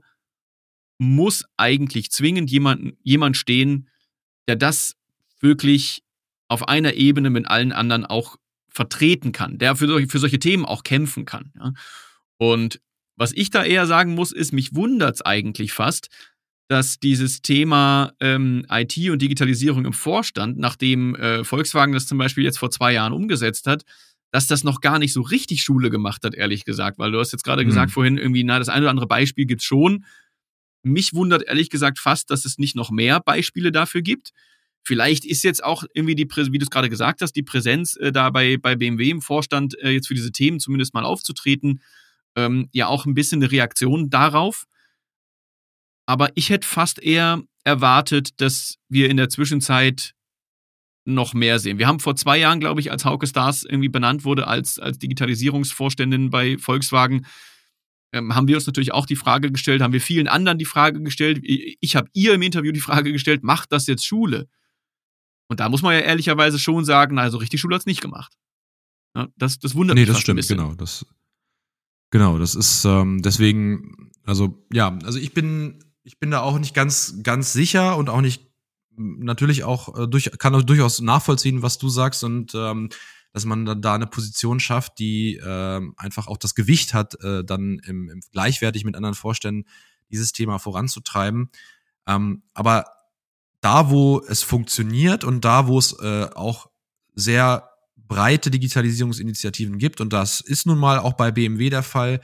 muss 0.98 1.46
eigentlich 1.58 2.12
zwingend 2.12 2.50
jemand, 2.50 2.94
jemand 3.04 3.36
stehen, 3.36 3.90
der 4.48 4.56
das 4.56 4.96
wirklich 5.40 6.04
auf 6.48 6.68
einer 6.68 6.94
Ebene 6.94 7.30
mit 7.30 7.48
allen 7.48 7.72
anderen 7.72 8.06
auch 8.06 8.38
vertreten 8.70 9.32
kann, 9.32 9.58
der 9.58 9.76
für 9.76 9.88
solche, 9.88 10.08
für 10.08 10.20
solche 10.20 10.40
Themen 10.40 10.66
auch 10.66 10.84
kämpfen 10.84 11.26
kann. 11.26 11.52
Ja. 11.58 11.74
Und 12.38 12.80
was 13.16 13.34
ich 13.34 13.50
da 13.50 13.64
eher 13.64 13.86
sagen 13.86 14.16
muss, 14.16 14.32
ist, 14.32 14.54
mich 14.54 14.74
wundert 14.76 15.16
es 15.16 15.22
eigentlich 15.22 15.74
fast, 15.74 16.10
dass 16.72 17.02
dieses 17.02 17.42
Thema 17.42 18.14
ähm, 18.22 18.66
IT 18.70 18.98
und 19.10 19.22
Digitalisierung 19.22 19.84
im 19.84 19.92
Vorstand, 19.92 20.58
nachdem 20.58 21.16
äh, 21.16 21.44
Volkswagen 21.44 21.94
das 21.94 22.08
zum 22.08 22.18
Beispiel 22.18 22.46
jetzt 22.46 22.60
vor 22.60 22.72
zwei 22.72 22.94
Jahren 22.94 23.12
umgesetzt 23.12 23.68
hat, 23.68 23.84
dass 24.32 24.48
das 24.48 24.64
noch 24.64 24.80
gar 24.80 24.98
nicht 24.98 25.12
so 25.12 25.20
richtig 25.20 25.64
Schule 25.64 25.90
gemacht 25.90 26.24
hat, 26.24 26.34
ehrlich 26.34 26.64
gesagt. 26.64 26.98
Weil 26.98 27.12
du 27.12 27.20
hast 27.20 27.34
jetzt 27.34 27.44
gerade 27.44 27.64
mhm. 27.64 27.68
gesagt 27.68 27.92
vorhin 27.92 28.18
irgendwie, 28.18 28.46
na, 28.46 28.58
das 28.58 28.70
eine 28.70 28.84
oder 28.84 28.92
andere 28.92 29.08
Beispiel 29.08 29.46
gibt's 29.46 29.66
schon. 29.66 30.06
Mich 30.82 31.14
wundert 31.14 31.44
ehrlich 31.44 31.70
gesagt 31.70 32.00
fast, 32.00 32.32
dass 32.32 32.46
es 32.46 32.58
nicht 32.58 32.78
noch 32.78 32.90
mehr 32.90 33.20
Beispiele 33.20 33.74
dafür 33.74 34.02
gibt. 34.02 34.32
Vielleicht 34.82 35.26
ist 35.26 35.44
jetzt 35.44 35.66
auch 35.66 35.84
irgendwie 35.94 36.16
die, 36.16 36.24
wie 36.24 36.58
du 36.58 36.64
es 36.64 36.70
gerade 36.70 36.90
gesagt 36.90 37.22
hast, 37.22 37.34
die 37.34 37.44
Präsenz 37.44 37.98
äh, 37.98 38.14
da 38.14 38.30
bei, 38.30 38.56
bei 38.56 38.78
BMW 38.78 39.10
im 39.10 39.22
Vorstand 39.22 39.78
äh, 39.80 39.90
jetzt 39.90 40.08
für 40.08 40.16
diese 40.16 40.32
Themen 40.32 40.62
zumindest 40.62 40.94
mal 40.94 41.04
aufzutreten, 41.04 41.82
ähm, 42.38 42.70
ja 42.72 42.88
auch 42.88 43.06
ein 43.06 43.14
bisschen 43.14 43.44
eine 43.44 43.52
Reaktion 43.52 44.10
darauf. 44.10 44.68
Aber 46.12 46.28
ich 46.36 46.50
hätte 46.50 46.68
fast 46.68 47.02
eher 47.02 47.42
erwartet, 47.64 48.42
dass 48.42 48.76
wir 48.90 49.10
in 49.10 49.16
der 49.16 49.30
Zwischenzeit 49.30 50.14
noch 51.06 51.34
mehr 51.34 51.58
sehen. 51.58 51.78
Wir 51.80 51.88
haben 51.88 52.02
vor 52.02 52.18
zwei 52.18 52.38
Jahren, 52.38 52.60
glaube 52.60 52.82
ich, 52.82 52.92
als 52.92 53.06
Hauke 53.06 53.28
Stars 53.28 53.64
irgendwie 53.64 53.88
benannt 53.88 54.26
wurde 54.26 54.46
als, 54.46 54.78
als 54.78 55.00
Digitalisierungsvorständin 55.00 56.30
bei 56.30 56.58
Volkswagen, 56.58 57.26
ähm, 58.12 58.36
haben 58.36 58.50
wir 58.50 58.58
uns 58.58 58.68
natürlich 58.68 58.92
auch 58.92 59.06
die 59.06 59.16
Frage 59.16 59.54
gestellt, 59.54 59.82
haben 59.82 59.94
wir 59.94 60.02
vielen 60.02 60.28
anderen 60.28 60.58
die 60.58 60.66
Frage 60.66 61.02
gestellt. 61.02 61.40
Ich, 61.44 61.78
ich 61.80 61.96
habe 61.96 62.10
ihr 62.12 62.34
im 62.34 62.42
Interview 62.42 62.74
die 62.74 62.82
Frage 62.82 63.14
gestellt, 63.14 63.42
macht 63.42 63.72
das 63.72 63.88
jetzt 63.88 64.06
Schule? 64.06 64.50
Und 65.48 65.62
da 65.62 65.70
muss 65.70 65.82
man 65.82 65.94
ja 65.94 66.02
ehrlicherweise 66.02 66.60
schon 66.60 66.84
sagen, 66.84 67.20
also 67.20 67.38
richtig 67.38 67.62
Schule 67.62 67.76
hat's 67.76 67.86
nicht 67.86 68.02
gemacht. 68.02 68.34
Ja, 69.16 69.30
das, 69.38 69.60
das 69.60 69.76
wundert 69.76 69.96
nee, 69.96 70.02
mich 70.02 70.08
das 70.08 70.18
fast 70.18 70.24
stimmt, 70.24 70.46
genau. 70.46 70.74
Das, 70.74 71.06
genau, 72.10 72.38
das 72.38 72.56
ist 72.56 72.84
ähm, 72.84 73.22
deswegen, 73.22 74.12
also 74.26 74.62
ja, 74.74 75.00
also 75.06 75.18
ich 75.18 75.34
bin, 75.34 75.82
ich 76.04 76.20
bin 76.20 76.32
da 76.32 76.42
auch 76.42 76.58
nicht 76.60 76.74
ganz, 76.74 77.16
ganz 77.24 77.54
sicher 77.54 77.98
und 77.98 78.10
auch 78.10 78.22
nicht 78.22 78.52
natürlich 78.96 79.64
auch 79.64 79.98
äh, 79.98 80.08
durch, 80.08 80.32
kann 80.38 80.56
auch 80.56 80.64
durchaus 80.64 81.02
nachvollziehen, 81.02 81.62
was 81.62 81.78
du 81.78 81.90
sagst 81.90 82.24
und 82.24 82.54
ähm, 82.56 82.90
dass 83.34 83.46
man 83.46 83.66
dann 83.66 83.82
da 83.82 83.96
eine 83.96 84.08
Position 84.08 84.60
schafft, 84.60 85.00
die 85.00 85.38
äh, 85.38 85.82
einfach 85.96 86.28
auch 86.28 86.38
das 86.38 86.56
Gewicht 86.56 86.94
hat, 86.94 87.16
äh, 87.24 87.44
dann 87.44 87.80
im, 87.80 88.10
im 88.10 88.20
gleichwertig 88.32 88.84
mit 88.84 88.96
anderen 88.96 89.16
Vorständen 89.16 89.70
dieses 90.12 90.34
Thema 90.34 90.60
voranzutreiben. 90.60 91.50
Ähm, 92.08 92.44
aber 92.54 92.86
da, 93.62 93.90
wo 93.90 94.22
es 94.28 94.44
funktioniert 94.44 95.24
und 95.24 95.46
da, 95.46 95.68
wo 95.68 95.80
es 95.80 95.98
äh, 96.00 96.28
auch 96.36 96.70
sehr 97.14 97.70
breite 97.96 98.52
Digitalisierungsinitiativen 98.52 99.78
gibt, 99.78 100.02
und 100.02 100.12
das 100.12 100.42
ist 100.42 100.66
nun 100.66 100.80
mal 100.80 101.00
auch 101.00 101.14
bei 101.14 101.32
BMW 101.32 101.70
der 101.70 101.84
Fall, 101.84 102.20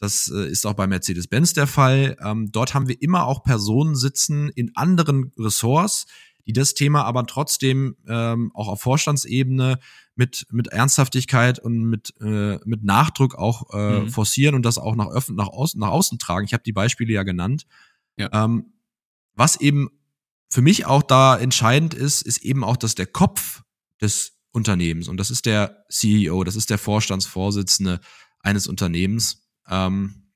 das 0.00 0.28
äh, 0.34 0.48
ist 0.48 0.66
auch 0.66 0.74
bei 0.74 0.86
Mercedes-Benz 0.86 1.52
der 1.52 1.66
Fall. 1.66 2.16
Ähm, 2.24 2.50
dort 2.50 2.74
haben 2.74 2.88
wir 2.88 3.00
immer 3.00 3.26
auch 3.26 3.42
Personen 3.44 3.94
sitzen 3.94 4.48
in 4.48 4.74
anderen 4.74 5.32
Ressorts, 5.38 6.06
die 6.46 6.54
das 6.54 6.74
Thema 6.74 7.04
aber 7.04 7.26
trotzdem 7.26 7.96
ähm, 8.08 8.50
auch 8.54 8.68
auf 8.68 8.80
Vorstandsebene 8.80 9.78
mit, 10.16 10.46
mit 10.50 10.68
Ernsthaftigkeit 10.68 11.58
und 11.58 11.84
mit, 11.84 12.14
äh, 12.20 12.58
mit 12.64 12.82
Nachdruck 12.82 13.34
auch 13.34 13.72
äh, 13.74 14.00
Mhm. 14.00 14.08
forcieren 14.08 14.54
und 14.54 14.64
das 14.64 14.78
auch 14.78 14.96
nach, 14.96 15.08
öffn 15.08 15.36
nach, 15.36 15.48
außen, 15.48 15.78
nach 15.78 15.90
außen 15.90 16.18
tragen. 16.18 16.46
Ich 16.46 16.54
habe 16.54 16.62
die 16.62 16.72
Beispiele 16.72 17.12
ja 17.12 17.22
genannt. 17.22 17.66
Ja. 18.16 18.30
Ähm, 18.32 18.72
was 19.34 19.60
eben 19.60 19.90
für 20.48 20.62
mich 20.62 20.86
auch 20.86 21.02
da 21.02 21.36
entscheidend 21.36 21.94
ist, 21.94 22.22
ist 22.22 22.38
eben 22.38 22.64
auch, 22.64 22.76
dass 22.76 22.94
der 22.94 23.06
Kopf 23.06 23.62
des 24.00 24.32
Unternehmens, 24.50 25.08
und 25.08 25.18
das 25.18 25.30
ist 25.30 25.46
der 25.46 25.84
CEO, 25.90 26.42
das 26.42 26.56
ist 26.56 26.70
der 26.70 26.78
Vorstandsvorsitzende 26.78 28.00
eines 28.40 28.66
Unternehmens, 28.66 29.46
ähm, 29.70 30.30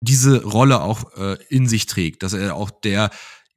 diese 0.00 0.44
Rolle 0.44 0.82
auch 0.82 1.16
äh, 1.16 1.38
in 1.48 1.66
sich 1.66 1.86
trägt, 1.86 2.22
dass 2.22 2.34
er 2.34 2.54
auch 2.54 2.70
der 2.70 3.10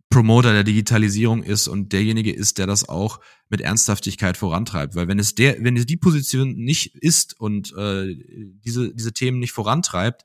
Promoter 0.10 0.54
der 0.54 0.64
Digitalisierung 0.64 1.44
ist 1.44 1.68
und 1.68 1.92
derjenige 1.92 2.32
ist, 2.32 2.58
der 2.58 2.68
das 2.68 2.88
auch 2.88 3.20
mit 3.50 3.60
Ernsthaftigkeit 3.60 4.38
vorantreibt. 4.38 4.96
Weil 4.96 5.10
wenn 5.10 5.20
es 5.20 5.36
der, 5.36 5.62
wenn 5.64 5.76
es 5.76 5.86
die 5.86 5.98
Position 5.98 6.56
nicht 6.56 6.96
ist 6.96 7.38
und 7.40 7.74
äh, 7.76 8.16
diese, 8.64 8.94
diese 8.94 9.12
Themen 9.12 9.40
nicht 9.40 9.52
vorantreibt, 9.52 10.24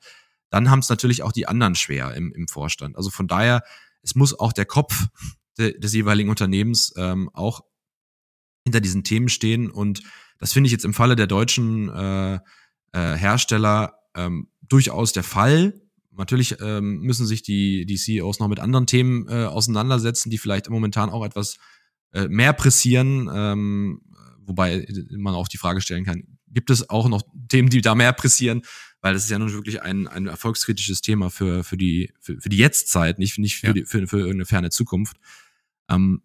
dann 0.49 0.69
haben 0.69 0.79
es 0.79 0.89
natürlich 0.89 1.23
auch 1.23 1.33
die 1.33 1.47
anderen 1.47 1.75
schwer 1.75 2.13
im, 2.13 2.31
im 2.31 2.47
Vorstand. 2.47 2.95
Also 2.95 3.09
von 3.09 3.27
daher, 3.27 3.63
es 4.01 4.15
muss 4.15 4.37
auch 4.39 4.53
der 4.53 4.65
Kopf 4.65 5.07
de, 5.57 5.77
des 5.77 5.93
jeweiligen 5.93 6.29
Unternehmens 6.29 6.93
ähm, 6.95 7.29
auch 7.33 7.61
hinter 8.63 8.79
diesen 8.79 9.03
Themen 9.03 9.29
stehen. 9.29 9.69
Und 9.69 10.03
das 10.37 10.53
finde 10.53 10.67
ich 10.67 10.71
jetzt 10.71 10.85
im 10.85 10.93
Falle 10.93 11.15
der 11.15 11.27
deutschen 11.27 11.89
äh, 11.89 12.35
äh, 12.35 12.39
Hersteller 13.17 13.99
ähm, 14.15 14.47
durchaus 14.61 15.13
der 15.13 15.23
Fall. 15.23 15.81
Natürlich 16.11 16.57
ähm, 16.61 16.99
müssen 17.01 17.25
sich 17.25 17.41
die, 17.41 17.85
die 17.85 17.95
CEOs 17.97 18.39
noch 18.39 18.47
mit 18.47 18.59
anderen 18.59 18.85
Themen 18.85 19.27
äh, 19.27 19.45
auseinandersetzen, 19.45 20.29
die 20.29 20.37
vielleicht 20.37 20.69
momentan 20.69 21.09
auch 21.09 21.25
etwas 21.25 21.57
äh, 22.13 22.27
mehr 22.27 22.53
pressieren, 22.53 23.29
ähm, 23.33 24.01
wobei 24.45 24.87
man 25.11 25.33
auch 25.33 25.47
die 25.47 25.57
Frage 25.57 25.81
stellen 25.81 26.05
kann, 26.05 26.23
gibt 26.47 26.69
es 26.69 26.89
auch 26.89 27.09
noch 27.09 27.23
Themen, 27.49 27.69
die 27.69 27.81
da 27.81 27.95
mehr 27.95 28.13
pressieren, 28.13 28.61
weil 29.01 29.13
das 29.15 29.23
ist 29.23 29.31
ja 29.31 29.39
nun 29.39 29.51
wirklich 29.51 29.81
ein, 29.81 30.07
ein 30.07 30.27
erfolgskritisches 30.27 31.01
Thema 31.01 31.29
für, 31.31 31.63
für, 31.63 31.77
die, 31.77 32.13
für, 32.19 32.39
für 32.39 32.49
die 32.49 32.57
Jetztzeit, 32.57 33.17
nicht, 33.17 33.39
nicht 33.39 33.57
für, 33.57 33.67
Ja. 33.67 33.73
die, 33.73 33.85
für, 33.85 34.05
für 34.07 34.17
irgendeine 34.19 34.45
ferne 34.45 34.69
Zukunft. 34.69 35.17
Ähm, 35.89 36.21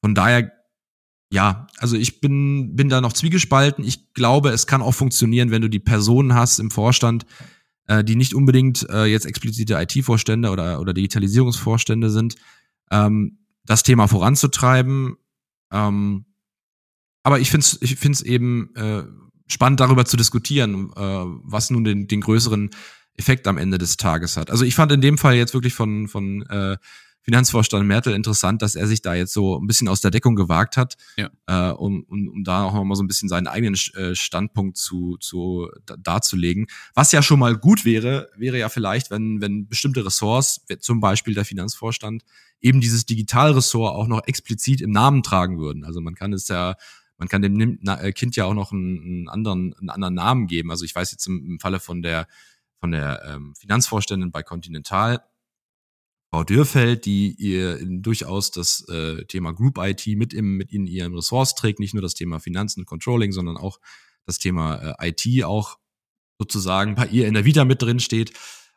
von 0.00 0.14
daher, 0.14 0.50
ja, 1.34 1.66
also 1.78 1.96
ich 1.96 2.20
bin, 2.20 2.76
bin 2.76 2.88
da 2.88 3.00
noch 3.00 3.12
zwiegespalten. 3.12 3.84
Ich 3.84 4.12
glaube, 4.14 4.50
es 4.50 4.68
kann 4.68 4.82
auch 4.82 4.94
funktionieren, 4.94 5.50
wenn 5.50 5.62
du 5.62 5.68
die 5.68 5.80
Personen 5.80 6.32
hast 6.32 6.60
im 6.60 6.70
Vorstand, 6.70 7.26
äh, 7.88 8.04
die 8.04 8.14
nicht 8.14 8.34
unbedingt 8.34 8.88
äh, 8.88 9.06
jetzt 9.06 9.26
explizite 9.26 9.74
IT-Vorstände 9.74 10.50
oder, 10.50 10.80
oder 10.80 10.94
Digitalisierungsvorstände 10.94 12.08
sind, 12.08 12.36
ähm, 12.92 13.38
das 13.66 13.82
Thema 13.82 14.06
voranzutreiben. 14.06 15.16
Ähm, 15.72 16.26
aber 17.24 17.40
ich 17.40 17.50
finde 17.50 17.64
es 17.64 17.82
ich 17.82 17.96
find's 17.96 18.20
eben 18.20 18.72
äh, 18.76 19.02
spannend, 19.48 19.80
darüber 19.80 20.04
zu 20.04 20.16
diskutieren, 20.16 20.92
äh, 20.94 21.24
was 21.42 21.68
nun 21.70 21.82
den, 21.82 22.06
den 22.06 22.20
größeren 22.20 22.70
Effekt 23.16 23.48
am 23.48 23.58
Ende 23.58 23.78
des 23.78 23.96
Tages 23.96 24.36
hat. 24.36 24.52
Also 24.52 24.64
ich 24.64 24.76
fand 24.76 24.92
in 24.92 25.00
dem 25.00 25.18
Fall 25.18 25.34
jetzt 25.34 25.52
wirklich 25.52 25.74
von, 25.74 26.06
von 26.06 26.42
äh, 26.42 26.76
Finanzvorstand 27.24 27.86
Mertel 27.86 28.12
interessant, 28.12 28.60
dass 28.60 28.74
er 28.74 28.86
sich 28.86 29.00
da 29.00 29.14
jetzt 29.14 29.32
so 29.32 29.58
ein 29.58 29.66
bisschen 29.66 29.88
aus 29.88 30.02
der 30.02 30.10
Deckung 30.10 30.36
gewagt 30.36 30.76
hat, 30.76 30.96
Ja. 31.16 31.30
äh, 31.46 31.72
um, 31.72 32.04
um, 32.04 32.28
um 32.28 32.44
da 32.44 32.64
auch 32.64 32.74
nochmal 32.74 32.96
so 32.96 33.02
ein 33.02 33.06
bisschen 33.06 33.30
seinen 33.30 33.46
eigenen 33.46 33.74
äh, 33.94 34.14
Standpunkt 34.14 34.76
zu, 34.76 35.16
zu 35.18 35.70
da, 35.86 35.96
darzulegen. 35.96 36.66
Was 36.94 37.12
ja 37.12 37.22
schon 37.22 37.38
mal 37.38 37.56
gut 37.56 37.86
wäre, 37.86 38.28
wäre 38.36 38.58
ja 38.58 38.68
vielleicht, 38.68 39.10
wenn, 39.10 39.40
wenn 39.40 39.66
bestimmte 39.68 40.04
Ressorts, 40.04 40.66
zum 40.80 41.00
Beispiel 41.00 41.32
der 41.32 41.46
Finanzvorstand, 41.46 42.24
eben 42.60 42.82
dieses 42.82 43.06
Digitalressort 43.06 43.94
auch 43.94 44.06
noch 44.06 44.26
explizit 44.26 44.82
im 44.82 44.90
Namen 44.90 45.22
tragen 45.22 45.58
würden. 45.58 45.84
Also 45.84 46.00
man 46.00 46.14
kann 46.14 46.32
es 46.32 46.48
ja 46.48 46.76
man 47.16 47.28
kann 47.28 47.42
dem 47.42 47.78
äh, 47.86 48.12
Kind 48.12 48.34
ja 48.36 48.44
auch 48.44 48.54
noch 48.54 48.72
einen, 48.72 49.28
anderen 49.28 49.72
einen 49.78 49.88
anderen 49.88 50.14
Namen 50.14 50.46
geben. 50.46 50.70
Also 50.70 50.84
ich 50.84 50.94
weiß 50.94 51.12
jetzt 51.12 51.26
im, 51.28 51.46
im 51.46 51.60
Falle 51.60 51.78
von 51.80 52.02
der 52.02 52.26
von 52.80 52.90
der 52.90 53.22
ähm, 53.24 53.54
Finanzvorständin 53.54 54.30
bei 54.30 54.42
Continental 54.42 55.22
Frau 56.34 56.42
Dürfeld, 56.42 57.04
die 57.04 57.32
ihr 57.38 57.78
durchaus 57.86 58.50
das 58.50 58.88
äh, 58.88 59.24
Thema 59.26 59.52
Group 59.52 59.78
IT 59.78 60.04
mit 60.08 60.34
im 60.34 60.56
mit 60.56 60.72
in 60.72 60.88
ihren 60.88 61.14
Ressorts 61.14 61.54
trägt, 61.54 61.78
nicht 61.78 61.94
nur 61.94 62.02
das 62.02 62.14
Thema 62.14 62.40
Finanzen 62.40 62.80
und 62.80 62.86
Controlling, 62.86 63.30
sondern 63.30 63.56
auch 63.56 63.78
das 64.26 64.38
Thema 64.40 64.96
äh, 64.98 65.10
IT 65.10 65.44
auch 65.44 65.78
sozusagen 66.36 66.96
bei 66.96 67.06
ihr 67.06 67.28
in 67.28 67.34
der 67.34 67.44
Vita 67.44 67.64
mit 67.64 67.80
drin 67.80 68.00
steht. 68.00 68.32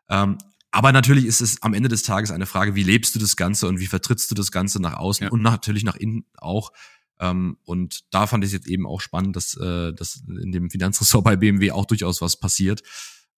Ähm, 0.08 0.38
aber 0.70 0.92
natürlich 0.92 1.26
ist 1.26 1.42
es 1.42 1.64
am 1.64 1.74
Ende 1.74 1.90
des 1.90 2.04
Tages 2.04 2.30
eine 2.30 2.46
Frage, 2.46 2.76
wie 2.76 2.84
lebst 2.84 3.16
du 3.16 3.20
das 3.20 3.36
Ganze 3.36 3.68
und 3.68 3.80
wie 3.80 3.88
vertrittst 3.88 4.30
du 4.30 4.36
das 4.36 4.52
Ganze 4.52 4.80
nach 4.80 4.94
außen 4.94 5.24
Ja. 5.26 5.32
und 5.32 5.42
natürlich 5.42 5.84
nach 5.84 5.96
innen 5.96 6.26
auch. 6.38 6.72
Ähm, 7.20 7.58
und 7.64 8.02
da 8.12 8.28
fand 8.28 8.44
ich 8.44 8.50
es 8.50 8.54
jetzt 8.54 8.68
eben 8.68 8.86
auch 8.86 9.02
spannend, 9.02 9.36
dass, 9.36 9.58
äh, 9.58 9.94
dass 9.94 10.22
in 10.28 10.52
dem 10.52 10.70
Finanzressort 10.70 11.24
bei 11.24 11.36
BMW 11.36 11.72
auch 11.72 11.86
durchaus 11.86 12.22
was 12.22 12.40
passiert. 12.40 12.84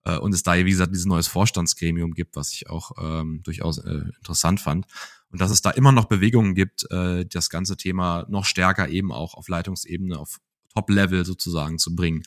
Äh, 0.04 0.18
und 0.18 0.34
es 0.34 0.42
da, 0.42 0.56
wie 0.56 0.70
gesagt, 0.70 0.92
dieses 0.92 1.06
neues 1.06 1.28
Vorstandsgremium 1.28 2.12
gibt, 2.12 2.36
was 2.36 2.52
ich 2.52 2.68
auch 2.68 2.92
ähm, 3.00 3.42
durchaus 3.42 3.78
äh, 3.78 4.02
interessant 4.18 4.60
fand. 4.60 4.86
Und 5.30 5.40
dass 5.40 5.50
es 5.50 5.62
da 5.62 5.70
immer 5.70 5.92
noch 5.92 6.06
Bewegungen 6.06 6.54
gibt, 6.54 6.90
äh, 6.90 7.24
das 7.26 7.50
ganze 7.50 7.76
Thema 7.76 8.26
noch 8.28 8.44
stärker 8.44 8.88
eben 8.88 9.12
auch 9.12 9.34
auf 9.34 9.48
Leitungsebene, 9.48 10.18
auf 10.18 10.38
Top-Level 10.74 11.24
sozusagen 11.24 11.78
zu 11.78 11.94
bringen. 11.94 12.22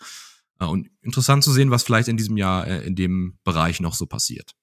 Äh, 0.60 0.66
und 0.66 0.90
interessant 1.02 1.44
zu 1.44 1.52
sehen, 1.52 1.72
was 1.72 1.84
vielleicht 1.84 2.08
in 2.08 2.18
diesem 2.18 2.38
Jahr 2.38 2.68
äh, 2.68 2.86
in 2.86 2.96
dem 2.96 3.40
Bereich 3.44 3.80
noch 3.80 3.94
so 3.94 4.06
passiert. 4.06 4.56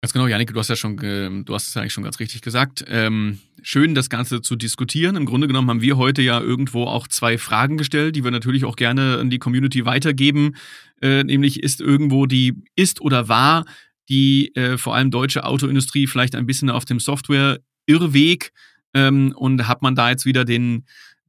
Ganz 0.00 0.12
genau, 0.12 0.28
Janik, 0.28 0.52
du 0.52 0.58
hast 0.60 0.68
ja 0.68 0.76
schon, 0.76 0.96
du 0.96 1.54
hast 1.54 1.66
es 1.66 1.74
ja 1.74 1.80
eigentlich 1.80 1.92
schon 1.92 2.04
ganz 2.04 2.20
richtig 2.20 2.40
gesagt. 2.40 2.84
Ähm, 2.86 3.40
schön, 3.62 3.96
das 3.96 4.08
Ganze 4.08 4.40
zu 4.40 4.54
diskutieren. 4.54 5.16
Im 5.16 5.26
Grunde 5.26 5.48
genommen 5.48 5.68
haben 5.68 5.80
wir 5.82 5.96
heute 5.96 6.22
ja 6.22 6.40
irgendwo 6.40 6.84
auch 6.84 7.08
zwei 7.08 7.36
Fragen 7.36 7.78
gestellt, 7.78 8.14
die 8.14 8.22
wir 8.22 8.30
natürlich 8.30 8.64
auch 8.64 8.76
gerne 8.76 9.18
an 9.18 9.28
die 9.28 9.40
Community 9.40 9.84
weitergeben. 9.84 10.54
Äh, 11.02 11.24
nämlich 11.24 11.64
ist 11.64 11.80
irgendwo 11.80 12.26
die, 12.26 12.62
ist 12.76 13.00
oder 13.00 13.28
war 13.28 13.64
die 14.08 14.54
äh, 14.54 14.78
vor 14.78 14.94
allem 14.94 15.10
deutsche 15.10 15.42
Autoindustrie 15.44 16.06
vielleicht 16.06 16.36
ein 16.36 16.46
bisschen 16.46 16.70
auf 16.70 16.84
dem 16.84 17.00
Software-Irrweg 17.00 18.52
ähm, 18.94 19.34
und 19.36 19.66
hat 19.66 19.82
man 19.82 19.96
da 19.96 20.10
jetzt 20.10 20.26
wieder 20.26 20.44
den, 20.44 20.84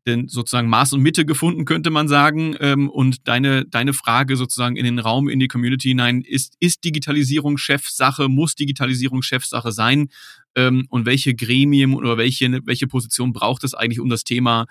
den 0.08 0.28
sozusagen 0.28 0.70
Maß 0.70 0.94
und 0.94 1.02
Mitte 1.02 1.26
gefunden, 1.26 1.66
könnte 1.66 1.90
man 1.90 2.08
sagen. 2.08 2.56
Ähm, 2.60 2.90
und 2.90 3.28
deine, 3.28 3.66
deine 3.66 3.94
Frage 3.94 4.36
sozusagen 4.36 4.76
in 4.76 4.86
den 4.86 5.00
Raum, 5.00 5.30
in 5.30 5.40
die 5.40 5.48
Community 5.48 5.90
hinein, 5.90 6.22
ist, 6.22 6.56
ist 6.60 6.84
Digitalisierung 6.84 7.58
Chefsache, 7.58 8.30
muss 8.30 8.56
Digitalisierung 8.56 9.22
Chefsache 9.22 9.72
sein? 9.72 10.10
Ähm, 10.56 10.86
und 10.90 11.06
welche 11.06 11.36
Gremien 11.36 11.94
oder 11.94 12.18
welche, 12.18 12.60
welche 12.66 12.88
Position 12.88 13.34
braucht 13.34 13.64
es 13.64 13.74
eigentlich, 13.74 14.00
um 14.00 14.10
das 14.10 14.24
Thema 14.24 14.66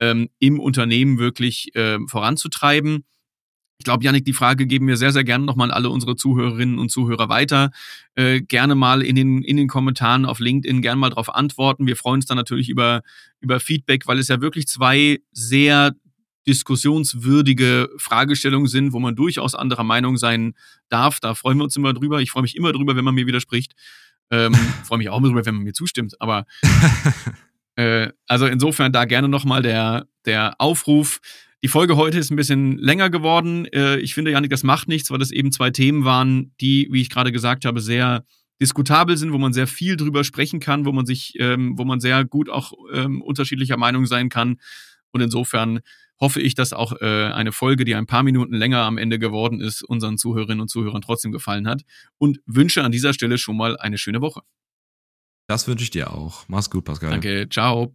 ähm, 0.00 0.28
im 0.38 0.60
Unternehmen 0.60 1.18
wirklich 1.18 1.70
ähm, 1.74 2.08
voranzutreiben? 2.08 3.04
Ich 3.84 3.86
glaube, 3.86 4.02
Janik, 4.02 4.24
die 4.24 4.32
Frage 4.32 4.66
geben 4.66 4.88
wir 4.88 4.96
sehr, 4.96 5.12
sehr 5.12 5.24
gerne 5.24 5.44
nochmal 5.44 5.70
an 5.70 5.76
alle 5.76 5.90
unsere 5.90 6.16
Zuhörerinnen 6.16 6.78
und 6.78 6.88
Zuhörer 6.88 7.28
weiter. 7.28 7.70
Äh, 8.14 8.40
gerne 8.40 8.74
mal 8.74 9.02
in 9.02 9.14
den, 9.14 9.42
in 9.42 9.58
den 9.58 9.68
Kommentaren 9.68 10.24
auf 10.24 10.40
LinkedIn 10.40 10.80
gerne 10.80 10.98
mal 10.98 11.10
darauf 11.10 11.34
antworten. 11.34 11.86
Wir 11.86 11.94
freuen 11.94 12.14
uns 12.14 12.24
dann 12.24 12.38
natürlich 12.38 12.70
über, 12.70 13.02
über 13.40 13.60
Feedback, 13.60 14.06
weil 14.06 14.18
es 14.18 14.28
ja 14.28 14.40
wirklich 14.40 14.68
zwei 14.68 15.20
sehr 15.32 15.94
diskussionswürdige 16.46 17.90
Fragestellungen 17.98 18.68
sind, 18.68 18.94
wo 18.94 19.00
man 19.00 19.16
durchaus 19.16 19.54
anderer 19.54 19.84
Meinung 19.84 20.16
sein 20.16 20.54
darf. 20.88 21.20
Da 21.20 21.34
freuen 21.34 21.58
wir 21.58 21.64
uns 21.64 21.76
immer 21.76 21.92
drüber. 21.92 22.22
Ich 22.22 22.30
freue 22.30 22.44
mich 22.44 22.56
immer 22.56 22.72
drüber, 22.72 22.96
wenn 22.96 23.04
man 23.04 23.14
mir 23.14 23.26
widerspricht. 23.26 23.74
Ähm, 24.30 24.54
freue 24.84 24.96
mich 24.96 25.10
auch 25.10 25.18
immer 25.18 25.28
drüber, 25.28 25.44
wenn 25.44 25.56
man 25.56 25.64
mir 25.64 25.74
zustimmt. 25.74 26.18
Aber 26.22 26.46
äh, 27.76 28.08
also 28.28 28.46
insofern 28.46 28.92
da 28.92 29.04
gerne 29.04 29.28
nochmal 29.28 29.60
der, 29.60 30.06
der 30.24 30.54
Aufruf. 30.58 31.20
Die 31.64 31.68
Folge 31.68 31.96
heute 31.96 32.18
ist 32.18 32.30
ein 32.30 32.36
bisschen 32.36 32.76
länger 32.76 33.08
geworden. 33.08 33.64
Äh, 33.72 33.96
ich 33.96 34.12
finde, 34.12 34.30
Janik, 34.30 34.50
das 34.50 34.64
macht 34.64 34.86
nichts, 34.86 35.10
weil 35.10 35.16
das 35.16 35.30
eben 35.30 35.50
zwei 35.50 35.70
Themen 35.70 36.04
waren, 36.04 36.52
die, 36.60 36.88
wie 36.90 37.00
ich 37.00 37.08
gerade 37.08 37.32
gesagt 37.32 37.64
habe, 37.64 37.80
sehr 37.80 38.22
diskutabel 38.60 39.16
sind, 39.16 39.32
wo 39.32 39.38
man 39.38 39.54
sehr 39.54 39.66
viel 39.66 39.96
drüber 39.96 40.24
sprechen 40.24 40.60
kann, 40.60 40.84
wo 40.84 40.92
man 40.92 41.06
sich, 41.06 41.36
ähm, 41.38 41.78
wo 41.78 41.86
man 41.86 42.00
sehr 42.00 42.26
gut 42.26 42.50
auch 42.50 42.74
ähm, 42.92 43.22
unterschiedlicher 43.22 43.78
Meinung 43.78 44.04
sein 44.04 44.28
kann. 44.28 44.60
Und 45.10 45.22
insofern 45.22 45.80
hoffe 46.20 46.42
ich, 46.42 46.54
dass 46.54 46.74
auch 46.74 47.00
äh, 47.00 47.30
eine 47.32 47.50
Folge, 47.50 47.86
die 47.86 47.94
ein 47.94 48.04
paar 48.04 48.24
Minuten 48.24 48.54
länger 48.54 48.80
am 48.80 48.98
Ende 48.98 49.18
geworden 49.18 49.62
ist, 49.62 49.82
unseren 49.82 50.18
Zuhörerinnen 50.18 50.60
und 50.60 50.68
Zuhörern 50.68 51.00
trotzdem 51.00 51.32
gefallen 51.32 51.66
hat. 51.66 51.80
Und 52.18 52.40
wünsche 52.44 52.84
an 52.84 52.92
dieser 52.92 53.14
Stelle 53.14 53.38
schon 53.38 53.56
mal 53.56 53.78
eine 53.78 53.96
schöne 53.96 54.20
Woche. 54.20 54.42
Das 55.46 55.66
wünsche 55.66 55.84
ich 55.84 55.90
dir 55.90 56.12
auch. 56.12 56.44
Mach's 56.46 56.68
gut, 56.68 56.84
Pascal. 56.84 57.08
Danke, 57.08 57.48
ciao. 57.48 57.94